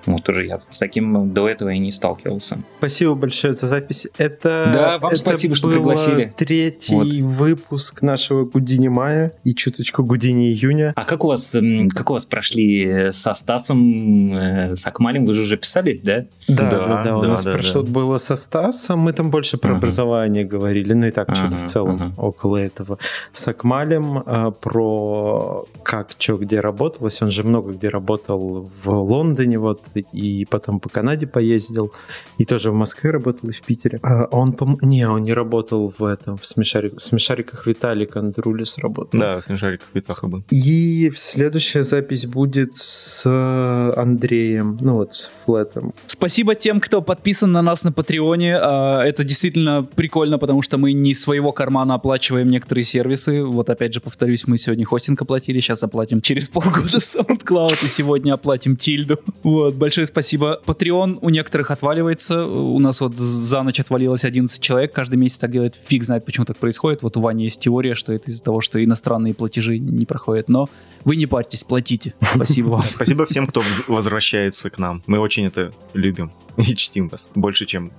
Вот 0.08 0.24
тоже 0.24 0.46
я 0.46 0.60
с 0.60 0.78
таким 0.78 1.34
до 1.34 1.48
этого 1.48 1.70
и 1.70 1.78
не 1.80 1.92
сталкивался. 1.92 2.60
Спасибо 2.80 3.16
большое 3.16 3.54
за 3.54 3.68
запись. 3.68 4.08
Это, 4.18 4.72
Да, 4.74 5.00
вам 5.00 5.12
это 5.12 5.20
спасибо, 5.20 5.56
что 5.56 5.70
пригласили. 5.70 6.34
третий 6.36 7.22
выпуск 7.22 8.02
нашего 8.02 8.46
Гудини 8.46 8.88
мая 8.88 9.34
и 9.44 9.54
чуточку 9.54 10.04
Гудини 10.04 10.50
июня. 10.52 10.94
А 10.96 11.04
как 11.04 11.24
у 11.24 11.28
вас, 11.28 11.56
как 11.94 12.10
у 12.10 12.14
вас 12.14 12.26
прошли 12.26 12.86
э, 12.86 13.12
со 13.12 13.34
Стасом, 13.36 14.36
э, 14.36 14.76
с 14.76 14.86
Акмалем? 14.88 15.26
Вы 15.26 15.34
же 15.34 15.42
уже 15.44 15.58
писали, 15.58 16.00
да? 16.04 16.26
Да, 16.48 16.70
Да, 16.70 16.88
да, 16.88 17.04
да, 17.04 17.18
у 17.18 17.22
да, 17.22 17.28
нас 17.30 17.44
да, 17.44 17.54
прошло 17.54 17.82
да. 17.82 17.92
было 17.92 18.18
со 18.18 18.36
Стасом, 18.36 19.00
мы 19.00 19.14
там 19.14 19.30
больше 19.30 19.58
про 19.58 19.70
Ага. 19.72 19.78
образование 19.80 20.44
говорили, 20.46 20.94
ну 20.94 21.08
и 21.08 21.12
так 21.12 21.36
что-то 21.36 21.56
Ага, 21.56 21.66
в 21.66 21.70
целом 21.70 21.96
ага. 21.96 22.12
около 22.18 22.58
этого. 22.58 22.98
С 23.34 23.48
Акмалем 23.48 24.24
а, 24.26 24.52
про 24.52 25.66
как, 25.84 26.12
что, 26.18 26.38
где 26.38 26.60
работалось, 26.60 27.22
он 27.22 27.32
же 27.32 27.44
много 27.44 27.74
где 27.74 27.90
работал 27.90 28.70
в 28.84 28.90
Лондоне, 28.90 29.60
вот, 29.60 29.82
и 30.00 30.46
потом 30.46 30.80
по 30.80 30.90
Канаде 30.90 31.28
поездил, 31.28 31.94
и 32.38 32.46
тоже 32.46 32.72
в 32.72 32.76
Москве 32.76 33.12
работал, 33.12 33.50
и 33.50 33.54
в 33.54 33.62
Питере. 33.62 34.00
А 34.04 34.26
Он, 34.32 34.54
по 34.54 34.78
не, 34.82 35.08
он 35.08 35.24
не 35.24 35.34
работал 35.34 35.94
в 35.98 36.04
этом, 36.04 36.38
в, 36.38 36.46
смешарик, 36.46 36.98
в 36.98 37.04
смешариках 37.04 37.66
Виталик 37.68 38.16
Андрулис 38.16 38.78
работал. 38.78 39.20
Да, 39.20 39.42
смешариков 39.42 39.88
Витаха 39.94 40.28
был. 40.28 40.44
И 40.52 41.12
следующая 41.16 41.84
запись 41.84 42.26
будет 42.26 42.78
с 42.78 43.17
Андреем, 43.26 44.78
ну 44.82 44.96
вот 44.96 45.16
с 45.16 45.32
Флетом. 45.46 45.94
Спасибо 46.08 46.56
тем, 46.56 46.80
кто 46.80 47.02
подписан 47.02 47.52
на 47.52 47.62
нас 47.62 47.84
на 47.84 47.92
Патреоне. 47.92 48.58
А, 48.58 49.04
Это 49.04 49.24
действительно 49.24 49.84
прикольно, 49.84 50.38
потому 50.38 50.62
что 50.62 50.78
мы 50.78 50.92
не 50.94 51.12
из 51.12 51.22
своего 51.22 51.52
кармана 51.52 51.96
оплачиваем 51.96 52.50
некоторые 52.50 52.84
сервисы. 52.84 53.44
Вот 53.44 53.70
опять 53.70 53.94
же 53.94 54.02
повторюсь, 54.02 54.48
мы 54.48 54.58
сегодня 54.58 54.86
хостинг 54.86 55.22
оплатили, 55.22 55.60
сейчас 55.60 55.84
оплатим 55.84 56.22
через 56.22 56.48
полгода 56.50 56.98
SoundCloud 56.98 57.74
и 57.84 57.88
сегодня 57.88 58.34
оплатим 58.34 58.76
Тильду. 58.76 59.20
Вот, 59.44 59.76
большое 59.76 60.08
спасибо. 60.08 60.60
Patreon 60.66 61.20
у 61.22 61.30
некоторых 61.30 61.72
отваливается. 61.72 62.46
У 62.46 62.80
нас 62.80 63.02
вот 63.02 63.18
за 63.18 63.64
ночь 63.64 63.80
отвалилось 63.80 64.26
11 64.26 64.62
человек. 64.62 64.94
Каждый 64.94 65.16
месяц 65.16 65.38
так 65.38 65.52
делает. 65.52 65.76
Фиг 65.88 66.04
знает, 66.04 66.26
почему 66.26 66.46
так 66.46 66.58
происходит. 66.58 67.04
Вот 67.04 67.18
у 67.18 67.22
Вани 67.22 67.46
есть 67.46 67.60
теория, 67.60 67.96
что 67.96 68.14
это 68.14 68.32
из-за 68.32 68.44
того, 68.44 68.62
что 68.62 68.84
иностранные 68.84 69.34
платежи 69.34 69.78
не 69.80 70.06
проходят. 70.06 70.50
Но 70.50 70.70
вы 71.04 71.16
не 71.16 71.26
парьтесь, 71.26 71.64
платите. 71.64 72.14
Спасибо 72.36 72.68
вам. 72.70 72.82
Спасибо 73.08 73.26
всем, 73.26 73.48
кто 73.48 73.64
возвращается 73.88 74.70
к 74.70 74.78
нам. 74.78 75.02
Мы 75.08 75.20
очень 75.20 75.46
это 75.46 75.72
любим 75.94 76.30
и 76.58 76.76
чтим 76.76 77.08
вас. 77.08 77.30
Больше, 77.36 77.66
чем 77.66 77.90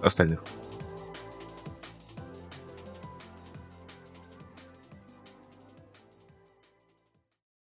остальных. 0.00 0.42